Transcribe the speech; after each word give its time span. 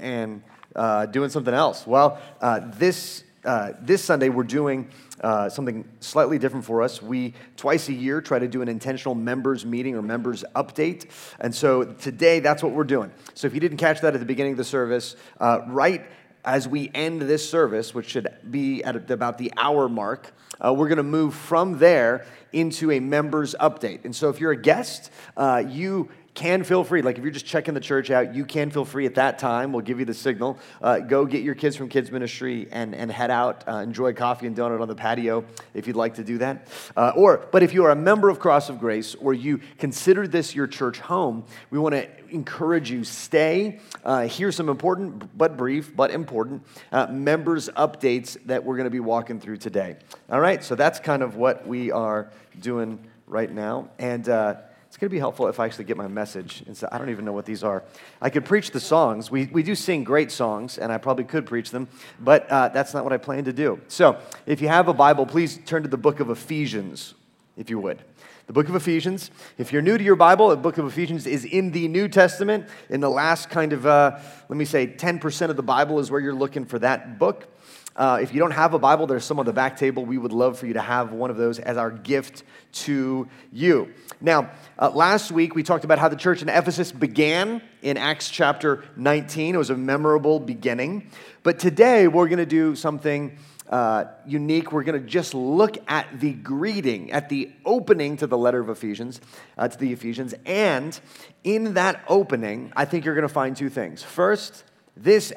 and 0.00 0.42
uh, 0.74 1.06
doing 1.06 1.30
something 1.30 1.54
else. 1.54 1.86
Well, 1.86 2.20
uh, 2.40 2.60
this, 2.76 3.24
uh, 3.44 3.72
this 3.80 4.04
Sunday, 4.04 4.28
we're 4.28 4.44
doing 4.44 4.88
uh, 5.20 5.48
something 5.48 5.86
slightly 6.00 6.38
different 6.38 6.64
for 6.64 6.82
us. 6.82 7.02
We, 7.02 7.34
twice 7.56 7.88
a 7.88 7.92
year, 7.92 8.20
try 8.20 8.38
to 8.38 8.48
do 8.48 8.62
an 8.62 8.68
intentional 8.68 9.14
members 9.14 9.66
meeting 9.66 9.94
or 9.94 10.02
members 10.02 10.44
update. 10.54 11.10
And 11.40 11.54
so 11.54 11.84
today, 11.84 12.40
that's 12.40 12.62
what 12.62 12.72
we're 12.72 12.84
doing. 12.84 13.12
So 13.34 13.46
if 13.46 13.54
you 13.54 13.60
didn't 13.60 13.78
catch 13.78 14.00
that 14.00 14.14
at 14.14 14.20
the 14.20 14.26
beginning 14.26 14.52
of 14.52 14.58
the 14.58 14.64
service, 14.64 15.16
uh, 15.38 15.60
right 15.66 16.04
as 16.44 16.66
we 16.66 16.90
end 16.94 17.22
this 17.22 17.48
service, 17.48 17.94
which 17.94 18.08
should 18.08 18.28
be 18.50 18.82
at 18.82 19.10
about 19.10 19.36
the 19.36 19.52
hour 19.56 19.88
mark, 19.88 20.32
uh, 20.64 20.72
we're 20.72 20.88
going 20.88 20.96
to 20.96 21.02
move 21.02 21.34
from 21.34 21.78
there 21.78 22.24
into 22.52 22.90
a 22.90 23.00
members 23.00 23.54
update. 23.60 24.04
And 24.04 24.14
so 24.14 24.28
if 24.28 24.40
you're 24.40 24.52
a 24.52 24.60
guest, 24.60 25.10
uh, 25.36 25.62
you 25.66 26.08
can 26.40 26.64
feel 26.64 26.84
free. 26.84 27.02
Like 27.02 27.18
if 27.18 27.22
you're 27.22 27.34
just 27.34 27.44
checking 27.44 27.74
the 27.74 27.80
church 27.80 28.10
out, 28.10 28.34
you 28.34 28.46
can 28.46 28.70
feel 28.70 28.86
free 28.86 29.04
at 29.04 29.16
that 29.16 29.38
time. 29.38 29.74
We'll 29.74 29.82
give 29.82 29.98
you 29.98 30.06
the 30.06 30.14
signal. 30.14 30.58
Uh, 30.80 31.00
go 31.00 31.26
get 31.26 31.42
your 31.42 31.54
kids 31.54 31.76
from 31.76 31.90
kids 31.90 32.10
ministry 32.10 32.66
and, 32.72 32.94
and 32.94 33.12
head 33.12 33.30
out. 33.30 33.68
Uh, 33.68 33.76
enjoy 33.76 34.14
coffee 34.14 34.46
and 34.46 34.56
donut 34.56 34.80
on 34.80 34.88
the 34.88 34.94
patio 34.94 35.44
if 35.74 35.86
you'd 35.86 35.96
like 35.96 36.14
to 36.14 36.24
do 36.24 36.38
that. 36.38 36.66
Uh, 36.96 37.12
or, 37.14 37.46
but 37.52 37.62
if 37.62 37.74
you 37.74 37.84
are 37.84 37.90
a 37.90 37.96
member 37.96 38.30
of 38.30 38.40
Cross 38.40 38.70
of 38.70 38.80
Grace 38.80 39.14
or 39.16 39.34
you 39.34 39.60
consider 39.76 40.26
this 40.26 40.54
your 40.54 40.66
church 40.66 40.98
home, 40.98 41.44
we 41.68 41.78
want 41.78 41.94
to 41.94 42.08
encourage 42.30 42.90
you 42.90 43.04
stay. 43.04 43.78
Uh, 44.02 44.26
here's 44.26 44.56
some 44.56 44.70
important 44.70 45.36
but 45.36 45.58
brief 45.58 45.94
but 45.94 46.10
important 46.10 46.62
uh, 46.90 47.06
members 47.08 47.68
updates 47.76 48.38
that 48.46 48.64
we're 48.64 48.76
going 48.76 48.84
to 48.84 48.90
be 48.90 49.00
walking 49.00 49.38
through 49.40 49.58
today. 49.58 49.96
All 50.30 50.40
right, 50.40 50.64
so 50.64 50.74
that's 50.74 51.00
kind 51.00 51.22
of 51.22 51.36
what 51.36 51.66
we 51.66 51.90
are 51.90 52.30
doing 52.58 52.98
right 53.26 53.52
now, 53.52 53.90
and. 53.98 54.26
It's 54.90 54.96
going 54.96 55.08
to 55.08 55.14
be 55.14 55.20
helpful 55.20 55.46
if 55.46 55.60
I 55.60 55.66
actually 55.66 55.84
get 55.84 55.96
my 55.96 56.08
message. 56.08 56.64
And 56.66 56.76
so 56.76 56.88
I 56.90 56.98
don't 56.98 57.10
even 57.10 57.24
know 57.24 57.32
what 57.32 57.46
these 57.46 57.62
are. 57.62 57.84
I 58.20 58.28
could 58.28 58.44
preach 58.44 58.72
the 58.72 58.80
songs. 58.80 59.30
We, 59.30 59.46
we 59.46 59.62
do 59.62 59.76
sing 59.76 60.02
great 60.02 60.32
songs, 60.32 60.78
and 60.78 60.90
I 60.90 60.98
probably 60.98 61.22
could 61.22 61.46
preach 61.46 61.70
them, 61.70 61.86
but 62.18 62.50
uh, 62.50 62.70
that's 62.70 62.92
not 62.92 63.04
what 63.04 63.12
I 63.12 63.16
plan 63.16 63.44
to 63.44 63.52
do. 63.52 63.80
So 63.86 64.18
if 64.46 64.60
you 64.60 64.66
have 64.66 64.88
a 64.88 64.92
Bible, 64.92 65.26
please 65.26 65.60
turn 65.64 65.84
to 65.84 65.88
the 65.88 65.96
book 65.96 66.18
of 66.18 66.28
Ephesians, 66.28 67.14
if 67.56 67.70
you 67.70 67.78
would. 67.78 68.02
The 68.48 68.52
book 68.52 68.68
of 68.68 68.74
Ephesians. 68.74 69.30
If 69.58 69.72
you're 69.72 69.80
new 69.80 69.96
to 69.96 70.02
your 70.02 70.16
Bible, 70.16 70.48
the 70.48 70.56
book 70.56 70.76
of 70.76 70.84
Ephesians 70.84 71.24
is 71.24 71.44
in 71.44 71.70
the 71.70 71.86
New 71.86 72.08
Testament. 72.08 72.66
In 72.88 72.98
the 72.98 73.08
last 73.08 73.48
kind 73.48 73.72
of, 73.72 73.86
uh, 73.86 74.18
let 74.48 74.56
me 74.56 74.64
say, 74.64 74.88
10% 74.88 75.50
of 75.50 75.56
the 75.56 75.62
Bible 75.62 76.00
is 76.00 76.10
where 76.10 76.20
you're 76.20 76.34
looking 76.34 76.64
for 76.64 76.80
that 76.80 77.16
book. 77.16 77.46
Uh, 77.96 78.18
if 78.22 78.32
you 78.32 78.38
don't 78.38 78.52
have 78.52 78.72
a 78.72 78.78
Bible, 78.78 79.06
there's 79.06 79.24
some 79.24 79.38
on 79.38 79.46
the 79.46 79.52
back 79.52 79.76
table. 79.76 80.04
We 80.04 80.16
would 80.16 80.32
love 80.32 80.58
for 80.58 80.66
you 80.66 80.74
to 80.74 80.80
have 80.80 81.12
one 81.12 81.30
of 81.30 81.36
those 81.36 81.58
as 81.58 81.76
our 81.76 81.90
gift 81.90 82.44
to 82.72 83.28
you. 83.52 83.92
Now, 84.20 84.50
uh, 84.78 84.90
last 84.90 85.32
week 85.32 85.54
we 85.54 85.62
talked 85.62 85.84
about 85.84 85.98
how 85.98 86.08
the 86.08 86.16
church 86.16 86.42
in 86.42 86.48
Ephesus 86.48 86.92
began 86.92 87.60
in 87.82 87.96
Acts 87.96 88.30
chapter 88.30 88.84
19. 88.96 89.54
It 89.54 89.58
was 89.58 89.70
a 89.70 89.76
memorable 89.76 90.38
beginning. 90.38 91.10
But 91.42 91.58
today 91.58 92.06
we're 92.06 92.28
going 92.28 92.38
to 92.38 92.46
do 92.46 92.76
something 92.76 93.36
uh, 93.70 94.04
unique. 94.26 94.72
We're 94.72 94.82
going 94.82 95.00
to 95.00 95.08
just 95.08 95.32
look 95.32 95.78
at 95.88 96.20
the 96.20 96.32
greeting, 96.32 97.12
at 97.12 97.28
the 97.28 97.50
opening 97.64 98.16
to 98.18 98.26
the 98.26 98.36
letter 98.36 98.60
of 98.60 98.68
Ephesians, 98.68 99.20
uh, 99.56 99.68
to 99.68 99.78
the 99.78 99.92
Ephesians. 99.92 100.34
And 100.44 100.98
in 101.44 101.74
that 101.74 102.04
opening, 102.08 102.72
I 102.76 102.84
think 102.84 103.04
you're 103.04 103.14
going 103.14 103.28
to 103.28 103.32
find 103.32 103.56
two 103.56 103.68
things. 103.68 104.02
First, 104.02 104.64
this 104.96 105.32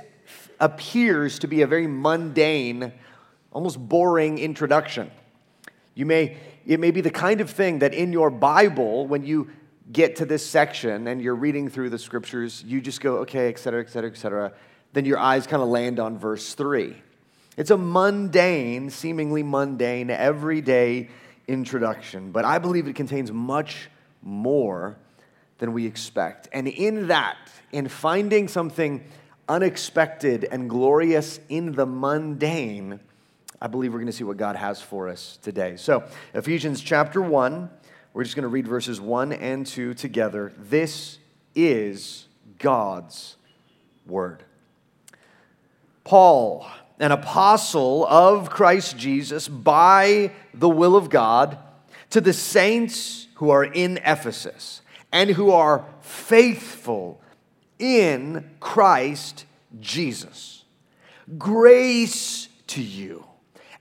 appears 0.60 1.40
to 1.40 1.48
be 1.48 1.62
a 1.62 1.68
very 1.68 1.88
mundane, 1.88 2.94
almost 3.52 3.78
boring 3.78 4.38
introduction. 4.38 5.12
You 5.96 6.06
may, 6.06 6.38
it 6.66 6.80
may 6.80 6.92
be 6.92 7.02
the 7.02 7.12
kind 7.12 7.42
of 7.42 7.50
thing 7.50 7.80
that 7.80 7.94
in 7.94 8.12
your 8.14 8.30
Bible, 8.30 9.08
when 9.08 9.26
you 9.26 9.50
get 9.92 10.16
to 10.18 10.26
this 10.26 10.46
section 10.46 11.08
and 11.08 11.22
you're 11.22 11.36
reading 11.36 11.70
through 11.70 11.90
the 11.90 12.00
scriptures, 12.00 12.64
you 12.66 12.82
just 12.82 13.02
go, 13.02 13.18
okay, 13.18 13.50
et 13.50 13.60
cetera, 13.60 13.82
et 13.82 13.90
cetera, 13.90 14.10
et 14.10 14.18
cetera. 14.18 14.54
Then 14.94 15.06
your 15.06 15.20
eyes 15.20 15.46
kind 15.46 15.62
of 15.62 15.70
land 15.70 16.00
on 16.00 16.18
verse 16.18 16.54
three. 16.54 16.96
It's 17.58 17.70
a 17.70 17.78
mundane, 17.78 18.90
seemingly 18.90 19.44
mundane, 19.44 20.10
everyday 20.10 21.10
introduction, 21.48 22.32
but 22.32 22.46
I 22.46 22.58
believe 22.58 22.88
it 22.88 22.96
contains 22.96 23.32
much 23.32 23.90
more 24.22 24.96
than 25.58 25.74
we 25.74 25.86
expect. 25.86 26.48
And 26.54 26.68
in 26.68 27.08
that, 27.08 27.38
in 27.72 27.88
finding 27.88 28.48
something 28.48 29.04
unexpected 29.48 30.46
and 30.46 30.70
glorious 30.70 31.40
in 31.50 31.74
the 31.74 31.86
mundane, 31.86 33.00
I 33.62 33.68
believe 33.68 33.94
we're 33.94 34.00
going 34.00 34.08
to 34.08 34.14
see 34.14 34.24
what 34.24 34.38
God 34.38 34.56
has 34.56 34.82
for 34.82 35.10
us 35.10 35.38
today. 35.42 35.76
So, 35.78 36.04
Ephesians 36.34 36.82
chapter 36.82 37.22
1, 37.22 37.70
we're 38.14 38.24
just 38.24 38.36
going 38.36 38.44
to 38.44 38.50
read 38.50 38.68
verses 38.68 39.00
1 39.00 39.34
and 39.34 39.66
2 39.66 39.94
together. 39.94 40.54
This 40.58 41.18
is 41.56 42.28
God's 42.60 43.38
word. 44.06 44.44
Paul 46.04 46.68
an 47.00 47.12
apostle 47.12 48.06
of 48.06 48.50
Christ 48.50 48.98
Jesus 48.98 49.48
by 49.48 50.32
the 50.54 50.70
will 50.70 50.96
of 50.96 51.10
God 51.10 51.58
to 52.12 52.22
the 52.22 52.34
saints 52.34 53.28
who 53.36 53.50
are 53.50 53.66
in 53.66 53.98
Ephesus 53.98 54.82
and 55.12 55.30
who 55.32 55.52
are 55.52 55.86
faithful 56.02 57.20
in 57.84 58.50
Christ 58.62 59.44
Jesus. 59.82 60.64
Grace 61.38 62.48
to 62.68 62.82
you 62.82 63.26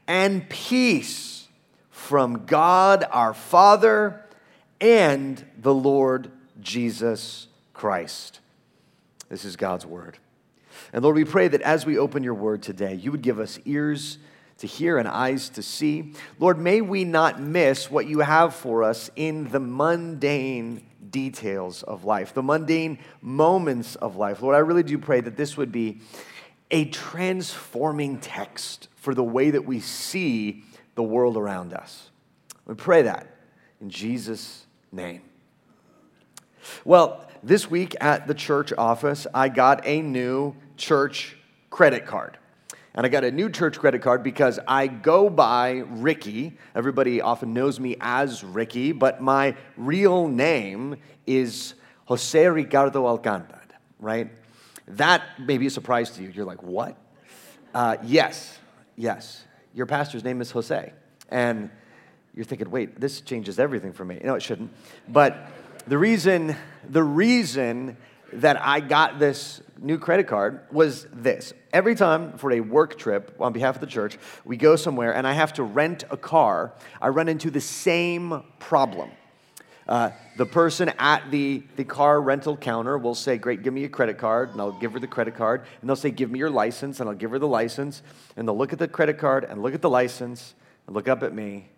and 0.08 0.48
peace 0.48 1.46
from 1.88 2.44
God 2.46 3.04
our 3.12 3.32
Father 3.32 4.24
and 4.80 5.44
the 5.56 5.72
Lord 5.72 6.32
Jesus 6.60 7.46
Christ. 7.74 8.40
This 9.28 9.44
is 9.44 9.54
God's 9.54 9.86
word. 9.86 10.18
And 10.92 11.04
Lord, 11.04 11.14
we 11.14 11.24
pray 11.24 11.46
that 11.46 11.62
as 11.62 11.86
we 11.86 11.96
open 11.96 12.24
your 12.24 12.34
word 12.34 12.60
today, 12.60 12.94
you 12.94 13.12
would 13.12 13.22
give 13.22 13.38
us 13.38 13.60
ears 13.64 14.18
to 14.58 14.66
hear 14.66 14.98
and 14.98 15.06
eyes 15.06 15.48
to 15.50 15.62
see. 15.62 16.14
Lord, 16.40 16.58
may 16.58 16.80
we 16.80 17.04
not 17.04 17.40
miss 17.40 17.88
what 17.88 18.06
you 18.06 18.18
have 18.18 18.52
for 18.52 18.82
us 18.82 19.10
in 19.14 19.48
the 19.50 19.60
mundane 19.60 20.82
details 21.10 21.82
of 21.82 22.04
life, 22.04 22.34
the 22.34 22.42
mundane 22.42 22.98
moments 23.20 23.96
of 23.96 24.16
life. 24.16 24.42
Lord, 24.42 24.54
I 24.54 24.60
really 24.60 24.82
do 24.82 24.98
pray 24.98 25.20
that 25.20 25.36
this 25.36 25.56
would 25.56 25.72
be 25.72 26.00
a 26.70 26.86
transforming 26.86 28.18
text 28.18 28.88
for 28.96 29.14
the 29.14 29.24
way 29.24 29.50
that 29.50 29.64
we 29.64 29.80
see 29.80 30.64
the 30.94 31.02
world 31.02 31.36
around 31.36 31.74
us. 31.74 32.10
We 32.66 32.74
pray 32.74 33.02
that 33.02 33.26
in 33.80 33.90
Jesus' 33.90 34.66
name. 34.90 35.22
Well, 36.84 37.28
this 37.42 37.68
week 37.70 37.96
at 38.00 38.26
the 38.26 38.34
church 38.34 38.72
office, 38.78 39.26
I 39.34 39.48
got 39.48 39.86
a 39.86 40.00
new 40.00 40.54
church 40.76 41.36
credit 41.70 42.06
card. 42.06 42.38
And 42.94 43.06
I 43.06 43.08
got 43.08 43.24
a 43.24 43.30
new 43.30 43.48
church 43.48 43.78
credit 43.78 44.02
card 44.02 44.22
because 44.22 44.60
I 44.68 44.86
go 44.86 45.30
by 45.30 45.84
Ricky. 45.88 46.58
Everybody 46.74 47.22
often 47.22 47.54
knows 47.54 47.80
me 47.80 47.96
as 48.00 48.44
Ricky, 48.44 48.92
but 48.92 49.22
my 49.22 49.56
real 49.78 50.28
name 50.28 50.96
is 51.26 51.74
Jose 52.04 52.46
Ricardo 52.46 53.06
Alcantara, 53.06 53.62
right? 53.98 54.30
That 54.88 55.22
may 55.38 55.56
be 55.56 55.66
a 55.66 55.70
surprise 55.70 56.10
to 56.10 56.22
you. 56.22 56.28
You're 56.30 56.44
like, 56.44 56.62
what? 56.62 56.98
Uh, 57.74 57.96
yes, 58.04 58.58
yes. 58.96 59.42
Your 59.74 59.86
pastor's 59.86 60.22
name 60.22 60.42
is 60.42 60.50
Jose. 60.50 60.92
And 61.30 61.70
you're 62.34 62.44
thinking, 62.44 62.70
wait, 62.70 63.00
this 63.00 63.22
changes 63.22 63.58
everything 63.58 63.92
for 63.92 64.04
me. 64.04 64.20
No, 64.22 64.34
it 64.34 64.42
shouldn't. 64.42 64.70
But 65.08 65.48
the 65.86 65.96
reason, 65.96 66.56
the 66.88 67.02
reason 67.02 67.96
that 68.34 68.60
I 68.60 68.80
got 68.80 69.18
this 69.18 69.62
new 69.82 69.98
credit 69.98 70.26
card 70.26 70.60
was 70.70 71.06
this. 71.12 71.52
Every 71.72 71.94
time 71.94 72.38
for 72.38 72.52
a 72.52 72.60
work 72.60 72.98
trip 72.98 73.36
on 73.40 73.52
behalf 73.52 73.74
of 73.74 73.80
the 73.80 73.86
church, 73.86 74.18
we 74.44 74.56
go 74.56 74.76
somewhere 74.76 75.14
and 75.14 75.26
I 75.26 75.32
have 75.32 75.52
to 75.54 75.62
rent 75.62 76.04
a 76.10 76.16
car, 76.16 76.72
I 77.00 77.08
run 77.08 77.28
into 77.28 77.50
the 77.50 77.60
same 77.60 78.42
problem. 78.58 79.10
Uh, 79.88 80.10
the 80.36 80.46
person 80.46 80.90
at 80.98 81.28
the, 81.30 81.62
the 81.76 81.84
car 81.84 82.20
rental 82.20 82.56
counter 82.56 82.96
will 82.96 83.16
say, 83.16 83.36
Great, 83.36 83.62
give 83.62 83.74
me 83.74 83.84
a 83.84 83.88
credit 83.88 84.16
card, 84.16 84.50
and 84.50 84.60
I'll 84.60 84.78
give 84.78 84.92
her 84.92 85.00
the 85.00 85.08
credit 85.08 85.34
card. 85.34 85.64
And 85.80 85.88
they'll 85.88 85.96
say, 85.96 86.12
Give 86.12 86.30
me 86.30 86.38
your 86.38 86.50
license, 86.50 87.00
and 87.00 87.08
I'll 87.08 87.16
give 87.16 87.32
her 87.32 87.38
the 87.40 87.48
license. 87.48 88.02
And 88.36 88.46
they'll 88.46 88.56
look 88.56 88.72
at 88.72 88.78
the 88.78 88.86
credit 88.86 89.18
card 89.18 89.44
and 89.44 89.60
look 89.60 89.74
at 89.74 89.82
the 89.82 89.90
license 89.90 90.54
and 90.86 90.94
look 90.94 91.08
up 91.08 91.24
at 91.24 91.34
me. 91.34 91.71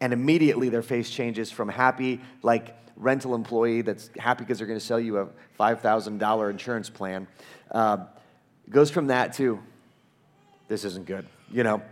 And 0.00 0.12
immediately 0.12 0.68
their 0.68 0.82
face 0.82 1.08
changes 1.08 1.50
from 1.50 1.68
happy, 1.68 2.20
like, 2.42 2.76
rental 2.96 3.34
employee 3.34 3.82
that's 3.82 4.10
happy 4.18 4.44
because 4.44 4.58
they're 4.58 4.66
going 4.66 4.78
to 4.78 4.84
sell 4.84 5.00
you 5.00 5.18
a 5.18 5.28
$5,000 5.58 6.50
insurance 6.50 6.90
plan. 6.90 7.26
Uh, 7.70 7.98
goes 8.70 8.90
from 8.90 9.08
that 9.08 9.34
to, 9.34 9.60
this 10.68 10.84
isn't 10.84 11.06
good, 11.06 11.26
you 11.50 11.62
know? 11.62 11.82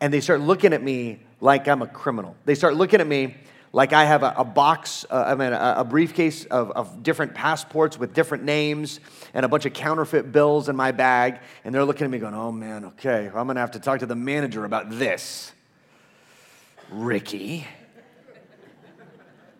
And 0.00 0.12
they 0.12 0.20
start 0.20 0.40
looking 0.40 0.72
at 0.72 0.82
me 0.82 1.20
like 1.40 1.68
I'm 1.68 1.82
a 1.82 1.86
criminal. 1.86 2.36
They 2.44 2.54
start 2.54 2.74
looking 2.76 3.00
at 3.00 3.06
me 3.06 3.36
like 3.72 3.92
I 3.92 4.04
have 4.04 4.22
a, 4.22 4.32
a 4.36 4.44
box, 4.44 5.04
uh, 5.10 5.24
I 5.26 5.34
mean, 5.34 5.52
a, 5.52 5.74
a 5.78 5.84
briefcase 5.84 6.44
of, 6.44 6.70
of, 6.70 7.02
different 7.02 7.34
passports 7.34 7.98
with 7.98 8.14
different 8.14 8.44
names 8.44 9.00
and 9.34 9.44
a 9.44 9.48
bunch 9.48 9.66
of 9.66 9.72
counterfeit 9.72 10.30
bills 10.30 10.68
in 10.68 10.76
my 10.76 10.92
bag. 10.92 11.40
And 11.64 11.74
they're 11.74 11.84
looking 11.84 12.04
at 12.04 12.10
me 12.10 12.18
going, 12.18 12.34
oh 12.34 12.52
man, 12.52 12.84
okay, 12.84 13.26
I'm 13.34 13.48
gonna 13.48 13.58
have 13.58 13.72
to 13.72 13.80
talk 13.80 13.98
to 13.98 14.06
the 14.06 14.14
manager 14.14 14.64
about 14.64 14.90
this. 14.90 15.52
Ricky. 16.90 17.66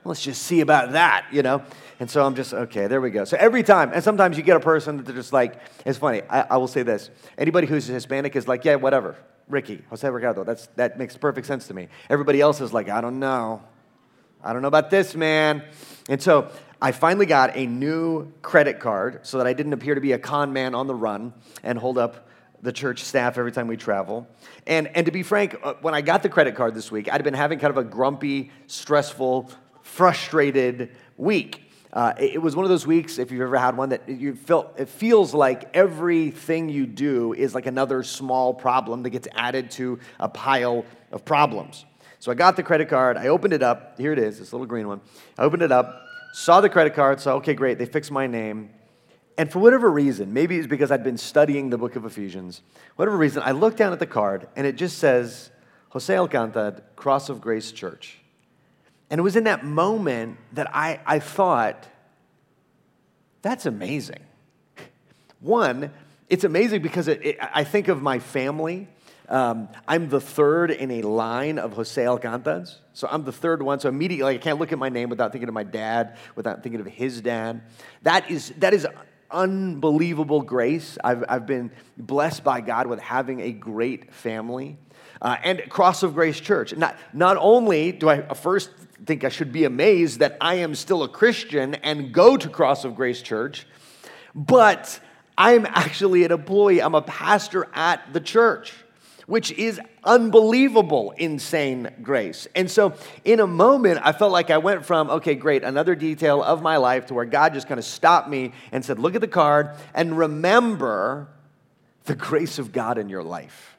Let's 0.04 0.22
just 0.22 0.42
see 0.42 0.60
about 0.60 0.92
that, 0.92 1.26
you 1.32 1.42
know? 1.42 1.62
And 1.98 2.10
so 2.10 2.24
I'm 2.24 2.34
just, 2.34 2.52
okay, 2.52 2.86
there 2.86 3.00
we 3.00 3.10
go. 3.10 3.24
So 3.24 3.36
every 3.38 3.62
time, 3.62 3.92
and 3.94 4.04
sometimes 4.04 4.36
you 4.36 4.42
get 4.42 4.56
a 4.56 4.60
person 4.60 4.98
that 4.98 5.06
they're 5.06 5.14
just 5.14 5.32
like, 5.32 5.58
it's 5.86 5.98
funny, 5.98 6.22
I, 6.28 6.42
I 6.42 6.56
will 6.58 6.68
say 6.68 6.82
this. 6.82 7.10
Anybody 7.38 7.66
who's 7.66 7.86
Hispanic 7.86 8.36
is 8.36 8.46
like, 8.46 8.64
yeah, 8.64 8.74
whatever. 8.74 9.16
Ricky, 9.48 9.82
Jose 9.90 10.08
Ricardo, 10.08 10.44
that's, 10.44 10.66
that 10.76 10.98
makes 10.98 11.16
perfect 11.16 11.46
sense 11.46 11.66
to 11.68 11.74
me. 11.74 11.88
Everybody 12.10 12.40
else 12.40 12.60
is 12.60 12.72
like, 12.72 12.88
I 12.88 13.00
don't 13.00 13.18
know. 13.18 13.62
I 14.42 14.52
don't 14.52 14.62
know 14.62 14.68
about 14.68 14.90
this, 14.90 15.14
man. 15.14 15.64
And 16.08 16.20
so 16.22 16.50
I 16.82 16.92
finally 16.92 17.26
got 17.26 17.56
a 17.56 17.66
new 17.66 18.30
credit 18.42 18.80
card 18.80 19.26
so 19.26 19.38
that 19.38 19.46
I 19.46 19.54
didn't 19.54 19.72
appear 19.72 19.94
to 19.94 20.00
be 20.00 20.12
a 20.12 20.18
con 20.18 20.52
man 20.52 20.74
on 20.74 20.86
the 20.86 20.94
run 20.94 21.32
and 21.62 21.78
hold 21.78 21.96
up 21.96 22.28
the 22.64 22.72
church 22.72 23.04
staff 23.04 23.36
every 23.36 23.52
time 23.52 23.68
we 23.68 23.76
travel. 23.76 24.26
And, 24.66 24.88
and 24.96 25.04
to 25.04 25.12
be 25.12 25.22
frank, 25.22 25.56
uh, 25.62 25.74
when 25.82 25.94
I 25.94 26.00
got 26.00 26.22
the 26.22 26.30
credit 26.30 26.56
card 26.56 26.74
this 26.74 26.90
week, 26.90 27.12
I'd 27.12 27.22
been 27.22 27.34
having 27.34 27.58
kind 27.58 27.70
of 27.70 27.76
a 27.76 27.84
grumpy, 27.84 28.50
stressful, 28.66 29.50
frustrated 29.82 30.90
week. 31.18 31.70
Uh, 31.92 32.14
it 32.18 32.40
was 32.40 32.56
one 32.56 32.64
of 32.64 32.70
those 32.70 32.86
weeks, 32.86 33.18
if 33.18 33.30
you've 33.30 33.42
ever 33.42 33.58
had 33.58 33.76
one, 33.76 33.90
that 33.90 34.08
you 34.08 34.34
feel, 34.34 34.72
it 34.78 34.88
feels 34.88 35.34
like 35.34 35.76
everything 35.76 36.70
you 36.70 36.86
do 36.86 37.34
is 37.34 37.54
like 37.54 37.66
another 37.66 38.02
small 38.02 38.54
problem 38.54 39.02
that 39.02 39.10
gets 39.10 39.28
added 39.34 39.70
to 39.70 40.00
a 40.18 40.28
pile 40.28 40.86
of 41.12 41.24
problems. 41.24 41.84
So 42.18 42.32
I 42.32 42.34
got 42.34 42.56
the 42.56 42.62
credit 42.62 42.88
card, 42.88 43.18
I 43.18 43.28
opened 43.28 43.52
it 43.52 43.62
up. 43.62 43.98
Here 43.98 44.12
it 44.12 44.18
is, 44.18 44.38
this 44.38 44.54
little 44.54 44.66
green 44.66 44.88
one. 44.88 45.02
I 45.38 45.42
opened 45.42 45.62
it 45.62 45.70
up, 45.70 46.02
saw 46.32 46.62
the 46.62 46.70
credit 46.70 46.94
card, 46.94 47.20
so 47.20 47.36
okay, 47.36 47.52
great, 47.52 47.78
they 47.78 47.86
fixed 47.86 48.10
my 48.10 48.26
name. 48.26 48.70
And 49.36 49.50
for 49.50 49.58
whatever 49.58 49.90
reason, 49.90 50.32
maybe 50.32 50.56
it's 50.56 50.66
because 50.66 50.90
I'd 50.90 51.02
been 51.02 51.18
studying 51.18 51.70
the 51.70 51.78
book 51.78 51.96
of 51.96 52.04
Ephesians, 52.04 52.62
whatever 52.96 53.16
reason, 53.16 53.42
I 53.44 53.50
looked 53.50 53.76
down 53.76 53.92
at 53.92 53.98
the 53.98 54.06
card 54.06 54.46
and 54.54 54.66
it 54.66 54.76
just 54.76 54.98
says, 54.98 55.50
Jose 55.90 56.12
Alcantar, 56.12 56.82
Cross 56.96 57.28
of 57.28 57.40
Grace 57.40 57.72
Church. 57.72 58.18
And 59.10 59.18
it 59.18 59.22
was 59.22 59.36
in 59.36 59.44
that 59.44 59.64
moment 59.64 60.38
that 60.52 60.74
I, 60.74 61.00
I 61.06 61.18
thought, 61.18 61.86
that's 63.42 63.66
amazing. 63.66 64.20
One, 65.40 65.90
it's 66.28 66.44
amazing 66.44 66.82
because 66.82 67.08
it, 67.08 67.24
it, 67.24 67.38
I 67.40 67.64
think 67.64 67.88
of 67.88 68.02
my 68.02 68.18
family. 68.18 68.88
Um, 69.28 69.68
I'm 69.86 70.08
the 70.08 70.20
third 70.20 70.70
in 70.70 70.90
a 70.90 71.02
line 71.02 71.58
of 71.58 71.74
Jose 71.74 72.02
Alcantars. 72.02 72.78
So 72.92 73.08
I'm 73.10 73.24
the 73.24 73.32
third 73.32 73.62
one. 73.62 73.80
So 73.80 73.88
immediately, 73.88 74.32
like, 74.32 74.40
I 74.40 74.42
can't 74.42 74.58
look 74.58 74.72
at 74.72 74.78
my 74.78 74.88
name 74.88 75.10
without 75.10 75.32
thinking 75.32 75.48
of 75.48 75.54
my 75.54 75.64
dad, 75.64 76.16
without 76.34 76.62
thinking 76.62 76.80
of 76.80 76.86
his 76.86 77.20
dad. 77.20 77.62
That 78.02 78.30
is, 78.30 78.52
that 78.58 78.74
is 78.74 78.86
unbelievable 79.34 80.40
grace. 80.40 80.96
I've, 81.04 81.24
I've 81.28 81.46
been 81.46 81.72
blessed 81.98 82.44
by 82.44 82.62
God 82.62 82.86
with 82.86 83.00
having 83.00 83.40
a 83.40 83.52
great 83.52 84.14
family. 84.14 84.78
Uh, 85.20 85.36
and 85.42 85.62
Cross 85.68 86.02
of 86.02 86.14
Grace 86.14 86.40
Church. 86.40 86.74
Not, 86.76 86.96
not 87.12 87.36
only 87.38 87.92
do 87.92 88.08
I 88.08 88.22
first 88.34 88.70
think 89.04 89.24
I 89.24 89.28
should 89.28 89.52
be 89.52 89.64
amazed 89.64 90.20
that 90.20 90.36
I 90.40 90.56
am 90.56 90.74
still 90.74 91.02
a 91.02 91.08
Christian 91.08 91.74
and 91.76 92.12
go 92.12 92.36
to 92.36 92.48
Cross 92.48 92.84
of 92.84 92.94
Grace 92.94 93.20
Church, 93.20 93.66
but 94.34 95.00
I'm 95.36 95.66
actually 95.66 96.24
an 96.24 96.32
employee, 96.32 96.80
I'm 96.80 96.94
a 96.94 97.02
pastor 97.02 97.68
at 97.74 98.12
the 98.12 98.20
church, 98.20 98.72
which 99.26 99.52
is 99.52 99.80
unbelievable, 100.02 101.12
insane 101.16 101.90
grace. 102.02 102.46
And 102.54 102.70
so, 102.70 102.94
in 103.24 103.40
a 103.40 103.46
moment, 103.46 104.00
I 104.02 104.12
felt 104.12 104.32
like 104.32 104.50
I 104.50 104.58
went 104.58 104.84
from, 104.84 105.10
okay, 105.10 105.34
great, 105.34 105.64
another 105.64 105.94
detail 105.94 106.42
of 106.42 106.62
my 106.62 106.76
life 106.76 107.06
to 107.06 107.14
where 107.14 107.24
God 107.24 107.54
just 107.54 107.68
kind 107.68 107.78
of 107.78 107.84
stopped 107.84 108.28
me 108.28 108.52
and 108.72 108.84
said, 108.84 108.98
look 108.98 109.14
at 109.14 109.20
the 109.20 109.28
card 109.28 109.70
and 109.94 110.16
remember 110.16 111.28
the 112.04 112.14
grace 112.14 112.58
of 112.58 112.72
God 112.72 112.98
in 112.98 113.08
your 113.08 113.22
life. 113.22 113.76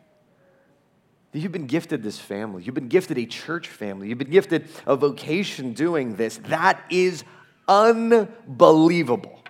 You've 1.31 1.51
been 1.51 1.67
gifted 1.67 2.01
this 2.01 2.17
family. 2.17 2.63
You've 2.63 2.75
been 2.75 2.87
gifted 2.87 3.17
a 3.17 3.25
church 3.25 3.67
family. 3.67 4.07
You've 4.07 4.17
been 4.17 4.29
gifted 4.29 4.69
a 4.87 4.95
vocation 4.95 5.73
doing 5.73 6.15
this. 6.15 6.37
That 6.45 6.81
is 6.89 7.25
unbelievable. 7.67 9.43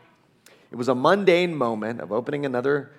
It 0.71 0.75
was 0.75 0.87
a 0.87 0.95
mundane 0.95 1.55
moment 1.55 2.01
of 2.01 2.11
opening 2.11 2.45
another 2.45 2.91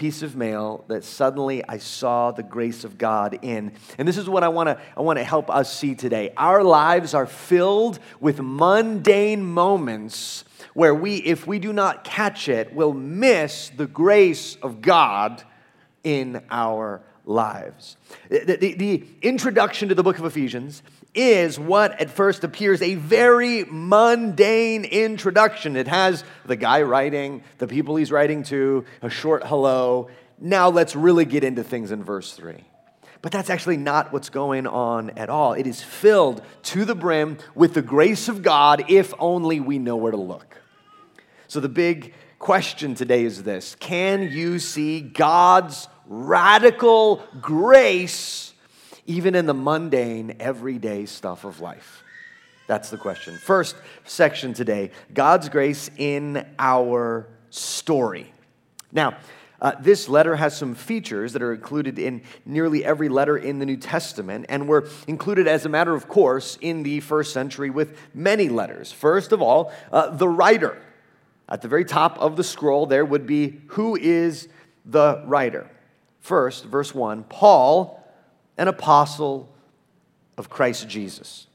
piece 0.00 0.22
of 0.22 0.34
mail 0.34 0.82
that 0.88 1.04
suddenly 1.04 1.62
I 1.68 1.76
saw 1.76 2.30
the 2.30 2.42
grace 2.42 2.84
of 2.84 2.96
God 2.96 3.38
in. 3.42 3.70
And 3.98 4.08
this 4.08 4.16
is 4.16 4.30
what 4.30 4.42
I 4.42 4.48
want 4.48 4.68
to 4.70 4.80
I 4.96 5.02
want 5.02 5.18
to 5.18 5.24
help 5.24 5.50
us 5.50 5.70
see 5.70 5.94
today. 5.94 6.32
Our 6.38 6.64
lives 6.64 7.12
are 7.12 7.26
filled 7.26 7.98
with 8.18 8.40
mundane 8.40 9.44
moments 9.44 10.44
where 10.72 10.94
we 10.94 11.16
if 11.16 11.46
we 11.46 11.58
do 11.58 11.74
not 11.74 12.02
catch 12.02 12.48
it 12.48 12.72
will 12.74 12.94
miss 12.94 13.68
the 13.76 13.86
grace 13.86 14.56
of 14.62 14.80
God 14.80 15.42
in 16.02 16.42
our 16.50 17.02
lives. 17.26 17.98
The, 18.30 18.56
the, 18.56 18.74
the, 18.74 19.04
introduction 19.20 19.90
to 19.90 19.94
the 19.94 20.02
book 20.02 20.18
of 20.18 20.24
Ephesians 20.24 20.82
is 21.14 21.58
what 21.58 22.00
at 22.00 22.10
first 22.10 22.44
appears 22.44 22.82
a 22.82 22.94
very 22.94 23.64
mundane 23.64 24.84
introduction. 24.84 25.76
It 25.76 25.88
has 25.88 26.24
the 26.46 26.56
guy 26.56 26.82
writing, 26.82 27.42
the 27.58 27.66
people 27.66 27.96
he's 27.96 28.12
writing 28.12 28.42
to, 28.44 28.84
a 29.02 29.10
short 29.10 29.44
hello. 29.46 30.08
Now 30.38 30.68
let's 30.68 30.94
really 30.94 31.24
get 31.24 31.44
into 31.44 31.64
things 31.64 31.90
in 31.90 32.04
verse 32.04 32.32
3. 32.34 32.64
But 33.22 33.32
that's 33.32 33.50
actually 33.50 33.76
not 33.76 34.12
what's 34.12 34.30
going 34.30 34.66
on 34.66 35.10
at 35.10 35.28
all. 35.28 35.52
It 35.52 35.66
is 35.66 35.82
filled 35.82 36.42
to 36.64 36.84
the 36.84 36.94
brim 36.94 37.38
with 37.54 37.74
the 37.74 37.82
grace 37.82 38.28
of 38.28 38.42
God 38.42 38.84
if 38.88 39.12
only 39.18 39.60
we 39.60 39.78
know 39.78 39.96
where 39.96 40.12
to 40.12 40.16
look. 40.16 40.56
So 41.46 41.60
the 41.60 41.68
big 41.68 42.14
question 42.38 42.94
today 42.94 43.24
is 43.24 43.42
this 43.42 43.74
Can 43.74 44.30
you 44.30 44.58
see 44.58 45.00
God's 45.00 45.88
radical 46.06 47.22
grace 47.40 48.49
even 49.06 49.34
in 49.34 49.46
the 49.46 49.54
mundane, 49.54 50.36
everyday 50.40 51.06
stuff 51.06 51.44
of 51.44 51.60
life? 51.60 52.02
That's 52.66 52.90
the 52.90 52.96
question. 52.96 53.36
First 53.36 53.74
section 54.04 54.54
today 54.54 54.92
God's 55.12 55.48
grace 55.48 55.90
in 55.96 56.46
our 56.58 57.26
story. 57.50 58.32
Now, 58.92 59.16
uh, 59.60 59.72
this 59.78 60.08
letter 60.08 60.36
has 60.36 60.56
some 60.56 60.74
features 60.74 61.34
that 61.34 61.42
are 61.42 61.52
included 61.52 61.98
in 61.98 62.22
nearly 62.46 62.84
every 62.84 63.08
letter 63.08 63.36
in 63.36 63.58
the 63.58 63.66
New 63.66 63.76
Testament 63.76 64.46
and 64.48 64.68
were 64.68 64.88
included 65.06 65.46
as 65.46 65.66
a 65.66 65.68
matter 65.68 65.94
of 65.94 66.08
course 66.08 66.56
in 66.60 66.82
the 66.82 67.00
first 67.00 67.32
century 67.32 67.68
with 67.68 67.98
many 68.14 68.48
letters. 68.48 68.90
First 68.90 69.32
of 69.32 69.42
all, 69.42 69.72
uh, 69.92 70.10
the 70.10 70.28
writer. 70.28 70.80
At 71.48 71.62
the 71.62 71.68
very 71.68 71.84
top 71.84 72.18
of 72.18 72.36
the 72.36 72.44
scroll, 72.44 72.86
there 72.86 73.04
would 73.04 73.26
be 73.26 73.60
who 73.68 73.96
is 73.96 74.48
the 74.86 75.22
writer. 75.26 75.68
First, 76.20 76.64
verse 76.64 76.94
1 76.94 77.24
Paul, 77.24 77.99
an 78.56 78.68
apostle 78.68 79.48
of 80.36 80.50
Christ 80.50 80.88
Jesus. 80.88 81.46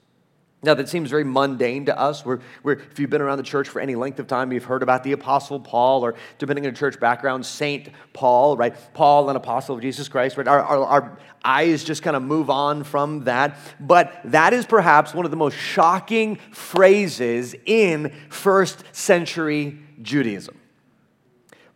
Now, 0.66 0.74
that 0.74 0.90
seems 0.90 1.12
very 1.12 1.24
mundane 1.24 1.86
to 1.86 1.98
us. 1.98 2.26
We're, 2.26 2.40
we're, 2.64 2.74
if 2.74 2.98
you've 2.98 3.12
been 3.12 3.22
around 3.22 3.38
the 3.38 3.44
church 3.44 3.70
for 3.70 3.80
any 3.80 3.94
length 3.94 4.18
of 4.18 4.26
time, 4.26 4.52
you've 4.52 4.64
heard 4.64 4.82
about 4.82 5.04
the 5.04 5.12
Apostle 5.12 5.60
Paul, 5.60 6.04
or 6.04 6.16
depending 6.40 6.64
on 6.64 6.70
your 6.72 6.76
church 6.76 7.00
background, 7.00 7.46
Saint 7.46 7.90
Paul, 8.14 8.58
right? 8.58 8.76
Paul, 8.96 9.30
an 9.30 9.36
apostle 9.36 9.76
of 9.76 9.82
Jesus 9.82 10.08
Christ, 10.08 10.38
right? 10.38 10.48
Our, 10.48 10.62
our, 10.62 10.84
our 10.86 11.20
eyes 11.44 11.84
just 11.84 12.02
kind 12.02 12.16
of 12.16 12.24
move 12.24 12.50
on 12.50 12.84
from 12.84 13.26
that. 13.26 13.60
But 13.80 14.20
that 14.26 14.54
is 14.54 14.66
perhaps 14.66 15.14
one 15.14 15.26
of 15.26 15.32
the 15.32 15.38
most 15.38 15.56
shocking 15.56 16.38
phrases 16.52 17.56
in 17.66 18.12
first 18.30 18.84
century 18.92 19.78
Judaism. 20.02 20.58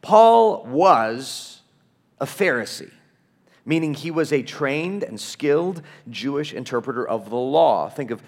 Paul 0.02 0.66
was 0.66 1.62
a 2.20 2.26
Pharisee, 2.26 2.92
meaning 3.70 3.94
he 3.94 4.10
was 4.10 4.34
a 4.34 4.42
trained 4.42 5.04
and 5.04 5.22
skilled 5.22 5.84
Jewish 6.10 6.54
interpreter 6.56 7.08
of 7.08 7.30
the 7.30 7.36
law. 7.36 7.88
Think 7.88 8.10
of 8.10 8.20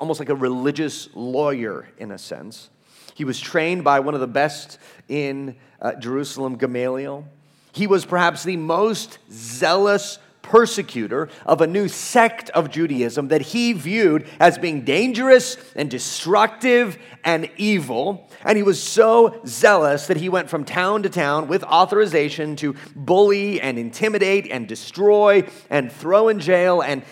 almost 0.00 0.20
like 0.20 0.30
a 0.30 0.34
religious 0.34 1.10
lawyer 1.14 1.86
in 1.98 2.10
a 2.10 2.16
sense. 2.16 2.70
He 3.14 3.22
was 3.22 3.38
trained 3.38 3.84
by 3.84 4.00
one 4.00 4.14
of 4.14 4.20
the 4.20 4.26
best 4.26 4.78
in 5.06 5.54
uh, 5.82 5.96
Jerusalem, 5.96 6.56
Gamaliel. 6.56 7.28
He 7.72 7.86
was 7.86 8.06
perhaps 8.06 8.42
the 8.42 8.56
most 8.56 9.18
zealous 9.30 10.18
persecutor 10.46 11.28
of 11.44 11.60
a 11.60 11.66
new 11.66 11.88
sect 11.88 12.50
of 12.50 12.70
Judaism 12.70 13.28
that 13.28 13.42
he 13.42 13.72
viewed 13.72 14.26
as 14.38 14.56
being 14.56 14.82
dangerous 14.82 15.56
and 15.74 15.90
destructive 15.90 16.96
and 17.24 17.50
evil. 17.56 18.30
And 18.44 18.56
he 18.56 18.62
was 18.62 18.82
so 18.82 19.40
zealous 19.44 20.06
that 20.06 20.16
he 20.16 20.28
went 20.28 20.48
from 20.48 20.64
town 20.64 21.02
to 21.02 21.10
town 21.10 21.48
with 21.48 21.64
authorization 21.64 22.56
to 22.56 22.76
bully 22.94 23.60
and 23.60 23.78
intimidate 23.78 24.46
and 24.50 24.68
destroy 24.68 25.48
and 25.68 25.90
throw 25.90 26.28
in 26.28 26.38
jail 26.38 26.80
and 26.80 27.02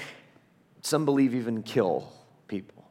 some 0.81 1.05
believe 1.05 1.35
even 1.35 1.63
kill 1.63 2.13
people. 2.47 2.89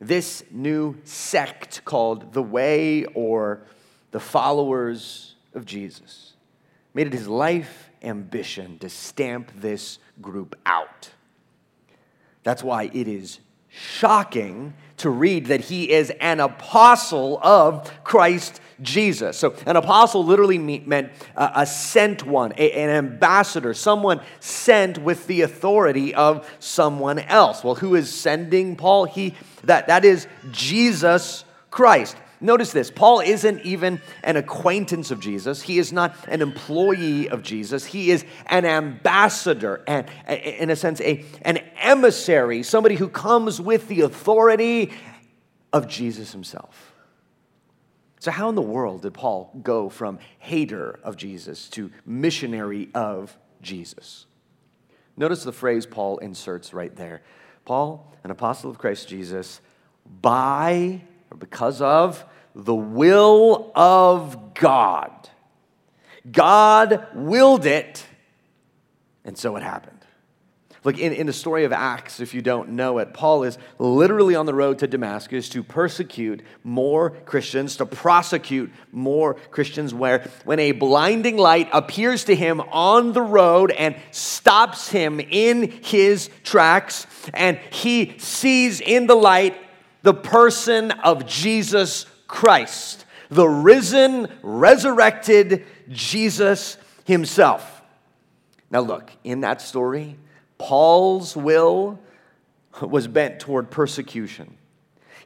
This 0.00 0.44
new 0.50 0.96
sect 1.04 1.84
called 1.84 2.32
the 2.32 2.42
Way 2.42 3.04
or 3.06 3.62
the 4.12 4.20
followers 4.20 5.34
of 5.54 5.64
Jesus 5.64 6.34
made 6.94 7.06
it 7.08 7.12
his 7.12 7.26
life 7.26 7.90
ambition 8.02 8.78
to 8.78 8.88
stamp 8.88 9.50
this 9.56 9.98
group 10.20 10.56
out. 10.66 11.10
That's 12.42 12.62
why 12.62 12.90
it 12.92 13.08
is 13.08 13.40
shocking 13.68 14.74
to 14.98 15.10
read 15.10 15.46
that 15.46 15.60
he 15.60 15.90
is 15.90 16.10
an 16.20 16.40
apostle 16.40 17.40
of 17.42 17.90
Christ 18.04 18.60
Jesus. 18.80 19.38
So, 19.38 19.54
an 19.66 19.76
apostle 19.76 20.24
literally 20.24 20.58
meant 20.58 21.10
a 21.36 21.64
sent 21.64 22.26
one, 22.26 22.52
an 22.52 22.90
ambassador, 22.90 23.74
someone 23.74 24.20
sent 24.40 24.98
with 24.98 25.26
the 25.26 25.42
authority 25.42 26.14
of 26.14 26.48
someone 26.58 27.18
else. 27.20 27.64
Well, 27.64 27.76
who 27.76 27.94
is 27.94 28.12
sending 28.12 28.76
Paul? 28.76 29.06
He 29.06 29.34
that 29.64 29.86
that 29.86 30.04
is 30.04 30.26
Jesus 30.50 31.44
Christ. 31.70 32.16
Notice 32.42 32.72
this 32.72 32.90
Paul 32.90 33.20
isn't 33.20 33.62
even 33.62 34.00
an 34.24 34.36
acquaintance 34.36 35.10
of 35.10 35.20
Jesus. 35.20 35.62
He 35.62 35.78
is 35.78 35.92
not 35.92 36.16
an 36.28 36.42
employee 36.42 37.28
of 37.28 37.42
Jesus. 37.42 37.84
He 37.84 38.10
is 38.10 38.24
an 38.46 38.64
ambassador, 38.64 39.82
and 39.86 40.06
in 40.28 40.68
a 40.68 40.76
sense, 40.76 41.00
a, 41.00 41.24
an 41.42 41.58
emissary, 41.80 42.64
somebody 42.64 42.96
who 42.96 43.08
comes 43.08 43.60
with 43.60 43.86
the 43.88 44.00
authority 44.00 44.90
of 45.72 45.86
Jesus 45.86 46.32
himself. 46.32 46.92
So, 48.18 48.30
how 48.30 48.48
in 48.48 48.54
the 48.56 48.62
world 48.62 49.02
did 49.02 49.14
Paul 49.14 49.56
go 49.62 49.88
from 49.88 50.18
hater 50.38 50.98
of 51.02 51.16
Jesus 51.16 51.68
to 51.70 51.90
missionary 52.04 52.90
of 52.94 53.36
Jesus? 53.62 54.26
Notice 55.16 55.44
the 55.44 55.52
phrase 55.52 55.86
Paul 55.86 56.18
inserts 56.18 56.74
right 56.74 56.94
there. 56.94 57.22
Paul, 57.64 58.12
an 58.24 58.30
apostle 58.30 58.70
of 58.70 58.78
Christ 58.78 59.08
Jesus, 59.08 59.60
by 60.20 61.02
or 61.30 61.36
because 61.36 61.80
of 61.80 62.24
the 62.54 62.74
will 62.74 63.72
of 63.74 64.54
God. 64.54 65.10
God 66.30 67.06
willed 67.14 67.66
it, 67.66 68.06
and 69.24 69.36
so 69.36 69.56
it 69.56 69.62
happened. 69.62 69.98
Look, 70.84 70.98
in, 70.98 71.12
in 71.12 71.28
the 71.28 71.32
story 71.32 71.64
of 71.64 71.72
Acts, 71.72 72.18
if 72.18 72.34
you 72.34 72.42
don't 72.42 72.70
know 72.70 72.98
it, 72.98 73.14
Paul 73.14 73.44
is 73.44 73.56
literally 73.78 74.34
on 74.34 74.46
the 74.46 74.54
road 74.54 74.80
to 74.80 74.88
Damascus 74.88 75.48
to 75.50 75.62
persecute 75.62 76.42
more 76.64 77.10
Christians, 77.10 77.76
to 77.76 77.86
prosecute 77.86 78.72
more 78.90 79.34
Christians, 79.34 79.94
where 79.94 80.28
when 80.44 80.58
a 80.58 80.72
blinding 80.72 81.36
light 81.36 81.68
appears 81.72 82.24
to 82.24 82.34
him 82.34 82.60
on 82.60 83.12
the 83.12 83.22
road 83.22 83.70
and 83.70 83.94
stops 84.10 84.88
him 84.88 85.20
in 85.20 85.70
his 85.70 86.28
tracks, 86.42 87.06
and 87.32 87.58
he 87.70 88.18
sees 88.18 88.80
in 88.80 89.06
the 89.06 89.14
light 89.14 89.56
the 90.02 90.14
person 90.14 90.90
of 90.90 91.26
Jesus 91.26 92.06
Christ, 92.32 93.04
the 93.28 93.46
risen, 93.46 94.26
resurrected 94.42 95.66
Jesus 95.90 96.78
himself. 97.04 97.82
Now, 98.70 98.80
look, 98.80 99.12
in 99.22 99.42
that 99.42 99.60
story, 99.60 100.16
Paul's 100.56 101.36
will 101.36 102.00
was 102.80 103.06
bent 103.06 103.38
toward 103.38 103.70
persecution. 103.70 104.56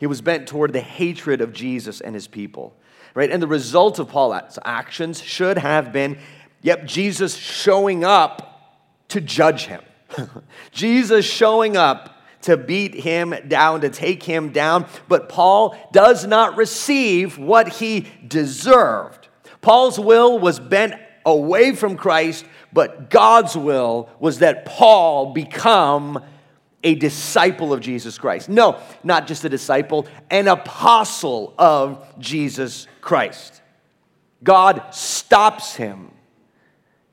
He 0.00 0.08
was 0.08 0.20
bent 0.20 0.48
toward 0.48 0.72
the 0.72 0.80
hatred 0.80 1.40
of 1.40 1.52
Jesus 1.52 2.00
and 2.00 2.12
his 2.12 2.26
people, 2.26 2.76
right? 3.14 3.30
And 3.30 3.40
the 3.40 3.46
result 3.46 4.00
of 4.00 4.08
Paul's 4.08 4.58
actions 4.64 5.22
should 5.22 5.58
have 5.58 5.92
been, 5.92 6.18
yep, 6.60 6.86
Jesus 6.86 7.36
showing 7.36 8.02
up 8.02 8.82
to 9.10 9.20
judge 9.20 9.66
him. 9.66 9.82
Jesus 10.72 11.24
showing 11.24 11.76
up 11.76 12.15
to 12.46 12.56
beat 12.56 12.94
him 12.94 13.34
down, 13.46 13.82
to 13.82 13.90
take 13.90 14.22
him 14.22 14.50
down. 14.50 14.86
But 15.08 15.28
Paul 15.28 15.76
does 15.92 16.26
not 16.26 16.56
receive 16.56 17.38
what 17.38 17.68
he 17.68 18.06
deserved. 18.26 19.28
Paul's 19.60 19.98
will 19.98 20.38
was 20.38 20.58
bent 20.58 20.94
away 21.24 21.74
from 21.74 21.96
Christ, 21.96 22.44
but 22.72 23.10
God's 23.10 23.56
will 23.56 24.08
was 24.20 24.38
that 24.38 24.64
Paul 24.64 25.32
become 25.32 26.22
a 26.84 26.94
disciple 26.94 27.72
of 27.72 27.80
Jesus 27.80 28.16
Christ. 28.16 28.48
No, 28.48 28.80
not 29.02 29.26
just 29.26 29.44
a 29.44 29.48
disciple, 29.48 30.06
an 30.30 30.46
apostle 30.46 31.52
of 31.58 32.06
Jesus 32.20 32.86
Christ. 33.00 33.60
God 34.44 34.82
stops 34.92 35.74
him. 35.74 36.12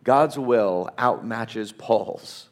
God's 0.04 0.38
will 0.38 0.90
outmatches 0.98 1.76
Paul's 1.76 2.50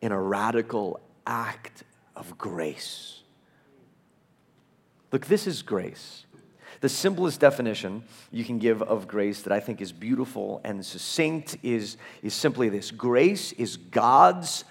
in 0.00 0.10
a 0.10 0.20
radical 0.20 1.00
act 1.26 1.82
of 2.16 2.36
grace. 2.38 3.22
Look, 5.12 5.26
this 5.26 5.46
is 5.46 5.62
grace. 5.62 6.26
The 6.80 6.88
simplest 6.88 7.40
definition 7.40 8.02
you 8.30 8.44
can 8.44 8.58
give 8.58 8.82
of 8.82 9.06
grace 9.08 9.42
that 9.42 9.52
I 9.52 9.60
think 9.60 9.80
is 9.80 9.92
beautiful 9.92 10.60
and 10.64 10.84
succinct 10.84 11.56
is, 11.62 11.96
is 12.22 12.34
simply 12.34 12.68
this 12.68 12.90
grace 12.90 13.52
is 13.52 13.76
God's 13.76 14.64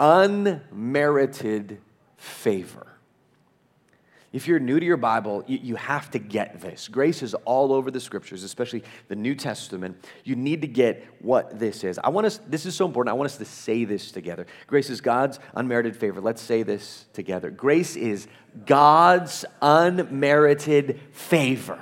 unmerited 0.00 1.80
favor. 2.16 2.93
If 4.34 4.48
you're 4.48 4.58
new 4.58 4.80
to 4.80 4.84
your 4.84 4.96
Bible, 4.96 5.44
you 5.46 5.76
have 5.76 6.10
to 6.10 6.18
get 6.18 6.60
this. 6.60 6.88
Grace 6.88 7.22
is 7.22 7.34
all 7.44 7.72
over 7.72 7.92
the 7.92 8.00
scriptures, 8.00 8.42
especially 8.42 8.82
the 9.06 9.14
New 9.14 9.36
Testament. 9.36 10.04
You 10.24 10.34
need 10.34 10.62
to 10.62 10.66
get 10.66 11.06
what 11.20 11.60
this 11.60 11.84
is. 11.84 12.00
I 12.02 12.08
want 12.08 12.26
us, 12.26 12.40
this 12.48 12.66
is 12.66 12.74
so 12.74 12.84
important. 12.84 13.12
I 13.12 13.16
want 13.16 13.30
us 13.30 13.36
to 13.36 13.44
say 13.44 13.84
this 13.84 14.10
together. 14.10 14.44
Grace 14.66 14.90
is 14.90 15.00
God's 15.00 15.38
unmerited 15.54 15.96
favor. 15.96 16.20
Let's 16.20 16.42
say 16.42 16.64
this 16.64 17.06
together. 17.12 17.48
Grace 17.48 17.94
is 17.94 18.26
God's 18.66 19.44
unmerited 19.62 20.98
favor. 21.12 21.78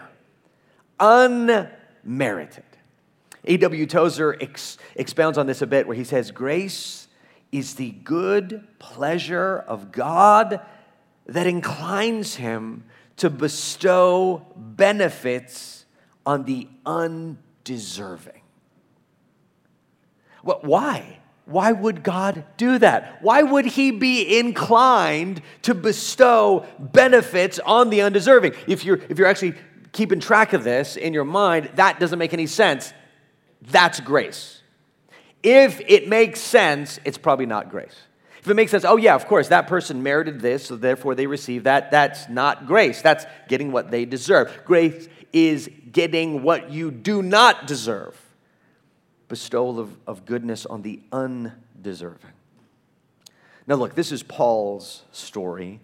Unmerited. 1.00 2.64
A.W. 3.46 3.86
Tozer 3.86 4.36
ex- 4.42 4.76
expounds 4.94 5.38
on 5.38 5.46
this 5.46 5.62
a 5.62 5.66
bit 5.66 5.86
where 5.86 5.96
he 5.96 6.04
says, 6.04 6.30
Grace 6.30 7.08
is 7.50 7.76
the 7.76 7.92
good 7.92 8.66
pleasure 8.78 9.64
of 9.66 9.90
God 9.90 10.60
that 11.26 11.46
inclines 11.46 12.36
him 12.36 12.84
to 13.16 13.30
bestow 13.30 14.46
benefits 14.56 15.84
on 16.26 16.44
the 16.44 16.68
undeserving. 16.86 18.40
Well, 20.42 20.60
why? 20.62 21.18
Why 21.44 21.72
would 21.72 22.02
God 22.02 22.44
do 22.56 22.78
that? 22.78 23.18
Why 23.22 23.42
would 23.42 23.66
He 23.66 23.90
be 23.90 24.38
inclined 24.38 25.42
to 25.62 25.74
bestow 25.74 26.66
benefits 26.78 27.58
on 27.58 27.90
the 27.90 28.02
undeserving? 28.02 28.54
If 28.66 28.84
you're, 28.84 29.00
if 29.08 29.18
you're 29.18 29.28
actually 29.28 29.54
keeping 29.92 30.20
track 30.20 30.52
of 30.52 30.64
this 30.64 30.96
in 30.96 31.12
your 31.12 31.24
mind, 31.24 31.70
that 31.74 32.00
doesn't 32.00 32.18
make 32.18 32.32
any 32.32 32.46
sense. 32.46 32.92
That's 33.60 34.00
grace. 34.00 34.62
If 35.42 35.80
it 35.80 36.08
makes 36.08 36.40
sense, 36.40 37.00
it's 37.04 37.18
probably 37.18 37.46
not 37.46 37.70
grace. 37.70 37.96
If 38.42 38.48
it 38.48 38.54
makes 38.54 38.72
sense, 38.72 38.84
oh, 38.84 38.96
yeah, 38.96 39.14
of 39.14 39.26
course, 39.26 39.48
that 39.48 39.68
person 39.68 40.02
merited 40.02 40.40
this, 40.40 40.66
so 40.66 40.76
therefore 40.76 41.14
they 41.14 41.28
receive 41.28 41.64
that, 41.64 41.92
that's 41.92 42.28
not 42.28 42.66
grace. 42.66 43.00
That's 43.00 43.24
getting 43.48 43.70
what 43.70 43.92
they 43.92 44.04
deserve. 44.04 44.62
Grace 44.64 45.08
is 45.32 45.70
getting 45.92 46.42
what 46.42 46.70
you 46.70 46.90
do 46.90 47.22
not 47.22 47.66
deserve 47.66 48.18
bestowal 49.28 49.78
of, 49.78 49.96
of 50.06 50.26
goodness 50.26 50.66
on 50.66 50.82
the 50.82 51.00
undeserving. 51.12 52.32
Now, 53.66 53.76
look, 53.76 53.94
this 53.94 54.10
is 54.12 54.22
Paul's 54.22 55.04
story. 55.12 55.80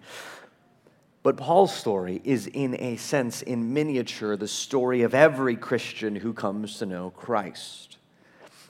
But 1.22 1.36
Paul's 1.36 1.74
story 1.74 2.20
is, 2.24 2.46
in 2.46 2.74
a 2.80 2.96
sense, 2.96 3.42
in 3.42 3.72
miniature, 3.72 4.36
the 4.36 4.48
story 4.48 5.02
of 5.02 5.14
every 5.14 5.56
Christian 5.56 6.16
who 6.16 6.32
comes 6.32 6.78
to 6.78 6.86
know 6.86 7.10
Christ. 7.10 7.97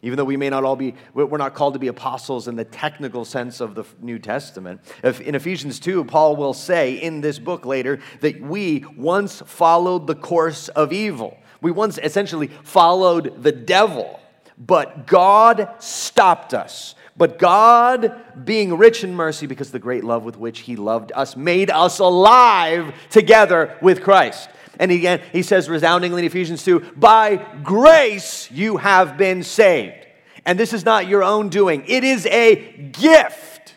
Even 0.03 0.17
though 0.17 0.25
we 0.25 0.37
may 0.37 0.49
not 0.49 0.65
all 0.65 0.77
be, 0.77 0.95
we're 1.13 1.39
not 1.39 1.55
called 1.55 1.75
to 1.75 1.81
be 1.81 1.89
apostles 1.89 2.47
in 2.47 2.55
the 2.55 2.65
technical 2.65 3.25
sense 3.25 3.61
of 3.61 3.75
the 3.75 3.85
New 4.01 4.19
Testament. 4.19 4.81
In 5.03 5.35
Ephesians 5.35 5.81
2, 5.81 6.05
Paul 6.05 6.37
will 6.37 6.55
say 6.55 6.95
in 6.95 7.21
this 7.21 7.39
book 7.39 7.67
later 7.67 7.99
that 8.21 8.41
we 8.41 8.85
once 8.97 9.43
followed 9.45 10.07
the 10.07 10.15
course 10.15 10.69
of 10.69 10.93
evil. 10.93 11.37
We 11.61 11.73
once 11.73 11.99
essentially 11.99 12.47
followed 12.63 13.43
the 13.43 13.51
devil, 13.51 14.21
but 14.57 15.09
God 15.09 15.69
stopped 15.81 16.55
us. 16.55 16.95
But 17.17 17.41
God, 17.41 18.23
being 18.45 18.79
rich 18.79 19.03
in 19.03 19.13
mercy 19.13 19.47
because 19.47 19.73
the 19.73 19.81
great 19.81 20.05
love 20.05 20.23
with 20.23 20.37
which 20.37 20.61
He 20.61 20.77
loved 20.77 21.11
us, 21.17 21.37
made 21.37 21.69
us 21.69 21.99
alive 21.99 22.95
together 23.11 23.77
with 23.83 24.05
Christ. 24.05 24.49
And 24.79 24.93
again, 24.93 25.21
he 25.33 25.43
says 25.43 25.69
resoundingly 25.69 26.23
in 26.23 26.27
Ephesians 26.27 26.65
2 26.65 26.81
by 26.97 27.37
grace 27.63 28.51
you 28.51 28.77
have 28.77 29.17
been 29.17 29.43
saved. 29.43 30.07
And 30.45 30.59
this 30.59 30.73
is 30.73 30.85
not 30.85 31.09
your 31.09 31.23
own 31.23 31.49
doing, 31.49 31.85
it 31.87 32.05
is 32.05 32.27
a 32.27 32.91
gift. 32.93 33.75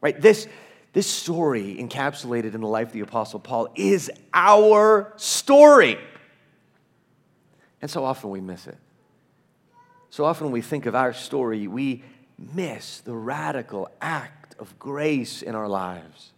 Right? 0.00 0.20
This, 0.20 0.46
this 0.92 1.06
story, 1.06 1.76
encapsulated 1.80 2.54
in 2.54 2.60
the 2.60 2.68
life 2.68 2.88
of 2.88 2.92
the 2.92 3.00
Apostle 3.00 3.40
Paul, 3.40 3.68
is 3.74 4.10
our 4.32 5.12
story. 5.16 5.98
And 7.82 7.90
so 7.90 8.04
often 8.04 8.30
we 8.30 8.40
miss 8.40 8.66
it. 8.66 8.78
So 10.10 10.24
often 10.24 10.46
when 10.46 10.52
we 10.52 10.62
think 10.62 10.86
of 10.86 10.94
our 10.94 11.12
story, 11.12 11.66
we 11.66 12.02
miss 12.38 13.00
the 13.00 13.14
radical 13.14 13.90
act 14.00 14.54
of 14.58 14.78
grace 14.78 15.42
in 15.42 15.54
our 15.54 15.68
lives. 15.68 16.32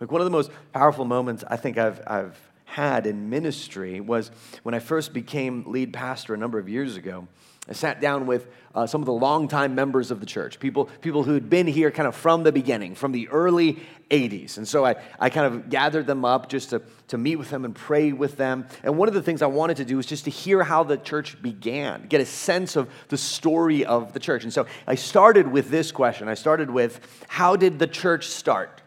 Like 0.00 0.12
one 0.12 0.20
of 0.20 0.24
the 0.24 0.30
most 0.30 0.50
powerful 0.72 1.04
moments 1.04 1.44
I 1.48 1.56
think 1.56 1.76
I've, 1.78 2.00
I've 2.06 2.47
had 2.68 3.06
in 3.06 3.30
ministry 3.30 4.00
was 4.00 4.30
when 4.62 4.74
I 4.74 4.78
first 4.78 5.12
became 5.12 5.64
lead 5.66 5.92
pastor 5.92 6.34
a 6.34 6.36
number 6.36 6.58
of 6.58 6.68
years 6.68 6.96
ago. 6.96 7.26
I 7.68 7.72
sat 7.72 8.00
down 8.00 8.26
with 8.26 8.46
uh, 8.74 8.86
some 8.86 9.02
of 9.02 9.06
the 9.06 9.12
longtime 9.12 9.74
members 9.74 10.10
of 10.10 10.20
the 10.20 10.26
church, 10.26 10.58
people, 10.58 10.86
people 11.02 11.22
who 11.22 11.34
had 11.34 11.50
been 11.50 11.66
here 11.66 11.90
kind 11.90 12.06
of 12.06 12.14
from 12.14 12.42
the 12.42 12.52
beginning, 12.52 12.94
from 12.94 13.12
the 13.12 13.28
early 13.28 13.78
80s. 14.10 14.56
And 14.56 14.66
so 14.66 14.86
I, 14.86 14.96
I 15.18 15.28
kind 15.28 15.46
of 15.46 15.68
gathered 15.68 16.06
them 16.06 16.24
up 16.24 16.48
just 16.48 16.70
to, 16.70 16.80
to 17.08 17.18
meet 17.18 17.36
with 17.36 17.50
them 17.50 17.66
and 17.66 17.74
pray 17.74 18.12
with 18.12 18.36
them. 18.36 18.66
And 18.82 18.96
one 18.96 19.08
of 19.08 19.12
the 19.12 19.22
things 19.22 19.42
I 19.42 19.46
wanted 19.46 19.78
to 19.78 19.84
do 19.84 19.96
was 19.96 20.06
just 20.06 20.24
to 20.24 20.30
hear 20.30 20.62
how 20.62 20.82
the 20.82 20.96
church 20.96 21.40
began, 21.42 22.06
get 22.06 22.22
a 22.22 22.26
sense 22.26 22.76
of 22.76 22.88
the 23.08 23.18
story 23.18 23.84
of 23.84 24.14
the 24.14 24.20
church. 24.20 24.44
And 24.44 24.52
so 24.52 24.66
I 24.86 24.94
started 24.94 25.50
with 25.50 25.68
this 25.68 25.92
question 25.92 26.28
I 26.28 26.34
started 26.34 26.70
with, 26.70 27.00
How 27.28 27.56
did 27.56 27.78
the 27.78 27.86
church 27.86 28.28
start? 28.28 28.82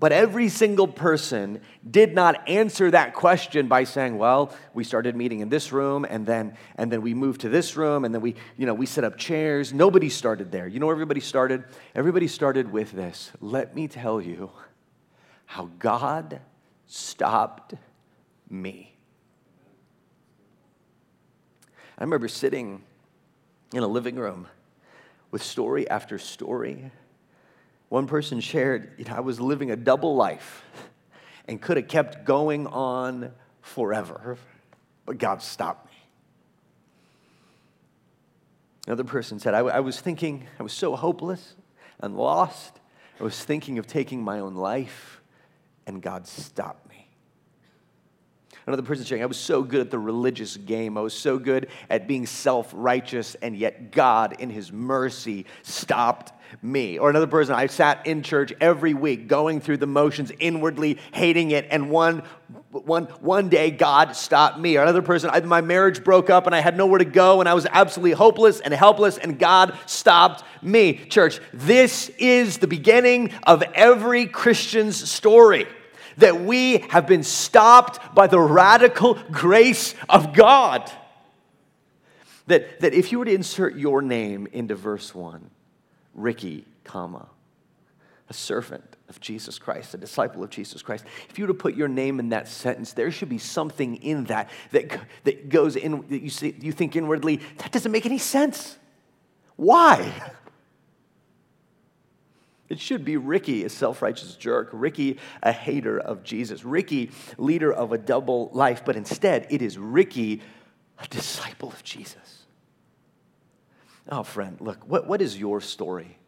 But 0.00 0.12
every 0.12 0.48
single 0.48 0.86
person 0.86 1.60
did 1.88 2.14
not 2.14 2.48
answer 2.48 2.90
that 2.92 3.14
question 3.14 3.66
by 3.66 3.82
saying, 3.82 4.16
well, 4.16 4.54
we 4.72 4.84
started 4.84 5.16
meeting 5.16 5.40
in 5.40 5.48
this 5.48 5.72
room 5.72 6.06
and 6.08 6.24
then 6.24 6.56
and 6.76 6.92
then 6.92 7.02
we 7.02 7.14
moved 7.14 7.40
to 7.40 7.48
this 7.48 7.76
room 7.76 8.04
and 8.04 8.14
then 8.14 8.20
we, 8.20 8.36
you 8.56 8.66
know, 8.66 8.74
we 8.74 8.86
set 8.86 9.02
up 9.02 9.16
chairs. 9.16 9.72
Nobody 9.72 10.08
started 10.08 10.52
there. 10.52 10.68
You 10.68 10.78
know 10.78 10.90
everybody 10.90 11.20
started? 11.20 11.64
Everybody 11.96 12.28
started 12.28 12.70
with 12.70 12.92
this. 12.92 13.32
Let 13.40 13.74
me 13.74 13.88
tell 13.88 14.20
you 14.20 14.50
how 15.46 15.70
God 15.78 16.40
stopped 16.86 17.74
me. 18.48 18.94
I 21.98 22.04
remember 22.04 22.28
sitting 22.28 22.82
in 23.74 23.82
a 23.82 23.88
living 23.88 24.14
room 24.14 24.46
with 25.32 25.42
story 25.42 25.90
after 25.90 26.18
story 26.18 26.92
one 27.88 28.06
person 28.06 28.40
shared, 28.40 28.92
you 28.98 29.04
know, 29.04 29.14
I 29.14 29.20
was 29.20 29.40
living 29.40 29.70
a 29.70 29.76
double 29.76 30.14
life 30.16 30.64
and 31.46 31.60
could 31.60 31.76
have 31.76 31.88
kept 31.88 32.24
going 32.24 32.66
on 32.66 33.32
forever, 33.62 34.36
but 35.06 35.18
God 35.18 35.42
stopped 35.42 35.86
me. 35.86 35.98
Another 38.86 39.04
person 39.04 39.38
said, 39.38 39.54
I, 39.54 39.60
I 39.60 39.80
was 39.80 40.00
thinking, 40.00 40.46
I 40.58 40.62
was 40.62 40.72
so 40.72 40.96
hopeless 40.96 41.54
and 42.00 42.16
lost. 42.16 42.80
I 43.20 43.24
was 43.24 43.42
thinking 43.42 43.78
of 43.78 43.86
taking 43.86 44.22
my 44.22 44.40
own 44.40 44.54
life, 44.54 45.20
and 45.86 46.00
God 46.00 46.26
stopped 46.26 46.87
Another 48.68 48.82
person 48.82 49.06
saying, 49.06 49.22
I 49.22 49.26
was 49.26 49.38
so 49.38 49.62
good 49.62 49.80
at 49.80 49.90
the 49.90 49.98
religious 49.98 50.58
game. 50.58 50.98
I 50.98 51.00
was 51.00 51.14
so 51.14 51.38
good 51.38 51.68
at 51.88 52.06
being 52.06 52.26
self 52.26 52.70
righteous, 52.76 53.34
and 53.36 53.56
yet 53.56 53.92
God, 53.92 54.36
in 54.40 54.50
His 54.50 54.70
mercy, 54.70 55.46
stopped 55.62 56.34
me. 56.60 56.98
Or 56.98 57.08
another 57.08 57.26
person, 57.26 57.54
I 57.54 57.68
sat 57.68 58.06
in 58.06 58.22
church 58.22 58.52
every 58.60 58.92
week 58.92 59.26
going 59.26 59.62
through 59.62 59.78
the 59.78 59.86
motions, 59.86 60.32
inwardly 60.38 60.98
hating 61.14 61.52
it, 61.52 61.66
and 61.70 61.90
one, 61.90 62.22
one, 62.70 63.04
one 63.22 63.48
day 63.48 63.70
God 63.70 64.14
stopped 64.14 64.58
me. 64.58 64.76
Or 64.76 64.82
another 64.82 65.00
person, 65.00 65.30
I, 65.32 65.40
my 65.40 65.62
marriage 65.62 66.04
broke 66.04 66.28
up 66.28 66.44
and 66.44 66.54
I 66.54 66.60
had 66.60 66.76
nowhere 66.76 66.98
to 66.98 67.06
go 67.06 67.40
and 67.40 67.48
I 67.48 67.54
was 67.54 67.66
absolutely 67.70 68.12
hopeless 68.12 68.60
and 68.60 68.74
helpless, 68.74 69.16
and 69.16 69.38
God 69.38 69.78
stopped 69.86 70.44
me. 70.60 71.06
Church, 71.06 71.40
this 71.54 72.10
is 72.18 72.58
the 72.58 72.66
beginning 72.66 73.32
of 73.44 73.62
every 73.74 74.26
Christian's 74.26 75.10
story 75.10 75.66
that 76.18 76.40
we 76.40 76.78
have 76.90 77.06
been 77.06 77.22
stopped 77.22 78.14
by 78.14 78.26
the 78.26 78.40
radical 78.40 79.14
grace 79.30 79.94
of 80.08 80.34
God. 80.34 80.90
That, 82.46 82.80
that 82.80 82.94
if 82.94 83.12
you 83.12 83.18
were 83.18 83.24
to 83.24 83.34
insert 83.34 83.76
your 83.76 84.02
name 84.02 84.46
into 84.52 84.74
verse 84.74 85.14
1, 85.14 85.50
Ricky, 86.14 86.64
comma, 86.84 87.28
a 88.28 88.34
servant 88.34 88.96
of 89.08 89.20
Jesus 89.20 89.58
Christ, 89.58 89.94
a 89.94 89.98
disciple 89.98 90.42
of 90.42 90.50
Jesus 90.50 90.82
Christ, 90.82 91.04
if 91.30 91.38
you 91.38 91.44
were 91.44 91.52
to 91.52 91.58
put 91.58 91.74
your 91.74 91.88
name 91.88 92.20
in 92.20 92.30
that 92.30 92.48
sentence, 92.48 92.92
there 92.92 93.10
should 93.10 93.28
be 93.28 93.38
something 93.38 93.96
in 93.96 94.24
that 94.24 94.50
that, 94.72 94.98
that 95.24 95.48
goes 95.48 95.76
in, 95.76 96.06
that 96.08 96.22
you, 96.22 96.30
see, 96.30 96.54
you 96.60 96.72
think 96.72 96.96
inwardly, 96.96 97.40
that 97.58 97.72
doesn't 97.72 97.92
make 97.92 98.06
any 98.06 98.18
sense. 98.18 98.76
Why? 99.56 100.12
It 102.68 102.78
should 102.80 103.04
be 103.04 103.16
Ricky, 103.16 103.64
a 103.64 103.68
self 103.68 104.02
righteous 104.02 104.34
jerk, 104.34 104.70
Ricky, 104.72 105.18
a 105.42 105.52
hater 105.52 105.98
of 105.98 106.22
Jesus, 106.22 106.64
Ricky, 106.64 107.10
leader 107.38 107.72
of 107.72 107.92
a 107.92 107.98
double 107.98 108.50
life, 108.52 108.84
but 108.84 108.96
instead 108.96 109.46
it 109.50 109.62
is 109.62 109.78
Ricky, 109.78 110.42
a 110.98 111.06
disciple 111.08 111.70
of 111.70 111.82
Jesus. 111.82 112.44
Oh, 114.10 114.22
friend, 114.22 114.60
look, 114.60 114.86
what, 114.88 115.06
what 115.06 115.22
is 115.22 115.38
your 115.38 115.60
story? 115.60 116.18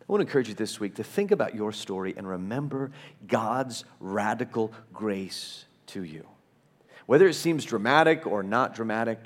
I 0.00 0.12
want 0.12 0.20
to 0.20 0.26
encourage 0.26 0.48
you 0.48 0.54
this 0.54 0.78
week 0.78 0.96
to 0.96 1.04
think 1.04 1.32
about 1.32 1.54
your 1.56 1.72
story 1.72 2.14
and 2.16 2.28
remember 2.28 2.92
God's 3.26 3.84
radical 3.98 4.72
grace 4.92 5.64
to 5.88 6.04
you. 6.04 6.26
Whether 7.06 7.26
it 7.26 7.34
seems 7.34 7.64
dramatic 7.64 8.26
or 8.26 8.44
not 8.44 8.74
dramatic, 8.74 9.18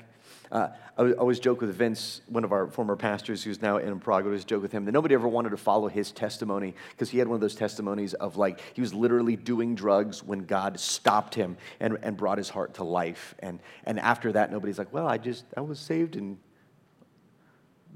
uh, 0.51 0.69
I 0.97 1.13
always 1.13 1.39
joke 1.39 1.61
with 1.61 1.73
Vince, 1.73 2.21
one 2.27 2.43
of 2.43 2.51
our 2.51 2.67
former 2.67 2.95
pastors 2.95 3.43
who's 3.43 3.61
now 3.61 3.77
in 3.77 3.97
Prague. 3.99 4.23
I 4.23 4.25
always 4.25 4.43
joke 4.43 4.61
with 4.61 4.71
him 4.71 4.85
that 4.85 4.91
nobody 4.91 5.15
ever 5.15 5.27
wanted 5.27 5.51
to 5.51 5.57
follow 5.57 5.87
his 5.87 6.11
testimony 6.11 6.75
because 6.91 7.09
he 7.09 7.17
had 7.17 7.27
one 7.27 7.35
of 7.35 7.41
those 7.41 7.55
testimonies 7.55 8.13
of 8.15 8.35
like 8.35 8.59
he 8.73 8.81
was 8.81 8.93
literally 8.93 9.35
doing 9.35 9.73
drugs 9.73 10.21
when 10.21 10.39
God 10.39 10.79
stopped 10.79 11.33
him 11.33 11.57
and, 11.79 11.97
and 12.01 12.17
brought 12.17 12.37
his 12.37 12.49
heart 12.49 12.73
to 12.75 12.83
life. 12.83 13.35
And, 13.39 13.59
and 13.85 13.99
after 13.99 14.33
that, 14.33 14.51
nobody's 14.51 14.77
like, 14.77 14.91
well, 14.91 15.07
I 15.07 15.17
just, 15.17 15.45
I 15.55 15.61
was 15.61 15.79
saved 15.79 16.17
in 16.17 16.37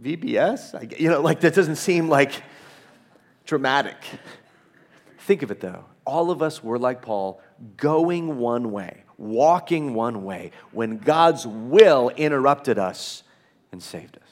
VBS. 0.02 0.76
I, 0.76 0.96
you 0.98 1.10
know, 1.10 1.22
like 1.22 1.42
that 1.42 1.54
doesn't 1.54 1.78
seem 1.78 2.08
like 2.08 2.44
dramatic. 3.46 3.98
Think 5.20 5.44
of 5.44 5.52
it 5.52 5.60
though. 5.60 5.86
All 6.06 6.32
of 6.32 6.42
us 6.42 6.64
were 6.64 6.80
like 6.80 7.02
Paul, 7.02 7.42
going 7.78 8.38
one 8.38 8.72
way 8.72 9.05
walking 9.18 9.94
one 9.94 10.24
way 10.24 10.52
when 10.72 10.98
God's 10.98 11.46
will 11.48 12.10
interrupted 12.10 12.78
us 12.78 13.24
and 13.72 13.82
saved 13.82 14.18
us. 14.18 14.26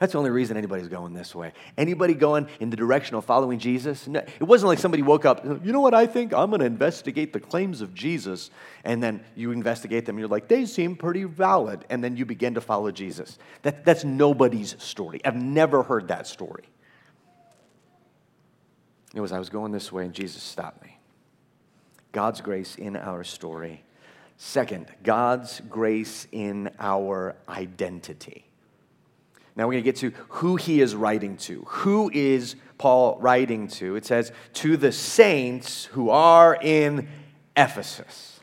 That's 0.00 0.12
the 0.12 0.18
only 0.18 0.30
reason 0.30 0.56
anybody's 0.56 0.88
going 0.88 1.12
this 1.12 1.34
way. 1.34 1.52
Anybody 1.76 2.14
going 2.14 2.48
in 2.58 2.70
the 2.70 2.76
direction 2.76 3.16
of 3.16 3.24
following 3.26 3.58
Jesus? 3.58 4.08
No, 4.08 4.20
it 4.20 4.42
wasn't 4.42 4.68
like 4.68 4.78
somebody 4.78 5.02
woke 5.02 5.26
up, 5.26 5.44
you 5.44 5.72
know 5.72 5.82
what 5.82 5.92
I 5.92 6.06
think? 6.06 6.32
I'm 6.32 6.48
going 6.48 6.60
to 6.60 6.66
investigate 6.66 7.34
the 7.34 7.40
claims 7.40 7.82
of 7.82 7.92
Jesus. 7.92 8.50
And 8.82 9.02
then 9.02 9.22
you 9.36 9.52
investigate 9.52 10.06
them 10.06 10.16
and 10.16 10.20
you're 10.20 10.28
like, 10.28 10.48
they 10.48 10.64
seem 10.64 10.96
pretty 10.96 11.24
valid. 11.24 11.84
And 11.90 12.02
then 12.02 12.16
you 12.16 12.24
begin 12.24 12.54
to 12.54 12.62
follow 12.62 12.90
Jesus. 12.90 13.38
That, 13.60 13.84
that's 13.84 14.02
nobody's 14.02 14.74
story. 14.82 15.20
I've 15.22 15.36
never 15.36 15.82
heard 15.82 16.08
that 16.08 16.26
story. 16.26 16.64
It 19.14 19.20
was, 19.20 19.32
I 19.32 19.38
was 19.38 19.50
going 19.50 19.70
this 19.70 19.92
way 19.92 20.06
and 20.06 20.14
Jesus 20.14 20.42
stopped 20.42 20.82
me. 20.82 20.96
God's 22.12 22.40
grace 22.40 22.74
in 22.74 22.96
our 22.96 23.22
story 23.22 23.84
Second, 24.42 24.86
God's 25.02 25.60
grace 25.68 26.26
in 26.32 26.70
our 26.80 27.36
identity. 27.46 28.46
Now 29.54 29.66
we're 29.66 29.74
going 29.74 29.84
to 29.84 29.92
get 29.92 29.96
to 29.96 30.12
who 30.28 30.56
he 30.56 30.80
is 30.80 30.94
writing 30.94 31.36
to. 31.36 31.62
Who 31.68 32.10
is 32.10 32.56
Paul 32.78 33.18
writing 33.20 33.68
to? 33.68 33.96
It 33.96 34.06
says, 34.06 34.32
to 34.54 34.78
the 34.78 34.92
saints 34.92 35.84
who 35.84 36.08
are 36.08 36.56
in 36.58 37.06
Ephesus. 37.54 38.40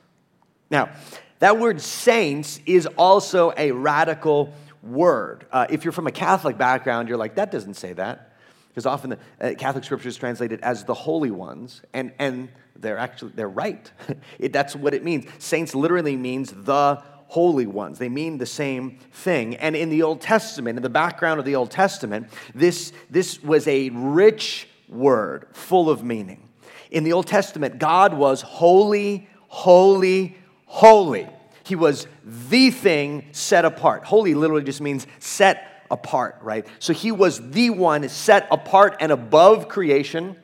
Now, 0.70 0.92
that 1.40 1.58
word 1.58 1.82
saints 1.82 2.62
is 2.68 2.86
also 2.96 3.52
a 3.58 3.72
radical 3.72 4.54
word. 4.84 5.48
Uh, 5.52 5.66
if 5.68 5.84
you're 5.84 5.92
from 5.92 6.06
a 6.06 6.12
Catholic 6.12 6.60
background, 6.60 7.10
you're 7.10 7.18
like, 7.18 7.36
that 7.36 7.50
doesn't 7.50 7.74
say 7.74 7.94
that. 7.94 8.37
Because 8.78 8.86
often 8.86 9.10
the 9.10 9.20
uh, 9.42 9.56
Catholic 9.56 9.84
scripture 9.84 10.08
is 10.08 10.18
translated 10.18 10.60
as 10.62 10.84
the 10.84 10.94
holy 10.94 11.32
ones, 11.32 11.82
and, 11.94 12.12
and 12.20 12.48
they're 12.76 13.00
actually 13.00 13.32
they're 13.34 13.50
right. 13.50 13.92
it, 14.40 14.54
that's 14.54 14.76
what 14.76 14.94
it 14.94 15.04
means. 15.04 15.26
Saints 15.40 15.74
literally 15.74 16.16
means 16.16 16.52
the 16.56 17.02
holy 17.26 17.66
ones. 17.66 17.98
They 17.98 18.08
mean 18.08 18.38
the 18.38 18.46
same 18.46 19.00
thing. 19.12 19.56
And 19.56 19.76
in 19.76 19.90
the 19.90 20.04
Old 20.04 20.22
Testament, 20.22 20.78
in 20.78 20.84
the 20.84 20.92
background 20.92 21.40
of 21.40 21.46
the 21.48 21.56
Old 21.56 21.72
Testament, 21.72 22.28
this, 22.54 22.94
this 23.10 23.42
was 23.42 23.68
a 23.68 23.90
rich 23.90 24.68
word 24.88 25.48
full 25.54 25.90
of 25.90 26.04
meaning. 26.04 26.48
In 26.92 27.04
the 27.04 27.14
Old 27.14 27.26
Testament, 27.26 27.80
God 27.80 28.14
was 28.14 28.44
holy, 28.44 29.28
holy, 29.48 30.38
holy. 30.68 31.28
He 31.64 31.74
was 31.76 32.06
the 32.24 32.70
thing 32.70 33.26
set 33.32 33.66
apart. 33.66 34.06
Holy 34.06 34.36
literally 34.36 34.64
just 34.64 34.82
means 34.82 35.08
set 35.18 35.77
apart, 35.90 36.38
right? 36.42 36.66
So 36.80 36.94
he 36.94 37.12
was 37.12 37.50
the 37.52 37.70
one 37.70 38.08
set 38.10 38.48
apart 38.52 38.98
and 39.00 39.12
above 39.12 39.68
creation 39.68 40.38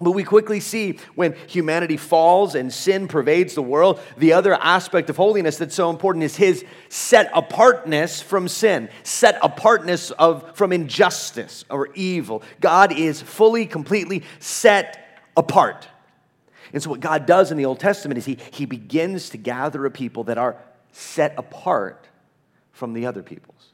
but 0.00 0.12
we 0.12 0.22
quickly 0.22 0.60
see 0.60 0.98
when 1.16 1.34
humanity 1.48 1.96
falls 1.96 2.54
and 2.54 2.72
sin 2.72 3.08
pervades 3.08 3.54
the 3.54 3.62
world, 3.62 4.00
the 4.16 4.32
other 4.32 4.54
aspect 4.54 5.10
of 5.10 5.16
holiness 5.16 5.58
that's 5.58 5.74
so 5.74 5.90
important 5.90 6.24
is 6.24 6.36
his 6.36 6.64
set 6.88 7.30
apartness 7.34 8.22
from 8.22 8.46
sin, 8.46 8.90
set 9.02 9.38
apartness 9.42 10.12
of, 10.12 10.56
from 10.56 10.72
injustice 10.72 11.64
or 11.68 11.88
evil. 11.94 12.44
God 12.60 12.96
is 12.96 13.20
fully, 13.20 13.66
completely 13.66 14.22
set 14.38 15.20
apart. 15.36 15.88
And 16.72 16.80
so, 16.80 16.90
what 16.90 17.00
God 17.00 17.26
does 17.26 17.50
in 17.50 17.56
the 17.56 17.64
Old 17.64 17.80
Testament 17.80 18.18
is 18.18 18.26
he, 18.26 18.38
he 18.52 18.66
begins 18.66 19.30
to 19.30 19.38
gather 19.38 19.84
a 19.84 19.90
people 19.90 20.24
that 20.24 20.38
are 20.38 20.56
set 20.92 21.34
apart 21.36 22.06
from 22.72 22.92
the 22.92 23.06
other 23.06 23.22
peoples 23.22 23.72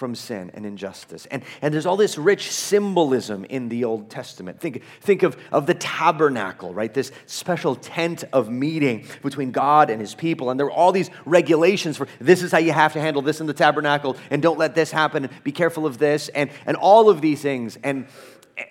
from 0.00 0.14
sin 0.14 0.50
and 0.54 0.64
injustice. 0.64 1.26
And, 1.26 1.44
and 1.60 1.72
there's 1.72 1.84
all 1.84 1.98
this 1.98 2.16
rich 2.16 2.50
symbolism 2.50 3.44
in 3.44 3.68
the 3.68 3.84
Old 3.84 4.08
Testament. 4.08 4.58
Think, 4.58 4.82
think 5.02 5.22
of, 5.22 5.36
of 5.52 5.66
the 5.66 5.74
tabernacle, 5.74 6.72
right? 6.72 6.92
This 6.92 7.12
special 7.26 7.76
tent 7.76 8.24
of 8.32 8.48
meeting 8.48 9.04
between 9.22 9.50
God 9.50 9.90
and 9.90 10.00
his 10.00 10.14
people. 10.14 10.48
And 10.48 10.58
there 10.58 10.64
were 10.64 10.72
all 10.72 10.90
these 10.90 11.10
regulations 11.26 11.98
for 11.98 12.08
this 12.18 12.42
is 12.42 12.50
how 12.50 12.58
you 12.58 12.72
have 12.72 12.94
to 12.94 13.00
handle 13.00 13.20
this 13.20 13.42
in 13.42 13.46
the 13.46 13.52
tabernacle, 13.52 14.16
and 14.30 14.40
don't 14.40 14.58
let 14.58 14.74
this 14.74 14.90
happen, 14.90 15.24
and 15.24 15.44
be 15.44 15.52
careful 15.52 15.84
of 15.84 15.98
this, 15.98 16.30
and, 16.30 16.50
and 16.64 16.78
all 16.78 17.10
of 17.10 17.20
these 17.20 17.42
things. 17.42 17.78
And 17.84 18.06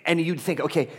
and 0.06 0.20
you'd 0.20 0.40
think, 0.40 0.60
okay, 0.60 0.90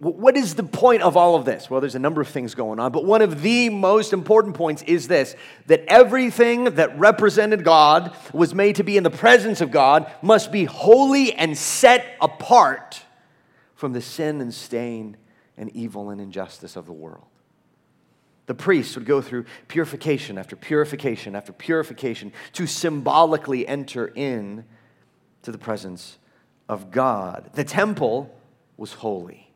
what 0.00 0.36
is 0.36 0.54
the 0.54 0.62
point 0.62 1.02
of 1.02 1.16
all 1.16 1.34
of 1.34 1.44
this? 1.44 1.68
Well, 1.68 1.80
there's 1.80 1.94
a 1.94 2.00
number 2.00 2.20
of 2.20 2.28
things 2.28 2.54
going 2.54 2.80
on, 2.80 2.92
but 2.92 3.04
one 3.04 3.22
of 3.22 3.42
the 3.42 3.68
most 3.68 4.12
important 4.12 4.54
points 4.54 4.82
is 4.82 5.08
this 5.08 5.34
that 5.66 5.84
everything 5.88 6.64
that 6.76 6.98
represented 6.98 7.64
God 7.64 8.14
was 8.32 8.54
made 8.54 8.76
to 8.76 8.84
be 8.84 8.96
in 8.96 9.02
the 9.02 9.10
presence 9.10 9.60
of 9.60 9.70
God 9.70 10.10
must 10.22 10.50
be 10.50 10.64
holy 10.64 11.32
and 11.32 11.56
set 11.56 12.16
apart 12.20 13.02
from 13.74 13.92
the 13.92 14.00
sin 14.00 14.40
and 14.40 14.52
stain 14.52 15.16
and 15.56 15.70
evil 15.74 16.10
and 16.10 16.20
injustice 16.20 16.76
of 16.76 16.86
the 16.86 16.92
world. 16.92 17.24
The 18.46 18.54
priests 18.54 18.94
would 18.94 19.06
go 19.06 19.20
through 19.20 19.44
purification 19.68 20.38
after 20.38 20.56
purification 20.56 21.34
after 21.34 21.52
purification 21.52 22.32
to 22.52 22.66
symbolically 22.66 23.66
enter 23.66 24.06
in 24.06 24.64
to 25.42 25.52
the 25.52 25.58
presence 25.58 26.18
of 26.68 26.90
God. 26.90 27.50
The 27.54 27.64
temple 27.64 28.34
was 28.76 28.92
holy. 28.92 29.50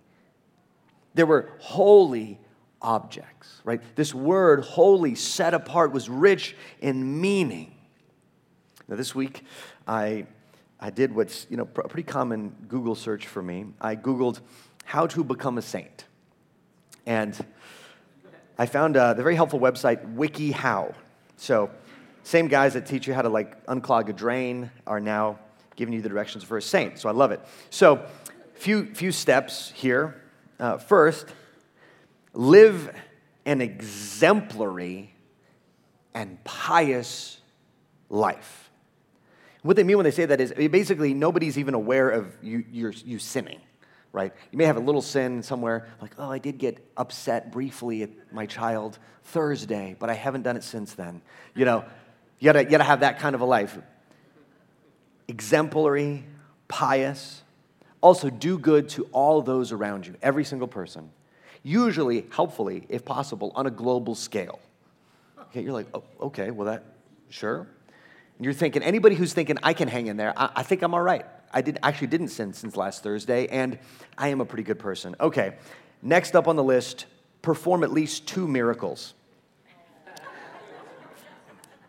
There 1.15 1.27
were 1.27 1.51
holy 1.59 2.39
objects, 2.81 3.61
right? 3.65 3.81
This 3.97 4.15
word, 4.15 4.65
holy, 4.65 5.15
set 5.15 5.55
apart, 5.55 5.93
was 5.93 6.09
rich 6.09 6.57
in 6.81 7.21
meaning. 7.21 7.75
Now, 8.89 8.97
this 8.97 9.15
week, 9.15 9.45
I, 9.87 10.27
I 10.79 10.91
did 10.91 11.15
what's, 11.15 11.47
you 11.51 11.57
know, 11.57 11.63
a 11.63 11.89
pretty 11.89 12.05
common 12.05 12.55
Google 12.69 12.95
search 12.95 13.27
for 13.27 13.43
me. 13.43 13.67
I 13.81 13.97
Googled 13.97 14.41
how 14.85 15.07
to 15.09 15.23
become 15.23 15.59
a 15.59 15.63
saint. 15.63 16.05
And 17.07 17.37
I 18.59 18.67
found 18.67 18.97
uh, 18.97 19.15
the 19.15 19.23
very 19.23 19.37
helpful 19.37 19.61
website, 19.61 20.17
WikiHow. 20.17 20.95
So, 21.37 21.71
same 22.23 22.49
guys 22.49 22.75
that 22.75 22.87
teach 22.87 23.07
you 23.07 23.15
how 23.15 23.23
to 23.23 23.29
like 23.29 23.65
unclog 23.67 24.09
a 24.09 24.13
drain 24.13 24.71
are 24.87 25.01
now 25.01 25.39
giving 25.81 25.95
you 25.95 26.03
the 26.03 26.11
directions 26.11 26.45
for 26.45 26.59
a 26.59 26.63
saint. 26.63 26.99
So 26.99 27.09
I 27.09 27.13
love 27.13 27.33
it. 27.33 27.41
So, 27.71 28.05
few, 28.53 28.95
few 28.95 29.13
steps 29.13 29.73
here. 29.75 30.23
Uh, 30.59 30.77
first, 30.77 31.25
live 32.35 32.95
an 33.47 33.63
exemplary 33.63 35.15
and 36.13 36.45
pious 36.45 37.41
life. 38.11 38.71
What 39.63 39.77
they 39.77 39.85
mean 39.85 39.97
when 39.97 40.05
they 40.05 40.11
say 40.11 40.27
that 40.27 40.39
is 40.39 40.53
basically 40.53 41.15
nobody's 41.15 41.57
even 41.57 41.73
aware 41.73 42.11
of 42.11 42.37
you, 42.43 42.63
you 42.71 43.19
sinning, 43.19 43.61
right? 44.13 44.35
You 44.51 44.59
may 44.59 44.67
have 44.67 44.77
a 44.77 44.81
little 44.81 45.01
sin 45.01 45.43
somewhere, 45.43 45.89
like, 46.03 46.13
oh, 46.19 46.31
I 46.31 46.39
did 46.39 46.59
get 46.59 46.87
upset 46.99 47.53
briefly 47.53 48.03
at 48.03 48.11
my 48.31 48.45
child 48.45 48.99
Thursday, 49.25 49.97
but 49.99 50.11
I 50.11 50.15
haven't 50.15 50.43
done 50.43 50.59
it 50.59 50.65
since 50.65 50.93
then. 50.93 51.23
You 51.55 51.65
know, 51.65 51.87
you 52.39 52.45
gotta, 52.45 52.65
you 52.65 52.71
gotta 52.71 52.85
have 52.85 53.01
that 53.01 53.19
kind 53.19 53.35
of 53.35 53.41
a 53.41 53.47
life 53.47 53.79
exemplary, 55.31 56.25
pious. 56.69 57.43
Also, 58.03 58.29
do 58.29 58.59
good 58.59 58.89
to 58.91 59.05
all 59.13 59.41
those 59.43 59.73
around 59.73 60.07
you, 60.07 60.15
every 60.23 60.45
single 60.45 60.69
person. 60.69 61.11
Usually, 61.63 62.27
helpfully, 62.31 62.87
if 62.89 63.05
possible, 63.05 63.53
on 63.55 63.67
a 63.67 63.71
global 63.71 64.15
scale. 64.15 64.61
Okay, 65.43 65.63
you're 65.63 65.73
like, 65.73 65.87
oh, 65.95 66.03
okay, 66.21 66.51
well, 66.51 66.67
that, 66.67 66.85
sure. 67.29 67.67
And 68.37 68.45
you're 68.45 68.55
thinking, 68.55 68.83
anybody 68.83 69.15
who's 69.15 69.33
thinking, 69.33 69.59
I 69.63 69.75
can 69.75 69.89
hang 69.89 70.07
in 70.07 70.17
there, 70.17 70.33
I, 70.37 70.51
I 70.57 70.63
think 70.63 70.83
I'm 70.83 70.95
all 70.95 71.03
right. 71.03 71.27
I 71.53 71.63
did, 71.63 71.79
actually 71.83 72.07
didn't 72.07 72.29
sin 72.29 72.53
since 72.53 72.77
last 72.77 73.03
Thursday, 73.03 73.47
and 73.49 73.79
I 74.17 74.29
am 74.29 74.41
a 74.41 74.45
pretty 74.45 74.63
good 74.63 74.79
person. 74.79 75.17
Okay, 75.21 75.57
next 76.03 76.35
up 76.35 76.49
on 76.49 76.57
the 76.57 76.65
list, 76.65 77.07
perform 77.43 77.83
at 77.83 77.93
least 77.93 78.27
two 78.27 78.47
miracles 78.47 79.15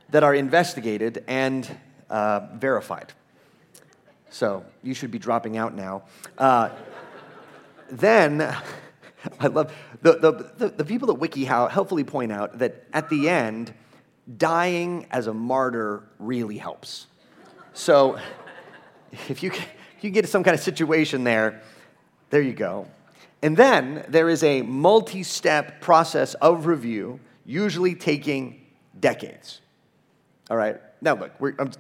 that 0.10 0.24
are 0.24 0.36
investigated 0.36 1.24
and 1.28 1.70
uh, 2.10 2.48
verified. 2.56 3.14
So 4.32 4.66
you 4.82 4.94
should 4.94 5.12
be 5.12 5.20
dropping 5.20 5.58
out 5.58 5.76
now. 5.76 6.04
Uh, 6.38 6.70
then, 7.92 8.42
I 9.40 9.48
love 9.48 9.74
the, 10.02 10.14
the, 10.58 10.70
the, 10.70 10.86
people 10.86 11.12
at 11.12 11.20
WikiHow 11.20 11.70
helpfully 11.70 12.06
point 12.06 12.32
out 12.32 12.58
that 12.60 12.86
at 12.94 13.10
the 13.10 13.30
end, 13.30 13.74
dying 14.38 15.06
as 15.12 15.28
a 15.28 15.34
martyr 15.34 16.04
really 16.18 16.58
helps. 16.58 17.08
So 17.74 18.18
if 19.30 19.44
you, 19.44 19.52
if 19.52 20.04
you 20.04 20.10
get 20.10 20.28
some 20.30 20.44
kind 20.44 20.56
of 20.56 20.62
situation 20.62 21.26
there, 21.26 21.62
there 22.30 22.42
you 22.42 22.54
go. 22.54 22.88
And 23.42 23.58
then 23.58 24.06
there 24.08 24.30
is 24.30 24.44
a 24.44 24.62
multi 24.62 25.24
step 25.24 25.82
process 25.82 26.36
of 26.36 26.68
review, 26.68 27.20
usually 27.46 27.96
taking 27.96 28.66
decades. 28.98 29.60
All 30.50 30.56
right? 30.56 30.80
Now, 31.02 31.16
look, 31.16 31.32
I'm 31.60 31.72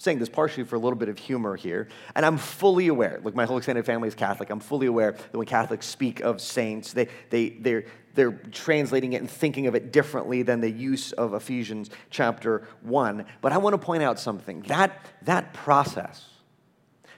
saying 0.00 0.18
this 0.18 0.30
partially 0.30 0.64
for 0.64 0.76
a 0.76 0.78
little 0.78 0.96
bit 0.96 1.10
of 1.10 1.18
humor 1.18 1.56
here. 1.56 1.86
And 2.14 2.24
I'm 2.24 2.38
fully 2.38 2.88
aware, 2.88 3.20
look, 3.22 3.34
my 3.34 3.44
whole 3.44 3.58
extended 3.58 3.84
family 3.84 4.08
is 4.08 4.14
Catholic. 4.14 4.48
I'm 4.48 4.58
fully 4.58 4.86
aware 4.86 5.12
that 5.12 5.36
when 5.36 5.46
Catholics 5.46 5.84
speak 5.84 6.20
of 6.20 6.40
saints, 6.40 6.94
they, 6.94 7.08
they, 7.28 7.50
they're, 7.50 7.84
they're 8.14 8.32
translating 8.32 9.12
it 9.12 9.20
and 9.20 9.30
thinking 9.30 9.66
of 9.66 9.74
it 9.74 9.92
differently 9.92 10.42
than 10.42 10.62
the 10.62 10.70
use 10.70 11.12
of 11.12 11.34
Ephesians 11.34 11.90
chapter 12.08 12.66
1. 12.80 13.26
But 13.42 13.52
I 13.52 13.58
want 13.58 13.74
to 13.74 13.78
point 13.78 14.02
out 14.02 14.18
something. 14.18 14.62
That, 14.62 15.04
that 15.20 15.52
process, 15.52 16.24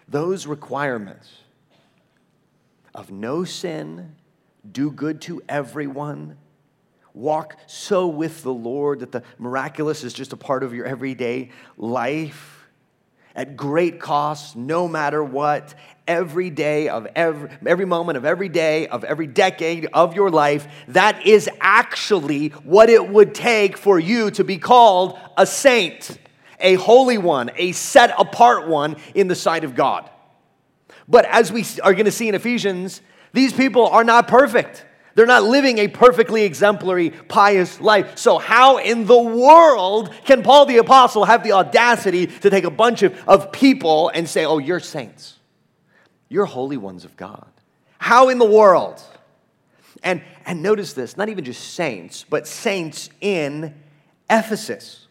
those 0.09 0.49
requirements 0.49 1.31
of 2.97 3.13
no 3.13 3.45
sin, 3.45 4.17
do 4.73 4.91
good 4.91 5.21
to 5.21 5.41
everyone, 5.49 6.37
walk 7.15 7.59
so 7.69 8.09
with 8.09 8.43
the 8.43 8.53
Lord 8.53 8.99
that 9.01 9.13
the 9.13 9.23
miraculous 9.39 10.03
is 10.03 10.13
just 10.13 10.33
a 10.33 10.37
part 10.37 10.65
of 10.65 10.75
your 10.75 10.85
everyday 10.85 11.51
life 11.77 12.59
at 13.35 13.57
great 13.57 14.01
cost, 14.01 14.57
no 14.57 14.87
matter 14.89 15.23
what, 15.23 15.75
every 16.07 16.51
day 16.51 16.89
of 16.89 17.07
every, 17.15 17.51
every 17.67 17.85
moment 17.85 18.19
of 18.19 18.25
every 18.25 18.49
day 18.49 18.89
of 18.89 19.05
every 19.05 19.27
decade 19.27 19.87
of 19.93 20.15
your 20.15 20.31
life. 20.31 20.67
That 20.89 21.27
is 21.27 21.49
actually 21.61 22.49
what 22.49 22.91
it 22.91 23.09
would 23.09 23.35
take 23.35 23.77
for 23.77 23.99
you 23.99 24.31
to 24.33 24.45
be 24.45 24.59
called 24.59 25.19
a 25.37 25.47
saint, 25.47 26.19
a 26.61 26.75
holy 26.75 27.19
one, 27.19 27.51
a 27.57 27.73
set 27.73 28.15
apart 28.19 28.69
one 28.69 28.97
in 29.15 29.29
the 29.29 29.35
sight 29.35 29.65
of 29.65 29.75
God. 29.75 30.09
But 31.09 31.25
as 31.27 31.53
we 31.53 31.65
are 31.83 31.93
going 31.93 32.07
to 32.07 32.13
see 32.13 32.29
in 32.29 32.35
Ephesians, 32.35 33.01
these 33.33 33.53
people 33.53 33.87
are 33.87 34.05
not 34.05 34.29
perfect. 34.29 34.85
They're 35.15 35.27
not 35.27 35.43
living 35.43 35.79
a 35.79 35.89
perfectly 35.89 36.45
exemplary, 36.45 37.11
pious 37.11 37.81
life. 37.81 38.17
So, 38.19 38.39
how 38.39 38.79
in 38.79 39.07
the 39.07 39.19
world 39.19 40.13
can 40.25 40.43
Paul 40.43 40.67
the 40.67 40.79
Apostle 40.79 41.25
have 41.25 41.43
the 41.43 41.53
audacity 41.53 42.27
to 42.27 42.51
take 42.51 42.65
a 42.65 42.71
bunch 42.71 43.03
of, 43.03 43.17
of 43.29 43.53
people 43.53 44.09
and 44.09 44.29
say, 44.29 44.45
Oh, 44.45 44.59
you're 44.59 44.81
saints? 44.81 45.39
You're 46.29 46.47
holy 46.47 46.79
ones 46.79 47.05
of 47.05 47.17
God. 47.17 47.47
How 47.99 48.31
in 48.31 48.39
the 48.39 48.47
world? 48.47 49.03
And, 50.03 50.23
and 50.47 50.63
notice 50.63 50.95
this 50.95 51.17
not 51.17 51.29
even 51.29 51.45
just 51.45 51.75
saints, 51.75 52.25
but 52.29 52.47
saints 52.47 53.11
in 53.21 53.75
Ephesus. 54.29 55.02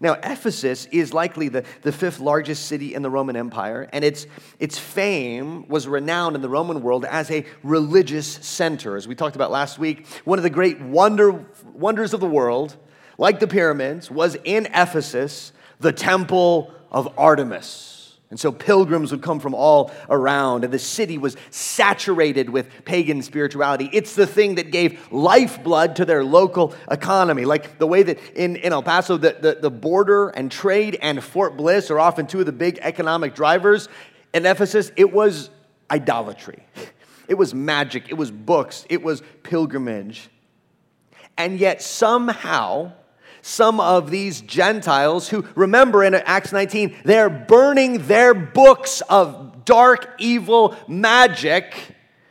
Now, 0.00 0.14
Ephesus 0.22 0.86
is 0.86 1.14
likely 1.14 1.48
the, 1.48 1.64
the 1.82 1.92
fifth 1.92 2.20
largest 2.20 2.66
city 2.66 2.94
in 2.94 3.02
the 3.02 3.10
Roman 3.10 3.36
Empire, 3.36 3.88
and 3.92 4.04
its, 4.04 4.26
its 4.58 4.78
fame 4.78 5.66
was 5.68 5.88
renowned 5.88 6.36
in 6.36 6.42
the 6.42 6.48
Roman 6.48 6.82
world 6.82 7.04
as 7.04 7.30
a 7.30 7.44
religious 7.62 8.26
center. 8.26 8.96
As 8.96 9.08
we 9.08 9.14
talked 9.14 9.36
about 9.36 9.50
last 9.50 9.78
week, 9.78 10.06
one 10.24 10.38
of 10.38 10.42
the 10.42 10.50
great 10.50 10.80
wonder, 10.80 11.46
wonders 11.72 12.12
of 12.12 12.20
the 12.20 12.26
world, 12.26 12.76
like 13.18 13.40
the 13.40 13.46
pyramids, 13.46 14.10
was 14.10 14.36
in 14.44 14.66
Ephesus, 14.66 15.52
the 15.80 15.92
temple 15.92 16.72
of 16.90 17.12
Artemis. 17.18 17.95
And 18.28 18.40
so 18.40 18.50
pilgrims 18.50 19.12
would 19.12 19.22
come 19.22 19.38
from 19.38 19.54
all 19.54 19.92
around, 20.10 20.64
and 20.64 20.72
the 20.72 20.80
city 20.80 21.16
was 21.16 21.36
saturated 21.50 22.50
with 22.50 22.68
pagan 22.84 23.22
spirituality. 23.22 23.88
It's 23.92 24.16
the 24.16 24.26
thing 24.26 24.56
that 24.56 24.72
gave 24.72 25.00
lifeblood 25.12 25.94
to 25.96 26.04
their 26.04 26.24
local 26.24 26.74
economy. 26.90 27.44
Like 27.44 27.78
the 27.78 27.86
way 27.86 28.02
that 28.02 28.18
in, 28.34 28.56
in 28.56 28.72
El 28.72 28.82
Paso, 28.82 29.16
the, 29.16 29.36
the, 29.40 29.58
the 29.60 29.70
border 29.70 30.30
and 30.30 30.50
trade 30.50 30.98
and 31.00 31.22
Fort 31.22 31.56
Bliss 31.56 31.88
are 31.88 32.00
often 32.00 32.26
two 32.26 32.40
of 32.40 32.46
the 32.46 32.52
big 32.52 32.80
economic 32.82 33.32
drivers. 33.34 33.88
In 34.34 34.44
Ephesus, 34.44 34.90
it 34.96 35.12
was 35.12 35.50
idolatry, 35.88 36.64
it 37.28 37.34
was 37.34 37.54
magic, 37.54 38.08
it 38.08 38.14
was 38.14 38.32
books, 38.32 38.84
it 38.90 39.04
was 39.04 39.22
pilgrimage. 39.44 40.30
And 41.38 41.60
yet, 41.60 41.80
somehow, 41.80 42.92
some 43.46 43.78
of 43.78 44.10
these 44.10 44.40
Gentiles 44.40 45.28
who, 45.28 45.46
remember 45.54 46.02
in 46.02 46.14
Acts 46.14 46.50
19, 46.50 46.96
they're 47.04 47.30
burning 47.30 48.06
their 48.08 48.34
books 48.34 49.02
of 49.02 49.64
dark, 49.64 50.16
evil 50.18 50.76
magic, 50.88 51.76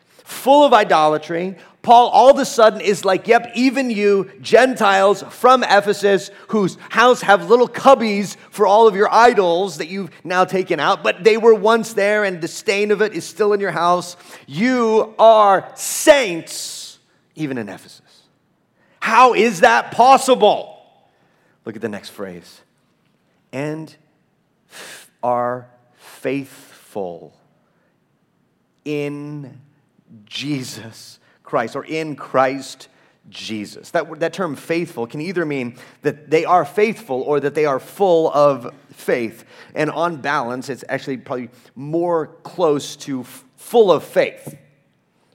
full 0.10 0.66
of 0.66 0.74
idolatry. 0.74 1.56
Paul 1.84 2.10
all 2.10 2.32
of 2.32 2.38
a 2.38 2.44
sudden 2.44 2.82
is 2.82 3.06
like, 3.06 3.30
yep, 3.30 3.50
even 3.56 3.90
you, 3.90 4.30
Gentiles 4.42 5.24
from 5.30 5.64
Ephesus, 5.64 6.32
whose 6.50 6.78
house 6.90 7.22
have 7.22 7.50
little 7.50 7.70
cubbies 7.70 8.36
for 8.50 8.68
all 8.68 8.86
of 8.86 8.96
your 8.96 9.08
idols 9.10 9.78
that 9.78 9.88
you've 9.88 10.12
now 10.26 10.44
taken 10.44 10.82
out, 10.82 11.02
but 11.02 11.24
they 11.24 11.38
were 11.38 11.56
once 11.56 11.94
there 11.94 12.26
and 12.26 12.42
the 12.42 12.50
stain 12.50 12.92
of 12.92 13.02
it 13.02 13.14
is 13.14 13.24
still 13.24 13.54
in 13.54 13.62
your 13.62 13.72
house. 13.72 14.18
You 14.48 15.16
are 15.18 15.72
saints, 15.76 17.00
even 17.36 17.58
in 17.58 17.70
Ephesus. 17.70 18.02
How 19.00 19.34
is 19.34 19.62
that 19.62 19.92
possible? 19.92 20.75
Look 21.66 21.76
at 21.76 21.82
the 21.82 21.90
next 21.90 22.10
phrase. 22.10 22.62
And 23.52 23.96
are 25.24 25.68
faithful 25.96 27.36
in 28.84 29.60
Jesus 30.26 31.20
Christ 31.44 31.76
or 31.76 31.84
in 31.84 32.16
Christ 32.16 32.88
Jesus. 33.30 33.90
That, 33.92 34.20
that 34.20 34.34
term 34.34 34.56
faithful 34.56 35.08
can 35.08 35.20
either 35.20 35.46
mean 35.46 35.78
that 36.04 36.30
they 36.30 36.46
are 36.46 36.64
faithful 36.64 37.22
or 37.22 37.40
that 37.40 37.56
they 37.56 37.66
are 37.66 37.80
full 37.80 38.32
of 38.32 38.72
faith. 38.92 39.46
And 39.74 39.90
on 39.90 40.18
balance, 40.18 40.70
it's 40.70 40.84
actually 40.88 41.18
probably 41.18 41.50
more 41.76 42.28
close 42.44 42.96
to 42.98 43.22
f- 43.22 43.46
full 43.56 43.92
of 43.92 44.04
faith. 44.04 44.58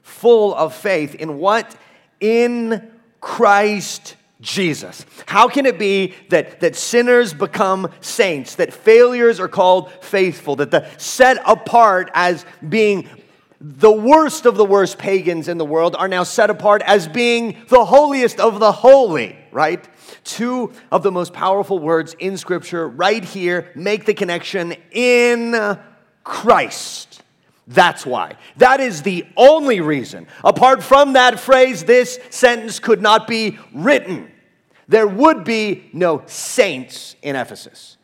Full 0.03 0.55
of 0.55 0.75
faith 0.75 1.17
in 1.17 1.39
what? 1.39 1.77
In 2.21 2.93
Christ 3.21 4.17
Jesus. 4.41 5.05
How 5.27 5.49
can 5.49 5.67
it 5.67 5.79
be 5.79 6.15
that, 6.31 6.61
that 6.61 6.77
sinners 6.77 7.35
become 7.35 7.91
saints, 8.01 8.55
that 8.57 8.73
failures 8.73 9.39
are 9.39 9.49
called 9.49 9.93
faithful, 10.03 10.57
that 10.57 10.71
the 10.71 10.89
set 10.97 11.39
apart 11.47 12.11
as 12.15 12.45
being 12.67 13.09
the 13.61 13.93
worst 13.93 14.47
of 14.47 14.57
the 14.57 14.65
worst 14.65 14.97
pagans 14.97 15.47
in 15.47 15.59
the 15.59 15.67
world 15.67 15.95
are 15.95 16.09
now 16.09 16.23
set 16.23 16.49
apart 16.49 16.81
as 16.87 17.07
being 17.07 17.59
the 17.69 17.85
holiest 17.85 18.41
of 18.41 18.59
the 18.59 18.73
holy, 18.73 19.37
right? 19.53 19.87
Two 20.25 20.73
of 20.91 21.03
the 21.03 21.13
most 21.13 21.35
powerful 21.35 21.79
words 21.79 22.17
in 22.19 22.39
Scripture 22.39 22.89
right 22.89 23.23
here 23.23 23.71
make 23.75 24.07
the 24.07 24.15
connection 24.15 24.75
in 24.93 25.79
Christ. 26.25 27.10
That's 27.71 28.05
why. 28.05 28.35
That 28.57 28.81
is 28.81 29.03
the 29.03 29.25
only 29.37 29.81
reason. 29.81 30.27
Apart 30.43 30.83
from 30.83 31.13
that 31.13 31.39
phrase, 31.39 31.85
this 31.85 32.19
sentence 32.29 32.81
could 32.81 33.01
not 33.01 33.29
be 33.29 33.59
written. 33.73 34.33
There 34.89 35.07
would 35.07 35.45
be 35.45 35.89
no 35.93 36.25
saints 36.27 37.15
in 37.23 37.37
Ephesus 37.37 37.97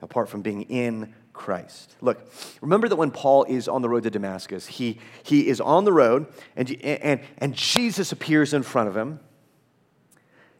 apart 0.00 0.28
from 0.28 0.42
being 0.42 0.62
in 0.62 1.12
Christ. 1.32 1.96
Look, 2.00 2.32
remember 2.60 2.88
that 2.88 2.94
when 2.94 3.10
Paul 3.10 3.42
is 3.42 3.66
on 3.66 3.82
the 3.82 3.88
road 3.88 4.04
to 4.04 4.10
Damascus, 4.10 4.68
he, 4.68 5.00
he 5.24 5.48
is 5.48 5.60
on 5.60 5.84
the 5.84 5.92
road 5.92 6.26
and, 6.54 6.70
and, 6.84 7.20
and 7.38 7.54
Jesus 7.56 8.12
appears 8.12 8.54
in 8.54 8.62
front 8.62 8.88
of 8.88 8.96
him. 8.96 9.18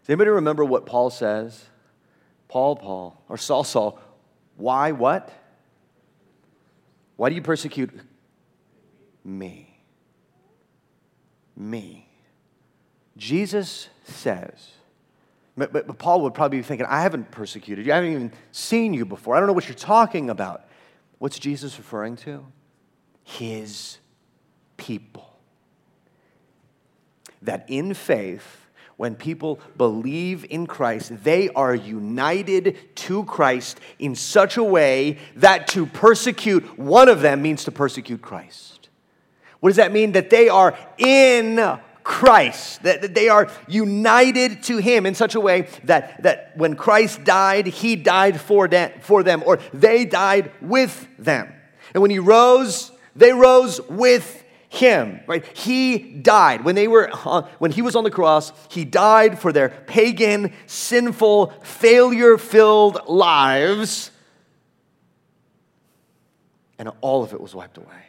Does 0.02 0.10
anybody 0.10 0.30
remember 0.30 0.64
what 0.64 0.84
Paul 0.84 1.10
says? 1.10 1.64
Paul, 2.48 2.74
Paul, 2.74 3.22
or 3.28 3.38
Saul, 3.38 3.62
Saul, 3.62 4.00
why 4.56 4.90
what? 4.90 5.32
Why 7.14 7.28
do 7.28 7.36
you 7.36 7.42
persecute 7.42 7.90
me? 9.28 9.80
Me. 11.56 12.08
Jesus 13.16 13.88
says, 14.04 14.70
but, 15.56 15.72
but, 15.72 15.88
but, 15.88 15.98
Paul 15.98 16.22
would 16.22 16.34
probably 16.34 16.58
be 16.58 16.62
thinking, 16.62 16.86
I 16.86 17.02
haven't 17.02 17.32
persecuted 17.32 17.84
you. 17.84 17.92
I 17.92 17.96
haven't 17.96 18.12
even 18.12 18.32
seen 18.52 18.94
you 18.94 19.04
before. 19.04 19.34
I 19.34 19.40
don't 19.40 19.48
know 19.48 19.52
what 19.52 19.66
you're 19.66 19.74
talking 19.74 20.30
about. 20.30 20.68
What's 21.18 21.38
Jesus 21.38 21.76
referring 21.78 22.14
to? 22.18 22.46
His 23.24 23.98
people. 24.76 25.36
That 27.42 27.64
in 27.68 27.92
faith, 27.92 28.68
when 28.96 29.16
people 29.16 29.58
believe 29.76 30.46
in 30.48 30.68
Christ, 30.68 31.24
they 31.24 31.48
are 31.50 31.74
united 31.74 32.76
to 32.96 33.24
Christ 33.24 33.80
in 33.98 34.14
such 34.14 34.56
a 34.56 34.62
way 34.62 35.18
that 35.36 35.66
to 35.68 35.86
persecute 35.86 36.78
one 36.78 37.08
of 37.08 37.20
them 37.20 37.42
means 37.42 37.64
to 37.64 37.72
persecute 37.72 38.22
Christ. 38.22 38.77
What 39.60 39.70
does 39.70 39.76
that 39.76 39.92
mean? 39.92 40.12
That 40.12 40.30
they 40.30 40.48
are 40.48 40.76
in 40.98 41.78
Christ, 42.04 42.82
that, 42.84 43.14
they 43.14 43.28
are 43.28 43.50
united 43.68 44.62
to 44.64 44.78
Him 44.78 45.04
in 45.04 45.14
such 45.14 45.34
a 45.34 45.40
way 45.40 45.68
that, 45.84 46.22
that 46.22 46.56
when 46.56 46.74
Christ 46.74 47.22
died, 47.24 47.66
He 47.66 47.96
died 47.96 48.40
for, 48.40 48.66
de- 48.66 48.92
for 49.00 49.22
them, 49.22 49.42
or 49.44 49.58
they 49.74 50.04
died 50.06 50.50
with 50.62 51.06
them. 51.18 51.52
And 51.92 52.00
when 52.00 52.10
He 52.10 52.18
rose, 52.18 52.92
they 53.14 53.32
rose 53.32 53.80
with 53.88 54.44
him 54.70 55.20
right 55.26 55.46
he 55.56 55.98
died 55.98 56.62
when 56.62 56.74
they 56.74 56.86
were 56.86 57.10
uh, 57.24 57.42
when 57.58 57.70
he 57.70 57.80
was 57.80 57.96
on 57.96 58.04
the 58.04 58.10
cross 58.10 58.52
he 58.68 58.84
died 58.84 59.38
for 59.38 59.50
their 59.50 59.70
pagan 59.70 60.52
sinful 60.66 61.46
failure 61.62 62.36
filled 62.36 62.98
lives 63.08 64.10
and 66.78 66.90
all 67.00 67.24
of 67.24 67.32
it 67.32 67.40
was 67.40 67.54
wiped 67.54 67.78
away 67.78 68.07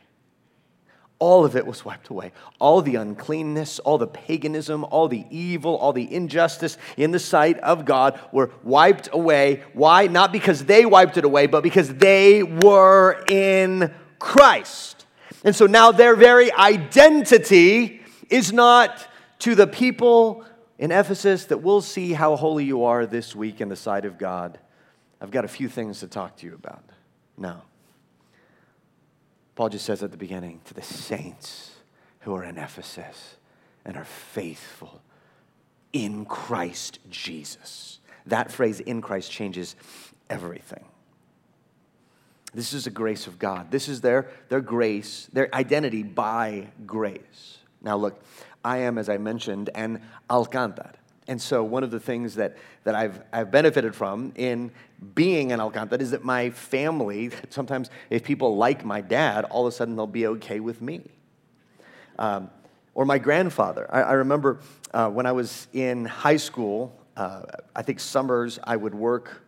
all 1.20 1.44
of 1.44 1.58
it 1.58 1.68
was 1.68 1.84
wiped 1.84 2.08
away. 2.08 2.32
All 2.60 2.82
the 2.82 2.96
uncleanness, 2.96 3.80
all 3.80 3.98
the 3.98 4.08
paganism, 4.08 4.86
all 4.86 5.10
the 5.10 5.26
evil, 5.30 5.76
all 5.76 5.92
the 5.92 6.12
injustice 6.12 6.78
in 6.96 7.12
the 7.12 7.20
sight 7.20 7.60
of 7.60 7.84
God 7.86 8.20
were 8.32 8.52
wiped 8.64 9.10
away. 9.12 9.64
Why? 9.74 10.08
Not 10.08 10.32
because 10.32 10.64
they 10.66 10.86
wiped 10.86 11.18
it 11.18 11.26
away, 11.26 11.48
but 11.48 11.62
because 11.62 11.94
they 11.94 12.42
were 12.42 13.24
in 13.28 13.94
Christ. 14.18 15.06
And 15.44 15.56
so 15.56 15.66
now 15.66 15.92
their 15.92 16.16
very 16.16 16.52
identity 16.54 18.02
is 18.30 18.54
not 18.54 19.08
to 19.40 19.56
the 19.56 19.68
people 19.68 20.46
in 20.78 20.92
Ephesus 20.92 21.46
that 21.46 21.58
we'll 21.58 21.82
see 21.82 22.14
how 22.14 22.38
holy 22.38 22.64
you 22.64 22.86
are 22.86 23.06
this 23.06 23.36
week 23.36 23.60
in 23.60 23.68
the 23.68 23.76
sight 23.76 24.06
of 24.06 24.18
God. 24.18 24.58
I've 25.20 25.32
got 25.32 25.44
a 25.44 25.50
few 25.50 25.68
things 25.68 26.00
to 26.00 26.08
talk 26.08 26.38
to 26.38 26.46
you 26.46 26.56
about. 26.56 26.84
No. 27.38 27.62
Paul 29.60 29.68
just 29.68 29.84
says 29.84 30.02
at 30.04 30.12
the 30.12 30.18
beginning 30.18 30.62
to 30.64 30.74
the 30.74 30.82
saints 30.82 31.72
who 32.22 32.34
are 32.34 32.46
in 32.46 32.58
Ephesus 32.58 33.36
and 33.84 33.98
are 33.98 34.06
faithful 34.06 35.02
in 35.92 36.24
Christ 36.24 37.00
Jesus. 37.10 38.00
That 38.26 38.54
phrase, 38.54 38.80
in 38.80 39.02
Christ, 39.02 39.30
changes 39.30 39.76
everything. 40.30 40.86
This 42.54 42.72
is 42.72 42.88
a 42.88 42.90
grace 42.90 43.28
of 43.28 43.38
God. 43.38 43.70
This 43.70 43.90
is 43.90 44.00
their, 44.00 44.30
their 44.48 44.62
grace, 44.62 45.28
their 45.34 45.54
identity 45.54 46.04
by 46.04 46.70
grace. 46.86 47.58
Now, 47.82 47.98
look, 47.98 48.24
I 48.64 48.78
am, 48.78 48.98
as 48.98 49.10
I 49.10 49.18
mentioned, 49.18 49.72
an 49.76 50.02
Alcantar. 50.30 50.94
And 51.30 51.40
so, 51.40 51.64
one 51.64 51.84
of 51.84 51.92
the 51.92 52.00
things 52.00 52.36
that, 52.36 52.58
that 52.86 52.96
I've, 52.96 53.22
I've 53.32 53.52
benefited 53.52 53.96
from 53.96 54.34
in 54.36 54.72
being 55.14 55.52
an 55.52 55.60
Alcantar 55.60 56.02
is 56.02 56.10
that 56.10 56.26
my 56.26 56.50
family, 56.50 57.30
sometimes 57.50 57.92
if 58.10 58.24
people 58.24 58.58
like 58.58 58.84
my 58.84 59.00
dad, 59.00 59.46
all 59.46 59.68
of 59.68 59.72
a 59.72 59.76
sudden 59.76 59.96
they'll 59.96 60.08
be 60.08 60.26
okay 60.26 60.60
with 60.60 60.82
me. 60.82 61.04
Um, 62.18 62.50
or 62.96 63.06
my 63.06 63.20
grandfather. 63.20 63.88
I, 63.94 64.02
I 64.02 64.12
remember 64.14 64.60
uh, 64.92 65.10
when 65.10 65.28
I 65.28 65.32
was 65.32 65.68
in 65.72 66.04
high 66.06 66.38
school, 66.38 67.00
uh, 67.16 67.44
I 67.76 67.84
think 67.84 68.00
summers 68.00 68.58
I 68.64 68.76
would 68.76 68.96
work 68.96 69.44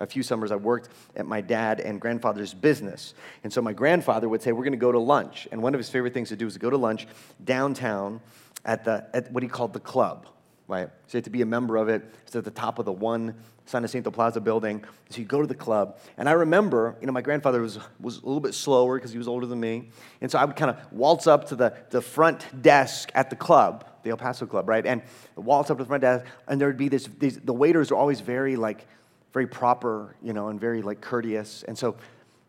a 0.00 0.06
few 0.06 0.24
summers 0.24 0.50
I 0.50 0.56
worked 0.56 0.88
at 1.14 1.24
my 1.24 1.40
dad 1.40 1.78
and 1.78 2.00
grandfather's 2.00 2.52
business. 2.52 3.14
And 3.44 3.52
so 3.52 3.62
my 3.62 3.72
grandfather 3.72 4.28
would 4.28 4.42
say, 4.42 4.50
We're 4.50 4.64
going 4.64 4.72
to 4.72 4.76
go 4.76 4.90
to 4.90 4.98
lunch. 4.98 5.46
And 5.52 5.62
one 5.62 5.72
of 5.72 5.78
his 5.78 5.88
favorite 5.88 6.14
things 6.14 6.30
to 6.30 6.36
do 6.36 6.46
was 6.46 6.54
to 6.54 6.60
go 6.60 6.70
to 6.70 6.76
lunch 6.76 7.06
downtown 7.44 8.20
at, 8.64 8.84
the, 8.84 9.06
at 9.14 9.30
what 9.30 9.44
he 9.44 9.48
called 9.48 9.72
the 9.72 9.80
club 9.80 10.26
right? 10.72 10.88
So 11.06 11.16
you 11.16 11.18
have 11.18 11.24
to 11.24 11.30
be 11.30 11.42
a 11.42 11.46
member 11.46 11.76
of 11.76 11.88
it. 11.88 12.02
It's 12.26 12.34
at 12.34 12.44
the 12.44 12.50
top 12.50 12.78
of 12.78 12.86
the 12.86 12.92
one 12.92 13.34
San 13.66 13.82
Jacinto 13.82 14.10
Plaza 14.10 14.40
building. 14.40 14.82
So 15.10 15.20
you 15.20 15.26
go 15.26 15.40
to 15.40 15.46
the 15.46 15.54
club. 15.54 15.98
And 16.16 16.28
I 16.28 16.32
remember, 16.32 16.96
you 17.00 17.06
know, 17.06 17.12
my 17.12 17.20
grandfather 17.20 17.60
was, 17.60 17.78
was 18.00 18.18
a 18.18 18.26
little 18.26 18.40
bit 18.40 18.54
slower 18.54 18.96
because 18.96 19.12
he 19.12 19.18
was 19.18 19.28
older 19.28 19.46
than 19.46 19.60
me. 19.60 19.90
And 20.20 20.30
so 20.30 20.38
I 20.38 20.44
would 20.44 20.56
kind 20.56 20.70
of 20.70 20.78
waltz 20.92 21.26
up 21.26 21.48
to 21.48 21.56
the, 21.56 21.74
the 21.90 22.00
front 22.00 22.62
desk 22.62 23.10
at 23.14 23.30
the 23.30 23.36
club, 23.36 23.84
the 24.02 24.10
El 24.10 24.16
Paso 24.16 24.46
Club, 24.46 24.68
right? 24.68 24.84
And 24.84 25.02
waltz 25.36 25.70
up 25.70 25.76
to 25.76 25.84
the 25.84 25.88
front 25.88 26.00
desk, 26.00 26.24
and 26.48 26.60
there 26.60 26.68
would 26.68 26.78
be 26.78 26.88
this, 26.88 27.08
these, 27.18 27.38
the 27.38 27.52
waiters 27.52 27.90
are 27.90 27.96
always 27.96 28.20
very, 28.20 28.56
like, 28.56 28.86
very 29.32 29.46
proper, 29.46 30.16
you 30.22 30.32
know, 30.32 30.48
and 30.48 30.58
very, 30.58 30.82
like, 30.82 31.00
courteous. 31.00 31.62
And 31.68 31.78
so 31.78 31.96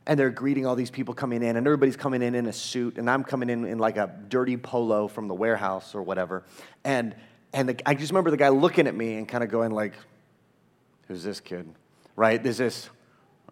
and 0.06 0.20
they're 0.20 0.30
greeting 0.30 0.66
all 0.66 0.76
these 0.76 0.92
people 0.92 1.14
coming 1.14 1.42
in, 1.42 1.56
and 1.56 1.66
everybody's 1.66 1.96
coming 1.96 2.22
in 2.22 2.36
in 2.36 2.48
a 2.48 2.52
suit, 2.54 2.98
and 2.98 3.10
I'm 3.10 3.24
coming 3.24 3.50
in 3.50 3.66
in 3.66 3.80
like 3.80 3.96
a 3.96 4.14
dirty 4.28 4.58
polo 4.58 5.08
from 5.08 5.30
the 5.30 5.34
warehouse 5.34 5.96
or 5.96 6.02
whatever. 6.02 6.44
And 6.84 7.16
and 7.54 7.70
the, 7.70 7.90
I 7.90 7.94
just 7.94 8.12
remember 8.12 8.32
the 8.32 8.38
guy 8.38 8.50
looking 8.50 8.88
at 8.88 8.96
me 8.96 9.16
and 9.16 9.28
kind 9.28 9.44
of 9.44 9.50
going 9.50 9.72
like, 9.72 9.94
who's 11.08 11.24
this 11.24 11.40
kid? 11.40 11.70
Right? 12.16 12.42
This 12.42 12.54
is 12.54 12.58
this, 12.58 12.90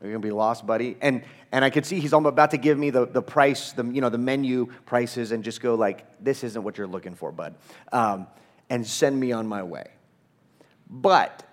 are 0.02 0.08
you 0.08 0.14
going 0.14 0.22
to 0.22 0.28
be 0.28 0.32
lost, 0.32 0.66
buddy? 0.66 0.98
And, 1.02 1.24
and 1.52 1.64
I 1.64 1.70
could 1.70 1.86
see 1.86 2.00
he's 2.00 2.14
almost 2.14 2.34
about 2.34 2.52
to 2.52 2.58
give 2.58 2.78
me 2.78 2.90
the, 2.90 3.06
the 3.06 3.22
price, 3.22 3.72
the, 3.74 3.86
you 3.86 4.02
know, 4.02 4.10
the 4.10 4.18
menu 4.18 4.68
prices 4.86 5.32
and 5.32 5.44
just 5.44 5.62
go 5.62 5.76
like, 5.76 6.06
this 6.20 6.44
isn't 6.44 6.64
what 6.64 6.78
you're 6.78 6.88
looking 6.88 7.14
for, 7.14 7.32
bud. 7.32 7.56
Um, 7.92 8.28
and 8.70 8.86
send 8.86 9.20
me 9.20 9.32
on 9.32 9.48
my 9.48 9.62
way. 9.62 9.86
But 10.90 11.44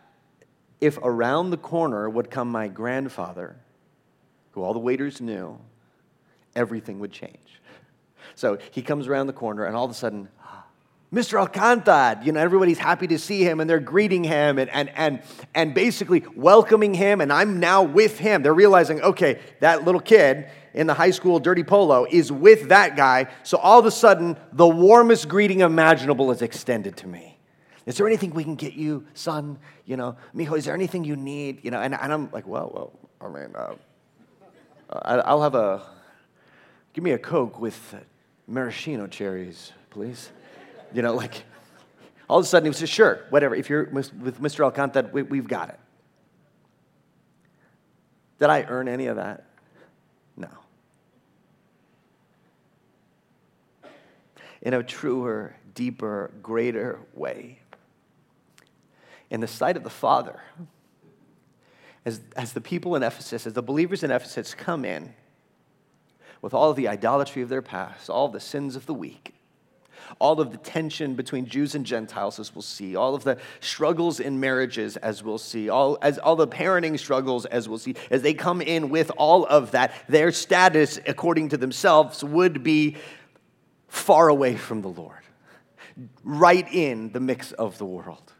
if 0.81 0.99
around 0.99 1.51
the 1.51 1.57
corner 1.57 2.09
would 2.09 2.31
come 2.31 2.51
my 2.51 2.69
grandfather, 2.69 3.57
who 4.53 4.63
all 4.63 4.73
the 4.73 4.79
waiters 4.79 5.21
knew, 5.21 5.59
everything 6.57 7.01
would 7.01 7.13
change. 7.13 7.61
So 8.35 8.59
he 8.71 8.83
comes 8.83 9.09
around 9.09 9.27
the 9.27 9.33
corner, 9.33 9.65
and 9.65 9.77
all 9.77 9.85
of 9.85 9.91
a 9.91 9.95
sudden, 9.95 10.29
Mr. 11.13 11.41
Alcantara, 11.41 12.21
you 12.23 12.33
know, 12.33 12.41
everybody's 12.41 12.79
happy 12.79 13.07
to 13.07 13.19
see 13.19 13.43
him 13.43 13.61
and 13.61 13.71
they're 13.71 13.81
greeting 13.81 14.25
him 14.25 14.59
and, 14.59 14.69
and, 14.71 14.91
and, 14.91 15.23
and 15.55 15.73
basically 15.73 16.23
welcoming 16.37 16.93
him, 16.93 17.23
and 17.23 17.33
I'm 17.33 17.59
now 17.59 17.83
with 17.83 18.19
him. 18.19 18.43
They're 18.43 18.53
realizing, 18.53 19.01
okay, 19.01 19.41
that 19.61 19.85
little 19.85 20.03
kid 20.03 20.51
in 20.75 20.87
the 20.87 20.93
high 20.93 21.11
school 21.11 21.41
dirty 21.41 21.65
polo 21.65 22.07
is 22.11 22.31
with 22.31 22.69
that 22.69 22.95
guy, 22.95 23.29
so 23.43 23.57
all 23.57 23.79
of 23.79 23.87
a 23.87 23.91
sudden, 23.91 24.37
the 24.53 24.69
warmest 24.69 25.29
greeting 25.29 25.61
imaginable 25.61 26.31
is 26.31 26.43
extended 26.43 26.99
to 26.99 27.07
me. 27.07 27.39
Is 27.87 27.97
there 27.97 28.07
anything 28.07 28.35
we 28.35 28.45
can 28.45 28.55
get 28.55 28.75
you, 28.75 29.07
son? 29.15 29.59
You 29.87 29.97
know, 29.97 30.17
mijo, 30.35 30.59
is 30.59 30.67
there 30.67 30.75
anything 30.75 31.05
you 31.05 31.17
need? 31.17 31.65
You 31.65 31.71
know, 31.71 31.81
and, 31.81 31.95
and 31.95 32.13
I'm 32.13 32.31
like, 32.33 32.47
well, 32.47 32.71
well, 32.75 32.93
I 33.19 33.33
mean, 33.33 33.55
uh, 33.57 35.23
I'll 35.25 35.41
have 35.41 35.55
a, 35.55 35.81
give 36.93 37.03
me 37.03 37.13
a 37.13 37.19
Coke 37.19 37.59
with 37.59 37.95
maraschino 38.47 39.07
cherries, 39.07 39.73
please. 39.89 40.33
You 40.93 41.03
know, 41.03 41.15
like 41.15 41.45
all 42.29 42.39
of 42.39 42.45
a 42.45 42.49
sudden 42.49 42.71
he 42.71 42.73
says, 42.77 42.89
sure, 42.89 43.25
whatever. 43.31 43.55
If 43.55 43.71
you're 43.71 43.85
with 43.85 44.41
Mr. 44.41 44.65
Alcantara, 44.65 45.09
we, 45.13 45.23
we've 45.23 45.49
got 45.49 45.71
it. 45.71 45.79
Did 48.39 48.51
I 48.51 48.63
earn 48.63 48.89
any 48.89 49.07
of 49.07 49.17
that? 49.17 49.47
No. 50.37 50.49
In 54.63 54.75
a 54.75 54.83
truer, 54.83 55.57
deeper, 55.75 56.31
greater 56.43 57.01
way. 57.15 57.61
In 59.31 59.41
the 59.41 59.49
sight 59.49 59.77
of 59.77 59.85
the 59.85 59.91
Father, 59.91 60.41
as, 62.05 62.21
as 62.37 62.53
the 62.53 62.61
people 62.61 62.95
in 62.97 63.03
Ephesus, 63.03 63.47
as 63.47 63.53
the 63.53 63.63
believers 63.63 64.03
in 64.03 64.11
Ephesus 64.11 64.55
come 64.55 64.85
in 64.85 65.15
with 66.41 66.55
all 66.55 66.73
the 66.73 66.89
idolatry 66.89 67.43
of 67.43 67.49
their 67.49 67.63
past, 67.63 68.09
all 68.09 68.29
the 68.29 68.41
sins 68.41 68.77
of 68.77 68.87
the 68.87 68.95
week, 68.95 69.35
all 70.19 70.41
of 70.41 70.51
the 70.51 70.57
tension 70.57 71.15
between 71.15 71.47
Jews 71.47 71.75
and 71.75 71.85
Gentiles, 71.85 72.39
as 72.39 72.55
we'll 72.55 72.63
see, 72.63 72.97
all 72.97 73.15
of 73.15 73.25
the 73.25 73.39
struggles 73.61 74.21
in 74.21 74.41
marriages, 74.41 74.97
as 74.97 75.23
we'll 75.23 75.39
see, 75.39 75.69
all, 75.69 75.99
as, 76.03 76.19
all 76.19 76.37
the 76.37 76.49
parenting 76.49 76.99
struggles, 76.99 77.47
as 77.47 77.69
we'll 77.69 77.79
see, 77.79 77.95
as 78.11 78.23
they 78.23 78.35
come 78.35 78.61
in 78.61 78.91
with 78.91 79.11
all 79.17 79.47
of 79.47 79.73
that, 79.73 79.93
their 80.09 80.33
status, 80.33 80.99
according 81.07 81.51
to 81.51 81.57
themselves, 81.57 82.25
would 82.25 82.63
be 82.63 82.97
far 83.89 84.29
away 84.29 84.57
from 84.57 84.83
the 84.83 84.89
Lord, 84.89 85.23
right 86.23 86.67
in 86.73 87.13
the 87.13 87.21
mix 87.21 87.53
of 87.53 87.79
the 87.79 87.87
world, 87.87 88.33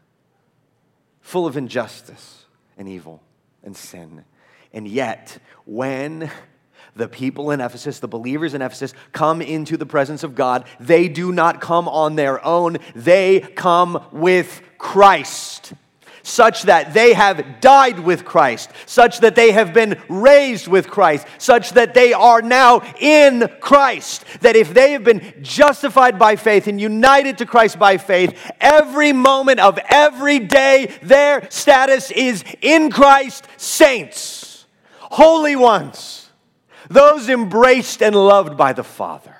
full 1.21 1.45
of 1.45 1.57
injustice 1.57 2.45
and 2.77 2.87
evil 2.87 3.21
and 3.63 3.75
sin. 3.75 4.25
And 4.71 4.87
yet, 4.87 5.39
when 5.65 6.31
the 6.95 7.07
people 7.07 7.51
in 7.51 7.61
Ephesus, 7.61 7.99
the 7.99 8.07
believers 8.07 8.53
in 8.53 8.61
Ephesus, 8.61 8.93
come 9.11 9.41
into 9.41 9.77
the 9.77 9.85
presence 9.85 10.23
of 10.23 10.35
God, 10.35 10.65
they 10.79 11.07
do 11.07 11.31
not 11.31 11.61
come 11.61 11.87
on 11.87 12.15
their 12.15 12.43
own, 12.45 12.77
they 12.95 13.39
come 13.39 14.05
with 14.11 14.61
Christ 14.77 15.73
such 16.23 16.63
that 16.63 16.93
they 16.93 17.13
have 17.13 17.59
died 17.61 17.99
with 17.99 18.25
Christ, 18.25 18.71
such 18.85 19.19
that 19.19 19.35
they 19.35 19.51
have 19.51 19.73
been 19.73 19.99
raised 20.07 20.67
with 20.67 20.89
Christ, 20.89 21.27
such 21.37 21.71
that 21.71 21.93
they 21.93 22.13
are 22.13 22.41
now 22.41 22.81
in 22.99 23.49
Christ. 23.59 24.25
That 24.41 24.55
if 24.55 24.73
they 24.73 24.91
have 24.93 25.03
been 25.03 25.33
justified 25.41 26.19
by 26.19 26.35
faith 26.35 26.67
and 26.67 26.79
united 26.79 27.39
to 27.39 27.45
Christ 27.45 27.79
by 27.79 27.97
faith, 27.97 28.37
every 28.59 29.13
moment 29.13 29.59
of 29.59 29.79
every 29.89 30.39
day, 30.39 30.93
their 31.01 31.49
status 31.49 32.11
is 32.11 32.43
in 32.61 32.91
Christ, 32.91 33.47
saints, 33.57 34.65
holy 34.99 35.55
ones 35.55 36.18
those 36.89 37.29
embraced 37.29 38.01
and 38.01 38.15
loved 38.15 38.57
by 38.57 38.73
the 38.73 38.83
Father. 38.83 39.35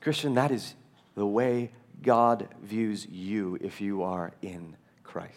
Christian, 0.00 0.34
that 0.34 0.50
is 0.50 0.74
the 1.14 1.26
way 1.26 1.70
God 2.02 2.48
views 2.62 3.06
you 3.06 3.58
if 3.60 3.80
you 3.80 4.02
are 4.02 4.32
in 4.42 4.76
Christ. 5.02 5.34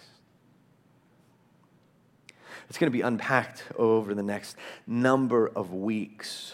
It's 2.69 2.78
going 2.78 2.91
to 2.91 2.95
be 2.95 3.02
unpacked 3.02 3.63
over 3.76 4.13
the 4.13 4.24
next 4.24 4.56
number 4.86 5.48
of 5.48 5.74
weeks. 5.74 6.54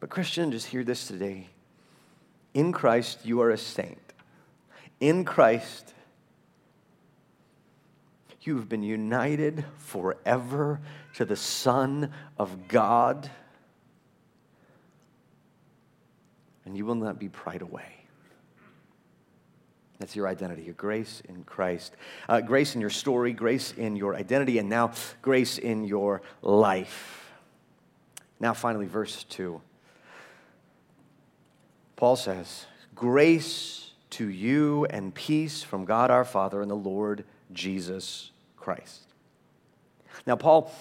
But, 0.00 0.08
Christian, 0.08 0.50
just 0.50 0.68
hear 0.68 0.82
this 0.82 1.06
today. 1.06 1.48
In 2.54 2.72
Christ, 2.72 3.20
you 3.24 3.40
are 3.42 3.50
a 3.50 3.58
saint. 3.58 3.98
In 5.00 5.24
Christ, 5.24 5.91
you 8.46 8.56
have 8.56 8.68
been 8.68 8.82
united 8.82 9.64
forever 9.78 10.80
to 11.14 11.24
the 11.24 11.36
Son 11.36 12.12
of 12.38 12.68
God, 12.68 13.30
and 16.64 16.76
you 16.76 16.84
will 16.84 16.96
not 16.96 17.18
be 17.18 17.28
pried 17.28 17.62
away. 17.62 17.84
That's 20.00 20.16
your 20.16 20.26
identity, 20.26 20.62
your 20.62 20.74
grace 20.74 21.22
in 21.28 21.44
Christ. 21.44 21.94
Uh, 22.28 22.40
grace 22.40 22.74
in 22.74 22.80
your 22.80 22.90
story, 22.90 23.32
grace 23.32 23.72
in 23.72 23.94
your 23.94 24.16
identity, 24.16 24.58
and 24.58 24.68
now 24.68 24.92
grace 25.22 25.58
in 25.58 25.84
your 25.84 26.22
life. 26.42 27.32
Now, 28.40 28.52
finally, 28.52 28.86
verse 28.86 29.22
2. 29.24 29.60
Paul 31.94 32.16
says, 32.16 32.66
Grace 32.96 33.92
to 34.10 34.28
you 34.28 34.86
and 34.86 35.14
peace 35.14 35.62
from 35.62 35.84
God 35.84 36.10
our 36.10 36.24
Father 36.24 36.60
and 36.60 36.70
the 36.70 36.74
Lord 36.74 37.24
Jesus 37.52 38.31
Christ. 38.62 39.02
Now, 40.26 40.36
Paul 40.36 40.72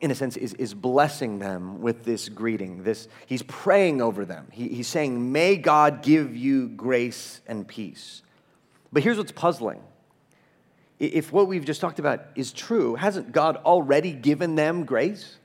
in 0.00 0.10
a 0.10 0.14
sense, 0.14 0.36
is, 0.36 0.52
is 0.54 0.74
blessing 0.74 1.38
them 1.38 1.80
with 1.80 2.04
this 2.04 2.28
greeting. 2.28 2.82
This, 2.82 3.08
he's 3.26 3.42
praying 3.42 4.02
over 4.02 4.24
them. 4.24 4.46
He, 4.52 4.68
he's 4.68 4.88
saying, 4.88 5.32
May 5.32 5.56
God 5.56 6.02
give 6.02 6.36
you 6.36 6.68
grace 6.68 7.40
and 7.46 7.66
peace. 7.66 8.22
But 8.92 9.02
here's 9.02 9.16
what's 9.16 9.32
puzzling. 9.32 9.82
If 10.98 11.32
what 11.32 11.48
we've 11.48 11.64
just 11.64 11.80
talked 11.80 11.98
about 11.98 12.20
is 12.34 12.52
true, 12.52 12.94
hasn't 12.94 13.32
God 13.32 13.56
already 13.58 14.12
given 14.12 14.54
them 14.54 14.84
grace? 14.84 15.36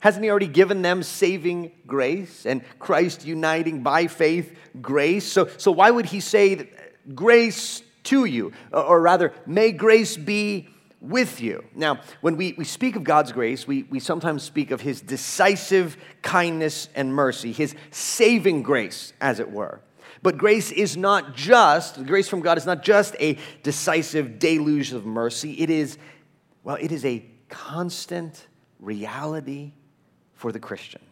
Hasn't 0.00 0.24
He 0.24 0.30
already 0.30 0.48
given 0.48 0.82
them 0.82 1.02
saving 1.02 1.72
grace 1.86 2.44
and 2.44 2.62
Christ 2.78 3.24
uniting 3.24 3.82
by 3.82 4.06
faith 4.06 4.58
grace? 4.80 5.24
So, 5.24 5.48
so 5.58 5.70
why 5.70 5.90
would 5.90 6.06
He 6.06 6.20
say 6.20 6.68
grace 7.14 7.82
to 8.04 8.24
you? 8.24 8.52
Or 8.72 9.00
rather, 9.00 9.32
may 9.46 9.72
grace 9.72 10.16
be 10.16 10.68
with 11.02 11.40
you. 11.40 11.64
Now, 11.74 12.00
when 12.20 12.36
we, 12.36 12.54
we 12.56 12.64
speak 12.64 12.94
of 12.94 13.02
God's 13.02 13.32
grace, 13.32 13.66
we, 13.66 13.82
we 13.84 13.98
sometimes 13.98 14.44
speak 14.44 14.70
of 14.70 14.80
his 14.80 15.00
decisive 15.00 15.96
kindness 16.22 16.88
and 16.94 17.12
mercy, 17.12 17.52
his 17.52 17.74
saving 17.90 18.62
grace, 18.62 19.12
as 19.20 19.40
it 19.40 19.50
were. 19.50 19.80
But 20.22 20.38
grace 20.38 20.70
is 20.70 20.96
not 20.96 21.34
just, 21.34 22.06
grace 22.06 22.28
from 22.28 22.40
God 22.40 22.56
is 22.56 22.64
not 22.64 22.84
just 22.84 23.16
a 23.18 23.36
decisive 23.64 24.38
deluge 24.38 24.92
of 24.92 25.04
mercy. 25.04 25.60
It 25.60 25.68
is, 25.68 25.98
well, 26.62 26.76
it 26.76 26.92
is 26.92 27.04
a 27.04 27.24
constant 27.48 28.46
reality 28.78 29.72
for 30.34 30.52
the 30.52 30.60
Christian. 30.60 31.02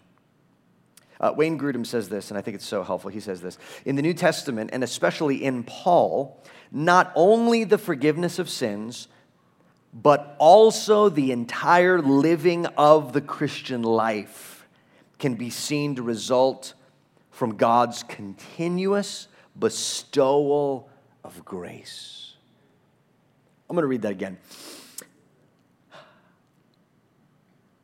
Uh, 1.19 1.35
Wayne 1.37 1.59
Grudem 1.59 1.85
says 1.85 2.09
this, 2.09 2.31
and 2.31 2.39
I 2.39 2.41
think 2.41 2.55
it's 2.55 2.67
so 2.67 2.85
helpful. 2.85 3.11
He 3.11 3.21
says 3.21 3.41
this 3.41 3.59
In 3.85 3.97
the 3.97 4.03
New 4.03 4.15
Testament, 4.15 4.71
and 4.73 4.85
especially 4.85 5.45
in 5.45 5.65
Paul, 5.65 6.43
not 6.71 7.13
only 7.17 7.65
the 7.65 7.77
forgiveness 7.77 8.39
of 8.39 8.49
sins, 8.49 9.09
but 9.93 10.37
also 10.39 11.09
the 11.09 11.33
entire 11.33 12.01
living 12.01 12.67
of 12.67 13.13
the 13.13 13.21
Christian 13.21 13.83
life 13.83 14.67
can 15.19 15.35
be 15.35 15.51
seen 15.51 15.97
to 15.97 16.03
result 16.03 16.75
from 17.31 17.57
God's 17.57 18.03
continuous 18.05 19.29
bestowal 19.59 20.89
of 21.25 21.45
grace. 21.45 22.35
I'm 23.69 23.75
going 23.75 23.83
to 23.83 23.89
read 23.89 24.03
that 24.03 24.13
again. 24.13 24.39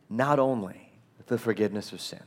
Not 0.08 0.38
only 0.38 0.92
the 1.26 1.38
forgiveness 1.38 1.92
of 1.92 2.00
sins, 2.00 2.22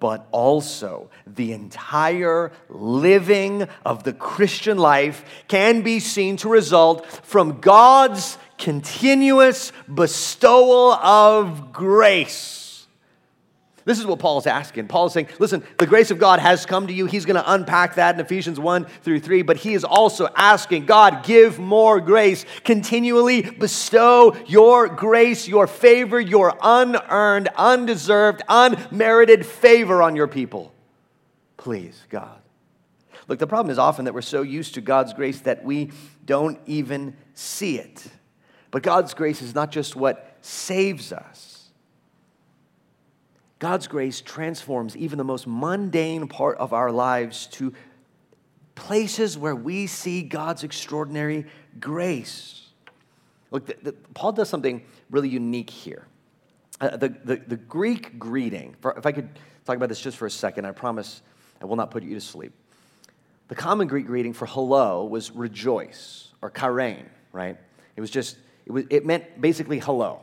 but 0.00 0.26
also 0.32 1.10
the 1.26 1.52
entire 1.52 2.52
living 2.68 3.68
of 3.84 4.02
the 4.04 4.12
Christian 4.12 4.78
life 4.78 5.24
can 5.48 5.82
be 5.82 6.00
seen 6.00 6.36
to 6.38 6.48
result 6.48 7.06
from 7.06 7.60
God's 7.60 8.38
continuous 8.58 9.72
bestowal 9.92 10.92
of 10.94 11.72
grace. 11.72 12.63
This 13.84 13.98
is 13.98 14.06
what 14.06 14.18
Paul 14.18 14.38
is 14.38 14.46
asking. 14.46 14.88
Paul 14.88 15.06
is 15.06 15.12
saying, 15.12 15.28
listen, 15.38 15.62
the 15.78 15.86
grace 15.86 16.10
of 16.10 16.18
God 16.18 16.38
has 16.38 16.64
come 16.64 16.86
to 16.86 16.92
you. 16.92 17.04
He's 17.04 17.26
going 17.26 17.36
to 17.36 17.52
unpack 17.52 17.96
that 17.96 18.14
in 18.14 18.20
Ephesians 18.20 18.58
1 18.58 18.86
through 19.02 19.20
3, 19.20 19.42
but 19.42 19.58
he 19.58 19.74
is 19.74 19.84
also 19.84 20.28
asking, 20.34 20.86
God, 20.86 21.22
give 21.24 21.58
more 21.58 22.00
grace. 22.00 22.46
Continually 22.64 23.42
bestow 23.42 24.34
your 24.46 24.88
grace, 24.88 25.46
your 25.46 25.66
favor, 25.66 26.18
your 26.18 26.56
unearned, 26.62 27.48
undeserved, 27.56 28.42
unmerited 28.48 29.44
favor 29.44 30.02
on 30.02 30.16
your 30.16 30.28
people. 30.28 30.72
Please, 31.58 32.06
God. 32.08 32.40
Look, 33.28 33.38
the 33.38 33.46
problem 33.46 33.70
is 33.70 33.78
often 33.78 34.06
that 34.06 34.14
we're 34.14 34.22
so 34.22 34.42
used 34.42 34.74
to 34.74 34.80
God's 34.80 35.12
grace 35.12 35.40
that 35.42 35.64
we 35.64 35.90
don't 36.24 36.58
even 36.66 37.16
see 37.34 37.78
it. 37.78 38.06
But 38.70 38.82
God's 38.82 39.14
grace 39.14 39.42
is 39.42 39.54
not 39.54 39.70
just 39.70 39.94
what 39.94 40.36
saves 40.40 41.12
us, 41.12 41.53
God's 43.64 43.86
grace 43.86 44.20
transforms 44.20 44.94
even 44.94 45.16
the 45.16 45.24
most 45.24 45.46
mundane 45.46 46.28
part 46.28 46.58
of 46.58 46.74
our 46.74 46.92
lives 46.92 47.46
to 47.52 47.72
places 48.74 49.38
where 49.38 49.56
we 49.56 49.86
see 49.86 50.20
God's 50.20 50.64
extraordinary 50.64 51.46
grace. 51.80 52.68
Look, 53.50 53.64
the, 53.64 53.76
the, 53.82 53.92
Paul 54.12 54.32
does 54.32 54.50
something 54.50 54.84
really 55.08 55.30
unique 55.30 55.70
here. 55.70 56.06
Uh, 56.78 56.98
the, 56.98 57.08
the, 57.08 57.36
the, 57.36 57.56
Greek 57.56 58.18
greeting, 58.18 58.76
for, 58.82 58.98
if 58.98 59.06
I 59.06 59.12
could 59.12 59.30
talk 59.64 59.76
about 59.76 59.88
this 59.88 60.02
just 60.02 60.18
for 60.18 60.26
a 60.26 60.30
second, 60.30 60.66
I 60.66 60.72
promise 60.72 61.22
I 61.62 61.64
will 61.64 61.76
not 61.76 61.90
put 61.90 62.02
you 62.02 62.12
to 62.12 62.20
sleep. 62.20 62.52
The 63.48 63.54
common 63.54 63.88
Greek 63.88 64.04
greeting 64.04 64.34
for 64.34 64.44
hello 64.44 65.06
was 65.06 65.30
rejoice 65.30 66.32
or 66.42 66.50
chairein, 66.50 67.06
right? 67.32 67.56
It 67.96 68.02
was 68.02 68.10
just, 68.10 68.36
it, 68.66 68.72
was, 68.72 68.84
it 68.90 69.06
meant 69.06 69.40
basically 69.40 69.78
hello. 69.78 70.20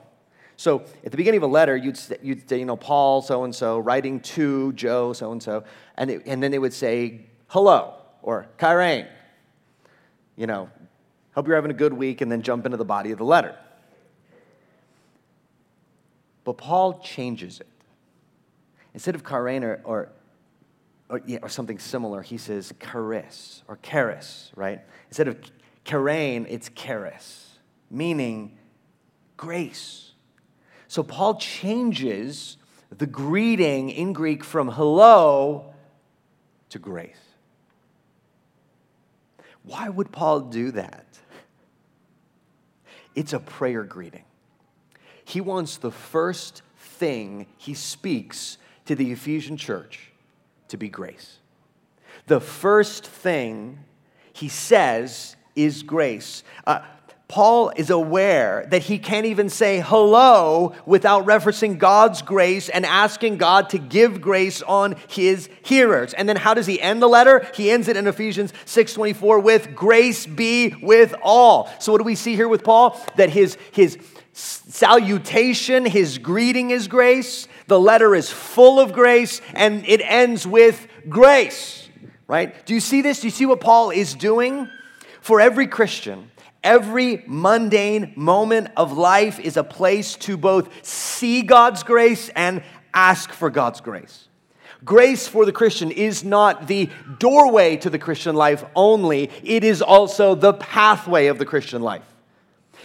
So 0.61 0.83
at 1.03 1.09
the 1.09 1.17
beginning 1.17 1.39
of 1.39 1.49
a 1.49 1.51
letter, 1.51 1.75
you'd, 1.75 1.99
you'd 2.21 2.47
say, 2.47 2.59
you 2.59 2.65
know, 2.65 2.75
Paul 2.75 3.23
so 3.23 3.45
and 3.45 3.55
so, 3.55 3.79
writing 3.79 4.19
to 4.19 4.71
Joe 4.73 5.11
so 5.11 5.31
and 5.31 5.41
so, 5.41 5.63
and 5.97 6.11
then 6.11 6.51
they 6.51 6.59
would 6.59 6.71
say 6.71 7.25
hello 7.47 7.95
or 8.21 8.47
chairein. 8.59 9.07
You 10.35 10.45
know, 10.45 10.69
hope 11.33 11.47
you're 11.47 11.55
having 11.55 11.71
a 11.71 11.73
good 11.73 11.93
week, 11.93 12.21
and 12.21 12.31
then 12.31 12.43
jump 12.43 12.67
into 12.67 12.77
the 12.77 12.85
body 12.85 13.09
of 13.09 13.17
the 13.17 13.23
letter. 13.23 13.57
But 16.43 16.59
Paul 16.59 16.99
changes 16.99 17.59
it. 17.59 17.67
Instead 18.93 19.15
of 19.15 19.23
chairein 19.23 19.63
or, 19.63 19.81
or, 19.83 20.09
or, 21.09 21.21
yeah, 21.25 21.39
or 21.41 21.49
something 21.49 21.79
similar, 21.79 22.21
he 22.21 22.37
says 22.37 22.71
charis 22.79 23.63
or 23.67 23.79
charis, 23.81 24.51
right? 24.55 24.81
Instead 25.07 25.27
of 25.27 25.39
chairein, 25.85 26.45
it's 26.47 26.69
charis, 26.75 27.57
meaning 27.89 28.59
grace. 29.37 30.10
So 30.91 31.03
Paul 31.03 31.35
changes 31.35 32.57
the 32.89 33.05
greeting 33.05 33.91
in 33.91 34.11
Greek 34.11 34.43
from 34.43 34.67
hello 34.67 35.73
to 36.67 36.79
grace. 36.79 37.15
Why 39.63 39.87
would 39.87 40.11
Paul 40.11 40.41
do 40.41 40.71
that? 40.71 41.05
It's 43.15 43.31
a 43.31 43.39
prayer 43.39 43.85
greeting. 43.85 44.25
He 45.23 45.39
wants 45.39 45.77
the 45.77 45.91
first 45.91 46.61
thing 46.75 47.45
he 47.57 47.73
speaks 47.73 48.57
to 48.83 48.93
the 48.93 49.13
Ephesian 49.13 49.55
church 49.55 50.11
to 50.67 50.75
be 50.75 50.89
grace. 50.89 51.37
The 52.27 52.41
first 52.41 53.07
thing 53.07 53.79
he 54.33 54.49
says 54.49 55.37
is 55.55 55.83
grace. 55.83 56.43
Uh, 56.67 56.81
Paul 57.31 57.71
is 57.77 57.89
aware 57.89 58.67
that 58.71 58.81
he 58.81 58.99
can't 58.99 59.25
even 59.25 59.47
say 59.47 59.79
hello 59.79 60.75
without 60.85 61.25
referencing 61.25 61.77
God's 61.77 62.21
grace 62.21 62.67
and 62.67 62.85
asking 62.85 63.37
God 63.37 63.69
to 63.69 63.77
give 63.77 64.19
grace 64.19 64.61
on 64.61 64.97
his 65.07 65.47
hearers. 65.61 66.13
And 66.13 66.27
then 66.27 66.35
how 66.35 66.53
does 66.53 66.65
he 66.65 66.81
end 66.81 67.01
the 67.01 67.07
letter? 67.07 67.49
He 67.55 67.71
ends 67.71 67.87
it 67.87 67.95
in 67.95 68.05
Ephesians 68.05 68.51
6:24 68.65 69.39
with 69.41 69.73
grace 69.73 70.25
be 70.25 70.75
with 70.83 71.15
all. 71.23 71.69
So 71.79 71.93
what 71.93 71.99
do 71.99 72.03
we 72.03 72.15
see 72.15 72.35
here 72.35 72.49
with 72.49 72.65
Paul? 72.65 72.99
That 73.15 73.29
his 73.29 73.57
his 73.71 73.97
salutation, 74.33 75.85
his 75.85 76.17
greeting 76.17 76.71
is 76.71 76.89
grace. 76.89 77.47
The 77.67 77.79
letter 77.79 78.13
is 78.13 78.29
full 78.29 78.77
of 78.77 78.91
grace 78.91 79.39
and 79.53 79.85
it 79.87 80.01
ends 80.03 80.45
with 80.45 80.85
grace. 81.07 81.87
Right? 82.27 82.65
Do 82.65 82.73
you 82.73 82.81
see 82.81 83.01
this? 83.01 83.21
Do 83.21 83.27
you 83.27 83.31
see 83.31 83.45
what 83.45 83.61
Paul 83.61 83.91
is 83.91 84.15
doing? 84.15 84.67
For 85.21 85.39
every 85.39 85.67
Christian, 85.67 86.31
Every 86.63 87.23
mundane 87.25 88.13
moment 88.15 88.69
of 88.77 88.91
life 88.95 89.39
is 89.39 89.57
a 89.57 89.63
place 89.63 90.15
to 90.17 90.37
both 90.37 90.85
see 90.85 91.41
God's 91.41 91.81
grace 91.81 92.29
and 92.29 92.63
ask 92.93 93.31
for 93.31 93.49
God's 93.49 93.81
grace. 93.81 94.27
Grace 94.83 95.27
for 95.27 95.45
the 95.45 95.51
Christian 95.51 95.91
is 95.91 96.23
not 96.23 96.67
the 96.67 96.89
doorway 97.19 97.77
to 97.77 97.89
the 97.89 97.99
Christian 97.99 98.35
life 98.35 98.63
only, 98.75 99.29
it 99.43 99.63
is 99.63 99.81
also 99.81 100.33
the 100.33 100.53
pathway 100.53 101.27
of 101.27 101.37
the 101.37 101.45
Christian 101.45 101.81
life. 101.81 102.05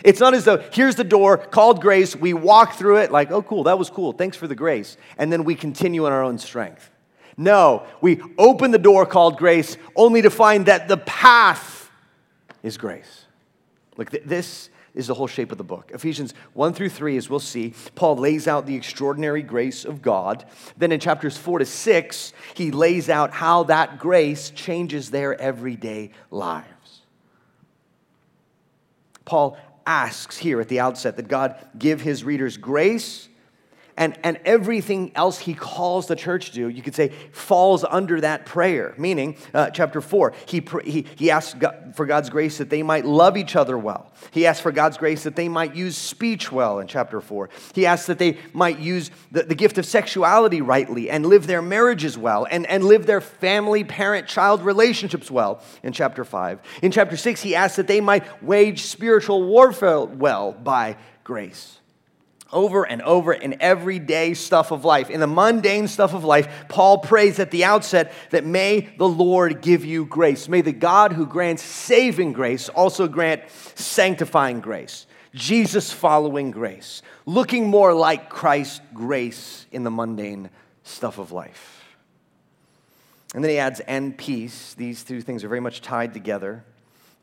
It's 0.05 0.21
not 0.21 0.35
as 0.35 0.45
though 0.45 0.59
here's 0.73 0.97
the 0.97 1.05
door 1.05 1.39
called 1.39 1.81
grace, 1.81 2.15
we 2.15 2.35
walk 2.35 2.75
through 2.75 2.99
it 2.99 3.11
like, 3.11 3.31
oh, 3.31 3.43
cool, 3.43 3.65
that 3.65 3.79
was 3.79 3.89
cool, 3.89 4.13
thanks 4.13 4.37
for 4.37 4.47
the 4.47 4.55
grace, 4.55 4.99
and 5.17 5.33
then 5.33 5.45
we 5.45 5.55
continue 5.55 6.07
in 6.07 6.13
our 6.13 6.23
own 6.23 6.39
strength. 6.39 6.91
No, 7.39 7.87
we 8.01 8.21
open 8.39 8.71
the 8.71 8.79
door 8.79 9.05
called 9.07 9.39
grace 9.39 9.77
only 9.95 10.23
to 10.23 10.31
find 10.31 10.67
that 10.67 10.89
the 10.89 10.97
path 10.99 11.91
is 12.63 12.77
grace. 12.79 13.26
Look, 13.97 14.11
th- 14.11 14.25
this 14.25 14.71
is 14.95 15.07
the 15.09 15.15
whole 15.15 15.27
shape 15.27 15.53
of 15.53 15.59
the 15.59 15.65
book. 15.65 15.91
Ephesians 15.93 16.33
1 16.55 16.73
through 16.73 16.89
3, 16.89 17.17
as 17.17 17.29
we'll 17.29 17.39
see, 17.39 17.75
Paul 17.95 18.17
lays 18.17 18.49
out 18.49 18.67
the 18.67 18.75
extraordinary 18.75 19.43
grace 19.43 19.85
of 19.85 20.01
God. 20.01 20.45
Then 20.77 20.91
in 20.91 21.01
chapters 21.01 21.37
4 21.37 21.59
to 21.61 21.67
6, 21.67 22.33
he 22.55 22.71
lays 22.71 23.11
out 23.11 23.31
how 23.33 23.65
that 23.65 23.99
grace 23.99 24.51
changes 24.51 25.11
their 25.11 25.39
everyday 25.39 26.13
lives. 26.31 27.03
Paul 29.27 29.59
asks 29.87 30.39
here 30.39 30.61
at 30.61 30.69
the 30.69 30.81
outset 30.81 31.17
that 31.17 31.29
God 31.29 31.57
give 31.79 32.01
his 32.01 32.25
readers 32.25 32.57
grace 32.57 33.29
and, 33.97 34.19
and 34.23 34.39
everything 34.45 35.13
else 35.15 35.39
he 35.39 35.55
calls 35.55 36.07
the 36.07 36.17
church 36.17 36.51
to 36.51 36.53
do, 36.53 36.69
you 36.69 36.83
could 36.83 36.95
say, 36.95 37.09
falls 37.33 37.83
under 37.83 38.21
that 38.21 38.45
prayer. 38.45 38.95
Meaning, 38.99 39.37
uh, 39.55 39.71
chapter 39.71 40.01
4, 40.01 40.35
he, 40.47 40.63
he, 40.85 41.07
he 41.17 41.31
asks 41.31 41.55
God, 41.55 41.95
for 41.97 42.05
God's 42.05 42.29
grace 42.29 42.59
that 42.59 42.69
they 42.69 42.83
might 42.83 43.07
love 43.07 43.37
each 43.37 43.57
other 43.57 43.79
well. 43.79 44.13
He 44.33 44.47
asks 44.47 44.61
for 44.61 44.71
God's 44.71 44.99
grace 44.99 45.25
that 45.25 45.35
they 45.35 45.49
might 45.49 45.75
use 45.75 45.97
speech 45.97 46.53
well 46.53 46.79
in 46.79 46.87
chapter 46.87 47.21
4. 47.23 47.49
He 47.75 47.87
asks 47.87 48.07
that 48.07 48.19
they 48.19 48.37
might 48.53 48.79
use 48.79 49.11
the, 49.33 49.45
the 49.45 49.55
gift 49.55 49.79
of 49.79 49.87
sexuality 49.87 50.61
rightly 50.61 51.09
and 51.09 51.25
live 51.25 51.47
their 51.47 51.63
marriages 51.63 52.19
well 52.19 52.47
and, 52.51 52.67
and 52.67 52.85
live 52.85 53.07
their 53.07 53.23
family, 53.23 53.83
parent, 53.83 54.27
child 54.27 54.63
relationships 54.63 55.31
well 55.31 55.63
in 55.83 55.93
chapter 55.93 56.25
5. 56.25 56.61
In 56.83 56.91
chapter 56.91 57.17
6, 57.17 57.41
he 57.41 57.55
asks 57.55 57.77
that 57.77 57.87
they 57.87 58.03
might 58.03 58.43
wage 58.43 58.83
spiritual 58.83 59.43
warfare 59.43 60.01
well 60.01 60.53
by 60.53 60.97
grace 61.25 61.81
over 62.53 62.85
and 62.85 63.03
over 63.03 63.33
in 63.33 63.61
everyday 63.61 64.35
stuff 64.35 64.71
of 64.71 64.85
life. 64.85 65.11
In 65.11 65.21
the 65.21 65.27
mundane 65.27 65.89
stuff 65.89 66.15
of 66.15 66.25
life, 66.25 66.49
Paul 66.69 66.99
prays 66.99 67.39
at 67.39 67.51
the 67.51 67.65
outset 67.65 68.13
that 68.31 68.45
may 68.45 68.81
the 68.99 69.09
Lord 69.09 69.61
give 69.63 69.85
you 69.85 70.05
grace. 70.05 70.49
May 70.49 70.61
the 70.61 70.73
God 70.73 71.13
who 71.13 71.27
grants 71.27 71.63
saving 71.63 72.33
grace 72.33 72.69
also 72.69 73.09
grant 73.09 73.43
sanctifying 73.75 74.61
grace, 74.61 75.07
Jesus 75.35 75.93
following 75.93 76.51
grace, 76.51 77.03
looking 77.27 77.69
more 77.69 77.93
like 77.93 78.31
Christ's 78.31 78.81
grace 78.95 79.67
in 79.73 79.85
the 79.85 79.91
mundane 79.91 80.51
stuff 80.85 81.19
of 81.19 81.33
life. 81.33 81.85
And 83.35 83.45
then 83.45 83.51
he 83.51 83.59
adds, 83.59 83.81
and 83.81 84.17
peace. 84.17 84.75
These 84.75 85.05
two 85.05 85.21
things 85.21 85.45
are 85.45 85.49
very 85.49 85.61
much 85.61 85.83
tied 85.83 86.15
together. 86.15 86.65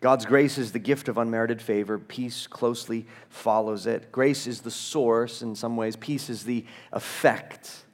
God's 0.03 0.25
grace 0.25 0.57
is 0.57 0.73
the 0.73 0.79
gift 0.79 1.07
of 1.07 1.17
unmerited 1.17 1.61
favor. 1.61 1.97
Peace 1.97 2.45
closely 2.45 3.05
follows 3.29 3.87
it. 3.87 4.11
Grace 4.11 4.47
is 4.47 4.59
the 4.59 4.69
source 4.69 5.41
in 5.41 5.55
some 5.55 5.77
ways, 5.77 5.95
peace 5.95 6.29
is 6.29 6.43
the 6.43 6.65
effect. 6.91 7.85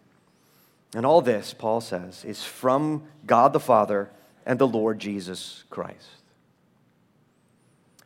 And 0.96 1.06
all 1.06 1.22
this, 1.22 1.54
Paul 1.54 1.82
says, 1.82 2.26
is 2.26 2.44
from 2.44 3.04
God 3.28 3.54
the 3.54 3.60
Father 3.60 4.10
and 4.44 4.58
the 4.58 4.68
Lord 4.68 4.98
Jesus 4.98 5.66
Christ. 5.70 6.08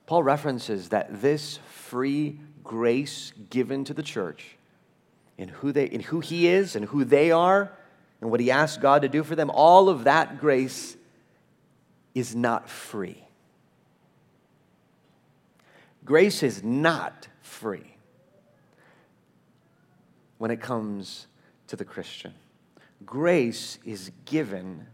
Paul 0.05 0.21
references 0.21 0.89
that 0.89 1.21
this 1.21 1.59
free 1.69 2.41
grace 2.61 3.31
given 3.49 3.85
to 3.85 3.93
the 3.93 4.03
church 4.03 4.57
in 5.37 5.47
who, 5.47 5.71
they, 5.71 5.85
in 5.85 6.01
who 6.01 6.19
he 6.19 6.47
is 6.47 6.75
and 6.75 6.83
who 6.83 7.05
they 7.05 7.31
are 7.31 7.71
and 8.19 8.29
what 8.29 8.41
he 8.41 8.51
asks 8.51 8.77
God 8.77 9.03
to 9.03 9.07
do 9.07 9.23
for 9.23 9.37
them, 9.37 9.49
all 9.49 9.87
of 9.87 10.03
that 10.03 10.41
grace 10.41 10.97
is 12.13 12.35
not 12.35 12.69
free. 12.69 13.23
Grace 16.05 16.43
is 16.43 16.63
not 16.63 17.27
free 17.41 17.95
when 20.37 20.51
it 20.51 20.59
comes 20.59 21.27
to 21.67 21.75
the 21.75 21.85
Christian. 21.85 22.33
Grace 23.05 23.79
is 23.85 24.11
given 24.25 24.85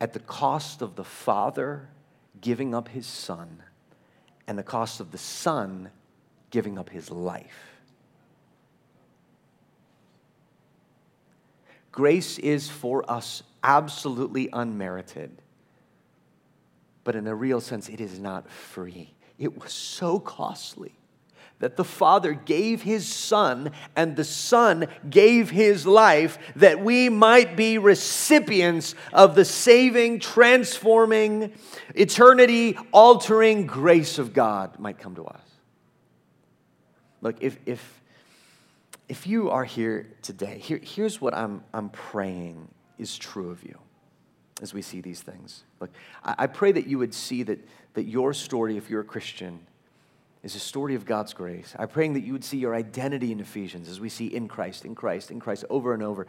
at 0.00 0.12
the 0.12 0.18
cost 0.20 0.82
of 0.82 0.96
the 0.96 1.04
Father 1.04 1.88
giving 2.40 2.74
up 2.74 2.88
his 2.88 3.06
Son 3.06 3.62
and 4.46 4.58
the 4.58 4.62
cost 4.62 4.98
of 4.98 5.12
the 5.12 5.18
Son 5.18 5.90
giving 6.50 6.78
up 6.78 6.90
his 6.90 7.10
life. 7.10 7.80
Grace 11.92 12.38
is 12.38 12.68
for 12.68 13.08
us 13.10 13.42
absolutely 13.62 14.48
unmerited, 14.52 15.42
but 17.04 17.14
in 17.14 17.26
a 17.26 17.34
real 17.34 17.60
sense, 17.60 17.88
it 17.88 18.00
is 18.00 18.18
not 18.18 18.50
free. 18.50 19.14
It 19.40 19.60
was 19.60 19.72
so 19.72 20.20
costly 20.20 20.92
that 21.60 21.76
the 21.76 21.84
Father 21.84 22.34
gave 22.34 22.82
His 22.82 23.06
Son 23.06 23.72
and 23.96 24.14
the 24.14 24.24
Son 24.24 24.86
gave 25.08 25.50
His 25.50 25.86
life 25.86 26.38
that 26.56 26.80
we 26.80 27.08
might 27.08 27.56
be 27.56 27.78
recipients 27.78 28.94
of 29.12 29.34
the 29.34 29.44
saving, 29.44 30.20
transforming, 30.20 31.52
eternity 31.94 32.78
altering 32.92 33.66
grace 33.66 34.18
of 34.18 34.32
God 34.32 34.78
might 34.78 34.98
come 34.98 35.14
to 35.16 35.24
us. 35.24 35.42
Look, 37.22 37.36
if, 37.40 37.58
if, 37.66 38.02
if 39.08 39.26
you 39.26 39.50
are 39.50 39.64
here 39.64 40.06
today, 40.22 40.58
here, 40.58 40.80
here's 40.82 41.20
what 41.20 41.34
I'm, 41.34 41.64
I'm 41.74 41.88
praying 41.88 42.68
is 42.98 43.18
true 43.18 43.50
of 43.50 43.64
you. 43.64 43.78
as 44.62 44.74
we 44.74 44.82
see 44.82 45.00
these 45.00 45.20
things. 45.20 45.64
Look, 45.80 45.90
I, 46.24 46.34
I 46.40 46.46
pray 46.46 46.72
that 46.72 46.86
you 46.86 46.98
would 46.98 47.14
see 47.14 47.42
that, 47.44 47.58
that 47.94 48.04
your 48.04 48.32
story, 48.32 48.76
if 48.76 48.90
you're 48.90 49.00
a 49.00 49.04
Christian, 49.04 49.60
is 50.42 50.54
a 50.54 50.60
story 50.60 50.94
of 50.94 51.04
God's 51.04 51.34
grace. 51.34 51.74
I'm 51.78 51.88
praying 51.88 52.14
that 52.14 52.20
you 52.20 52.32
would 52.32 52.44
see 52.44 52.56
your 52.56 52.74
identity 52.74 53.30
in 53.30 53.40
Ephesians 53.40 53.88
as 53.88 54.00
we 54.00 54.08
see 54.08 54.26
in 54.26 54.48
Christ, 54.48 54.84
in 54.84 54.94
Christ, 54.94 55.30
in 55.30 55.38
Christ 55.38 55.64
over 55.68 55.92
and 55.92 56.02
over. 56.02 56.26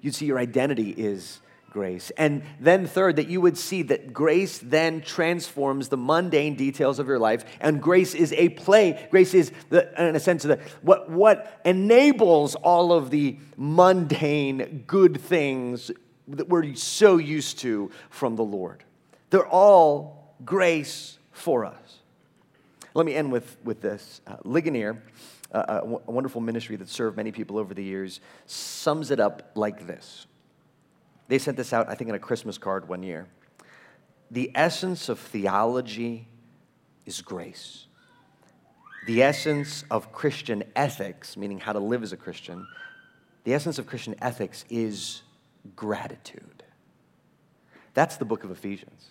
You'd 0.00 0.14
see 0.14 0.26
your 0.26 0.38
identity 0.38 0.90
is 0.90 1.40
grace. 1.70 2.10
And 2.16 2.42
then, 2.60 2.86
third, 2.86 3.16
that 3.16 3.28
you 3.28 3.40
would 3.40 3.58
see 3.58 3.82
that 3.82 4.12
grace 4.12 4.58
then 4.58 5.02
transforms 5.02 5.88
the 5.88 5.96
mundane 5.96 6.54
details 6.54 6.98
of 6.98 7.08
your 7.08 7.18
life. 7.18 7.44
And 7.60 7.82
grace 7.82 8.14
is 8.14 8.32
a 8.32 8.48
play. 8.50 9.06
Grace 9.10 9.34
is, 9.34 9.52
the, 9.70 9.90
in 10.00 10.16
a 10.16 10.20
sense, 10.20 10.44
the, 10.44 10.60
what, 10.82 11.10
what 11.10 11.60
enables 11.64 12.54
all 12.54 12.92
of 12.92 13.10
the 13.10 13.38
mundane 13.56 14.84
good 14.86 15.20
things 15.20 15.90
that 16.28 16.48
we're 16.48 16.74
so 16.76 17.18
used 17.18 17.58
to 17.58 17.90
from 18.08 18.36
the 18.36 18.44
Lord. 18.44 18.84
They're 19.30 19.46
all 19.46 20.23
grace 20.44 21.18
for 21.32 21.64
us. 21.64 21.98
Let 22.94 23.06
me 23.06 23.14
end 23.14 23.32
with, 23.32 23.56
with 23.64 23.80
this. 23.80 24.20
Uh, 24.26 24.36
Ligonier, 24.44 25.02
uh, 25.52 25.64
a, 25.68 25.86
a 26.08 26.10
wonderful 26.10 26.40
ministry 26.40 26.76
that 26.76 26.88
served 26.88 27.16
many 27.16 27.32
people 27.32 27.58
over 27.58 27.74
the 27.74 27.82
years, 27.82 28.20
sums 28.46 29.10
it 29.10 29.20
up 29.20 29.50
like 29.54 29.86
this. 29.86 30.26
They 31.28 31.38
sent 31.38 31.56
this 31.56 31.72
out, 31.72 31.88
I 31.88 31.94
think, 31.94 32.08
in 32.08 32.14
a 32.14 32.20
Christmas 32.20 32.58
card 32.58 32.88
one 32.88 33.02
year. 33.02 33.26
The 34.30 34.50
essence 34.54 35.08
of 35.08 35.18
theology 35.18 36.28
is 37.06 37.20
grace. 37.20 37.86
The 39.06 39.22
essence 39.22 39.84
of 39.90 40.12
Christian 40.12 40.64
ethics, 40.76 41.36
meaning 41.36 41.60
how 41.60 41.72
to 41.72 41.78
live 41.78 42.02
as 42.02 42.12
a 42.12 42.16
Christian, 42.16 42.66
the 43.44 43.54
essence 43.54 43.78
of 43.78 43.86
Christian 43.86 44.14
ethics 44.22 44.64
is 44.70 45.22
gratitude. 45.76 46.62
That's 47.92 48.16
the 48.16 48.24
book 48.24 48.44
of 48.44 48.50
Ephesians 48.50 49.10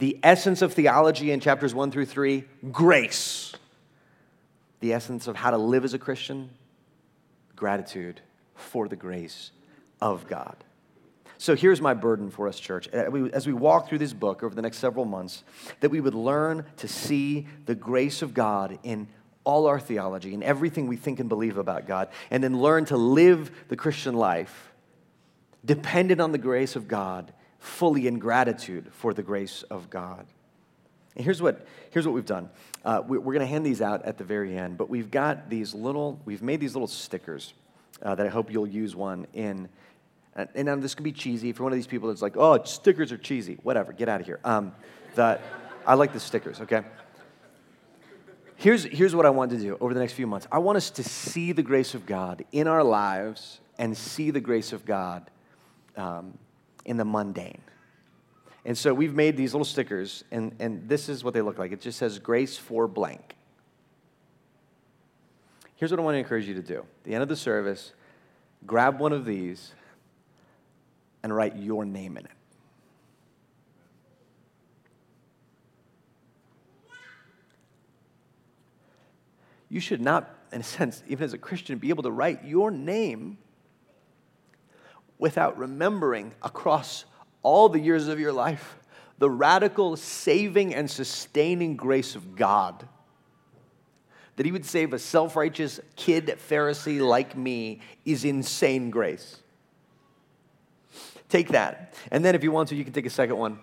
the 0.00 0.18
essence 0.22 0.62
of 0.62 0.72
theology 0.72 1.30
in 1.30 1.40
chapters 1.40 1.74
1 1.74 1.90
through 1.90 2.06
3 2.06 2.44
grace. 2.72 3.54
The 4.80 4.94
essence 4.94 5.28
of 5.28 5.36
how 5.36 5.50
to 5.50 5.58
live 5.58 5.84
as 5.84 5.94
a 5.94 5.98
Christian 5.98 6.50
gratitude 7.54 8.22
for 8.54 8.88
the 8.88 8.96
grace 8.96 9.52
of 10.00 10.26
God. 10.26 10.56
So 11.36 11.54
here's 11.54 11.80
my 11.80 11.94
burden 11.94 12.30
for 12.30 12.48
us, 12.48 12.58
church. 12.58 12.88
As 12.88 13.46
we 13.46 13.52
walk 13.52 13.88
through 13.88 13.98
this 13.98 14.14
book 14.14 14.42
over 14.42 14.54
the 14.54 14.62
next 14.62 14.78
several 14.78 15.04
months, 15.04 15.44
that 15.80 15.90
we 15.90 16.00
would 16.00 16.14
learn 16.14 16.64
to 16.78 16.88
see 16.88 17.46
the 17.66 17.74
grace 17.74 18.22
of 18.22 18.32
God 18.32 18.78
in 18.82 19.06
all 19.44 19.66
our 19.66 19.80
theology, 19.80 20.32
in 20.32 20.42
everything 20.42 20.86
we 20.86 20.96
think 20.96 21.20
and 21.20 21.28
believe 21.28 21.58
about 21.58 21.86
God, 21.86 22.08
and 22.30 22.42
then 22.42 22.60
learn 22.60 22.86
to 22.86 22.96
live 22.96 23.50
the 23.68 23.76
Christian 23.76 24.14
life 24.14 24.72
dependent 25.62 26.22
on 26.22 26.32
the 26.32 26.38
grace 26.38 26.74
of 26.74 26.88
God 26.88 27.32
fully 27.60 28.06
in 28.06 28.18
gratitude 28.18 28.90
for 28.92 29.14
the 29.14 29.22
grace 29.22 29.62
of 29.70 29.88
God. 29.88 30.26
And 31.14 31.24
here's 31.24 31.42
what, 31.42 31.66
here's 31.90 32.06
what 32.06 32.14
we've 32.14 32.26
done. 32.26 32.50
Uh, 32.84 33.02
we, 33.06 33.18
are 33.18 33.20
going 33.20 33.40
to 33.40 33.46
hand 33.46 33.64
these 33.64 33.82
out 33.82 34.04
at 34.04 34.18
the 34.18 34.24
very 34.24 34.56
end, 34.56 34.78
but 34.78 34.88
we've 34.88 35.10
got 35.10 35.50
these 35.50 35.74
little, 35.74 36.18
we've 36.24 36.42
made 36.42 36.60
these 36.60 36.74
little 36.74 36.88
stickers 36.88 37.52
uh, 38.02 38.14
that 38.14 38.26
I 38.26 38.30
hope 38.30 38.50
you'll 38.50 38.66
use 38.66 38.96
one 38.96 39.26
in. 39.34 39.68
And, 40.34 40.48
and 40.54 40.66
now 40.66 40.76
this 40.76 40.94
could 40.94 41.04
be 41.04 41.12
cheesy. 41.12 41.52
For 41.52 41.62
one 41.62 41.72
of 41.72 41.76
these 41.76 41.86
people 41.86 42.08
that's 42.08 42.22
like, 42.22 42.36
oh, 42.36 42.62
stickers 42.64 43.12
are 43.12 43.18
cheesy. 43.18 43.58
Whatever, 43.62 43.92
get 43.92 44.08
out 44.08 44.20
of 44.20 44.26
here. 44.26 44.40
Um, 44.44 44.72
I 45.18 45.94
like 45.94 46.12
the 46.12 46.20
stickers, 46.20 46.60
okay? 46.62 46.82
Here's, 48.56 48.84
here's 48.84 49.14
what 49.14 49.26
I 49.26 49.30
want 49.30 49.50
to 49.50 49.58
do 49.58 49.76
over 49.80 49.92
the 49.92 50.00
next 50.00 50.12
few 50.12 50.26
months. 50.26 50.46
I 50.52 50.58
want 50.58 50.76
us 50.76 50.90
to 50.90 51.02
see 51.02 51.52
the 51.52 51.62
grace 51.62 51.94
of 51.94 52.06
God 52.06 52.44
in 52.52 52.68
our 52.68 52.84
lives 52.84 53.60
and 53.78 53.96
see 53.96 54.30
the 54.30 54.40
grace 54.40 54.72
of 54.72 54.84
God 54.84 55.30
um, 55.96 56.38
in 56.84 56.96
the 56.96 57.04
mundane. 57.04 57.62
And 58.64 58.76
so 58.76 58.92
we've 58.92 59.14
made 59.14 59.36
these 59.36 59.54
little 59.54 59.64
stickers, 59.64 60.22
and, 60.30 60.54
and 60.58 60.88
this 60.88 61.08
is 61.08 61.24
what 61.24 61.32
they 61.34 61.40
look 61.40 61.58
like. 61.58 61.72
It 61.72 61.80
just 61.80 61.98
says 61.98 62.18
grace 62.18 62.58
for 62.58 62.86
blank. 62.86 63.36
Here's 65.76 65.90
what 65.90 65.98
I 65.98 66.02
want 66.02 66.14
to 66.14 66.18
encourage 66.18 66.46
you 66.46 66.54
to 66.54 66.62
do. 66.62 66.80
At 66.80 67.04
the 67.04 67.14
end 67.14 67.22
of 67.22 67.28
the 67.28 67.36
service, 67.36 67.94
grab 68.66 69.00
one 69.00 69.12
of 69.12 69.24
these 69.24 69.72
and 71.22 71.34
write 71.34 71.56
your 71.56 71.86
name 71.86 72.18
in 72.18 72.26
it. 72.26 72.30
You 79.70 79.80
should 79.80 80.00
not, 80.02 80.28
in 80.52 80.60
a 80.60 80.64
sense, 80.64 81.02
even 81.06 81.24
as 81.24 81.32
a 81.32 81.38
Christian, 81.38 81.78
be 81.78 81.88
able 81.88 82.02
to 82.02 82.10
write 82.10 82.44
your 82.44 82.70
name 82.70 83.38
without 85.20 85.56
remembering 85.58 86.32
across 86.42 87.04
all 87.42 87.68
the 87.68 87.78
years 87.78 88.08
of 88.08 88.18
your 88.18 88.32
life 88.32 88.76
the 89.18 89.30
radical 89.30 89.96
saving 89.96 90.74
and 90.74 90.90
sustaining 90.90 91.76
grace 91.76 92.16
of 92.16 92.34
God. 92.34 92.88
That 94.36 94.46
He 94.46 94.52
would 94.52 94.64
save 94.64 94.94
a 94.94 94.98
self 94.98 95.36
righteous 95.36 95.78
kid 95.94 96.38
Pharisee 96.48 97.06
like 97.06 97.36
me 97.36 97.80
is 98.06 98.24
insane 98.24 98.90
grace. 98.90 99.36
Take 101.28 101.48
that. 101.48 101.94
And 102.10 102.24
then, 102.24 102.34
if 102.34 102.42
you 102.42 102.50
want 102.50 102.70
to, 102.70 102.74
you 102.74 102.82
can 102.82 102.94
take 102.94 103.06
a 103.06 103.10
second 103.10 103.36
one 103.36 103.60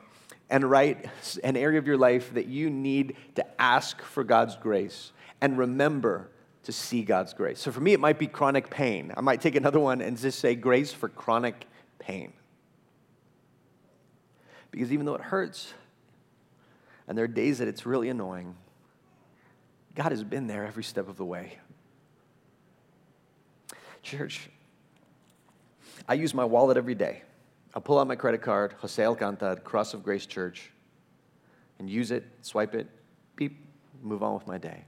and 0.49 0.69
write 0.69 1.07
an 1.43 1.57
area 1.57 1.79
of 1.79 1.87
your 1.87 1.97
life 1.97 2.33
that 2.35 2.45
you 2.45 2.69
need 2.69 3.17
to 3.35 3.45
ask 3.59 4.01
for 4.01 4.23
God's 4.23 4.55
grace. 4.55 5.11
And 5.41 5.57
remember 5.57 6.29
to 6.67 6.73
see 6.73 7.01
God's 7.01 7.33
grace. 7.33 7.61
So 7.61 7.71
for 7.71 7.79
me, 7.79 7.93
it 7.93 7.99
might 8.01 8.19
be 8.19 8.27
chronic 8.27 8.69
pain. 8.69 9.13
I 9.15 9.21
might 9.21 9.39
take 9.39 9.55
another 9.55 9.79
one 9.79 10.01
and 10.01 10.19
just 10.19 10.37
say 10.37 10.53
grace 10.53 10.91
for 10.91 11.07
chronic 11.07 11.65
pain. 11.97 12.33
Because 14.69 14.91
even 14.91 15.05
though 15.05 15.15
it 15.15 15.21
hurts, 15.21 15.73
and 17.07 17.17
there 17.17 17.23
are 17.23 17.29
days 17.29 17.59
that 17.59 17.69
it's 17.69 17.85
really 17.85 18.09
annoying, 18.09 18.53
God 19.95 20.11
has 20.11 20.25
been 20.25 20.47
there 20.47 20.65
every 20.65 20.83
step 20.83 21.07
of 21.07 21.15
the 21.15 21.23
way. 21.23 21.57
Church, 24.03 24.49
I 26.05 26.15
use 26.15 26.33
my 26.33 26.43
wallet 26.43 26.75
every 26.75 26.95
day. 26.95 27.23
I'll 27.73 27.81
pull 27.81 27.97
out 27.97 28.07
my 28.07 28.17
credit 28.17 28.41
card, 28.41 28.75
Jose 28.79 29.01
Alcantar, 29.01 29.63
Cross 29.63 29.93
of 29.93 30.03
Grace 30.03 30.25
Church, 30.25 30.69
and 31.79 31.89
use 31.89 32.11
it, 32.11 32.25
swipe 32.41 32.75
it, 32.75 32.87
beep, 33.37 33.65
move 34.03 34.21
on 34.21 34.33
with 34.33 34.47
my 34.47 34.57
day. 34.57 34.83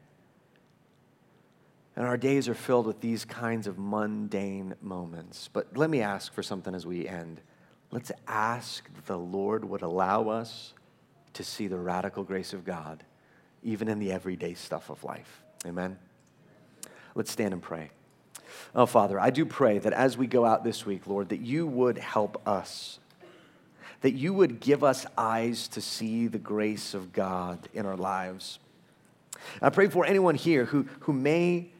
And 1.99 2.07
our 2.07 2.15
days 2.15 2.47
are 2.47 2.53
filled 2.53 2.87
with 2.87 3.01
these 3.01 3.25
kinds 3.25 3.67
of 3.67 3.77
mundane 3.77 4.73
moments. 4.81 5.49
But 5.51 5.75
let 5.75 5.89
me 5.89 5.99
ask 5.99 6.33
for 6.33 6.41
something 6.41 6.73
as 6.73 6.85
we 6.85 7.05
end. 7.05 7.41
Let's 7.91 8.09
ask 8.25 8.89
the 9.05 9.17
Lord 9.17 9.65
would 9.65 9.81
allow 9.81 10.29
us 10.29 10.73
to 11.33 11.43
see 11.43 11.67
the 11.67 11.77
radical 11.77 12.23
grace 12.23 12.53
of 12.53 12.63
God, 12.63 13.03
even 13.63 13.89
in 13.89 13.99
the 13.99 14.13
everyday 14.13 14.53
stuff 14.53 14.89
of 14.89 15.03
life. 15.03 15.43
Amen? 15.65 15.99
Let's 17.15 17.31
stand 17.31 17.51
and 17.51 17.61
pray. 17.61 17.89
Oh, 18.73 18.85
Father, 18.85 19.19
I 19.19 19.29
do 19.29 19.45
pray 19.45 19.79
that 19.79 19.91
as 19.91 20.17
we 20.17 20.25
go 20.25 20.45
out 20.45 20.63
this 20.63 20.85
week, 20.85 21.05
Lord, 21.05 21.27
that 21.29 21.41
you 21.41 21.67
would 21.67 21.97
help 21.97 22.47
us, 22.47 22.99
that 23.99 24.13
you 24.13 24.33
would 24.33 24.61
give 24.61 24.85
us 24.85 25.05
eyes 25.17 25.67
to 25.67 25.81
see 25.81 26.27
the 26.27 26.39
grace 26.39 26.93
of 26.93 27.11
God 27.11 27.67
in 27.73 27.85
our 27.85 27.97
lives. 27.97 28.59
I 29.61 29.69
pray 29.69 29.89
for 29.89 30.05
anyone 30.05 30.35
here 30.35 30.63
who, 30.63 30.87
who 31.01 31.11
may 31.11 31.71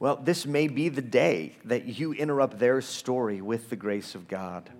well, 0.00 0.16
this 0.16 0.46
may 0.46 0.66
be 0.66 0.88
the 0.88 1.02
day 1.02 1.52
that 1.66 1.84
you 1.84 2.14
interrupt 2.14 2.58
their 2.58 2.80
story 2.80 3.42
with 3.42 3.68
the 3.68 3.76
grace 3.76 4.14
of 4.14 4.26
God. 4.26 4.70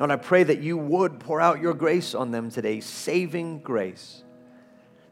And 0.00 0.12
I 0.12 0.16
pray 0.16 0.44
that 0.44 0.60
you 0.60 0.78
would 0.78 1.18
pour 1.18 1.40
out 1.40 1.60
your 1.60 1.74
grace 1.74 2.14
on 2.14 2.30
them 2.30 2.48
today, 2.48 2.78
saving 2.78 3.58
grace. 3.60 4.22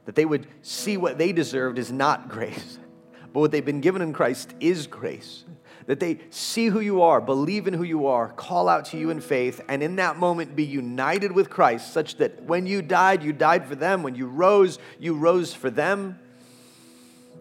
That 0.05 0.15
they 0.15 0.25
would 0.25 0.47
see 0.63 0.97
what 0.97 1.19
they 1.19 1.33
deserved 1.33 1.77
is 1.77 1.91
not 1.91 2.29
grace, 2.29 2.79
but 3.33 3.41
what 3.41 3.51
they've 3.51 3.65
been 3.65 3.81
given 3.81 4.01
in 4.01 4.13
Christ 4.13 4.55
is 4.61 4.87
grace. 4.87 5.45
That 5.87 5.99
they 5.99 6.21
see 6.31 6.67
who 6.67 6.79
you 6.79 7.03
are, 7.03 7.21
believe 7.21 7.67
in 7.67 7.75
who 7.75 7.83
you 7.83 8.07
are, 8.07 8.29
call 8.29 8.69
out 8.69 8.85
to 8.87 8.97
you 8.97 9.11
in 9.11 9.21
faith, 9.21 9.61
and 9.69 9.83
in 9.83 9.97
that 9.97 10.19
moment 10.19 10.55
be 10.55 10.65
united 10.65 11.33
with 11.33 11.51
Christ, 11.51 11.93
such 11.93 12.17
that 12.19 12.45
when 12.45 12.65
you 12.65 12.81
died, 12.81 13.25
you 13.25 13.33
died 13.33 13.67
for 13.67 13.75
them. 13.75 14.05
When 14.05 14.15
you 14.15 14.29
rose, 14.29 14.79
you 15.01 15.15
rose 15.15 15.53
for 15.53 15.69
them. 15.69 16.21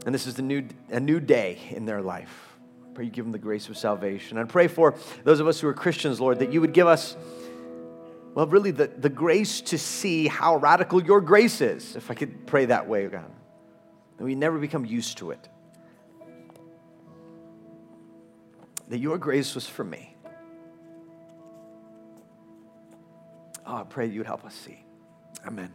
And 0.06 0.14
this 0.14 0.28
is 0.28 0.36
the 0.36 0.42
new, 0.42 0.68
a 0.90 1.00
new 1.00 1.20
day 1.20 1.60
in 1.70 1.86
their 1.86 2.02
life. 2.02 2.56
I 2.86 2.94
pray 2.94 3.06
you 3.06 3.12
give 3.12 3.26
them 3.26 3.32
the 3.32 3.40
grace 3.40 3.70
of 3.70 3.78
salvation. 3.78 4.38
I 4.38 4.44
pray 4.44 4.68
for 4.68 4.96
those 5.24 5.40
of 5.40 5.48
us 5.48 5.60
who 5.60 5.68
are 5.68 5.74
Christians, 5.74 6.20
Lord, 6.20 6.40
that 6.40 6.52
you 6.52 6.62
would 6.62 6.74
give 6.74 6.88
us, 6.88 7.16
well, 8.34 8.48
really 8.48 8.72
the, 8.72 8.88
the 8.88 9.10
grace 9.10 9.62
to 9.62 9.78
see 9.78 10.28
how 10.28 10.58
radical 10.58 11.02
your 11.04 11.22
grace 11.22 11.62
is, 11.62 11.96
if 11.96 12.12
I 12.12 12.14
could 12.14 12.46
pray 12.46 12.66
that 12.66 12.88
way, 12.88 13.08
God. 13.08 13.32
That 14.18 14.26
we 14.26 14.36
never 14.36 14.60
become 14.60 14.86
used 14.86 15.18
to 15.20 15.32
it. 15.32 15.50
That 18.90 19.00
your 19.00 19.18
grace 19.18 19.56
was 19.56 19.68
for 19.68 19.84
me. 19.84 20.16
Oh, 23.66 23.78
I 23.78 23.84
pray 23.84 24.08
you 24.08 24.20
would 24.20 24.28
help 24.28 24.44
us 24.44 24.54
see. 24.54 24.84
Amen. 25.48 25.74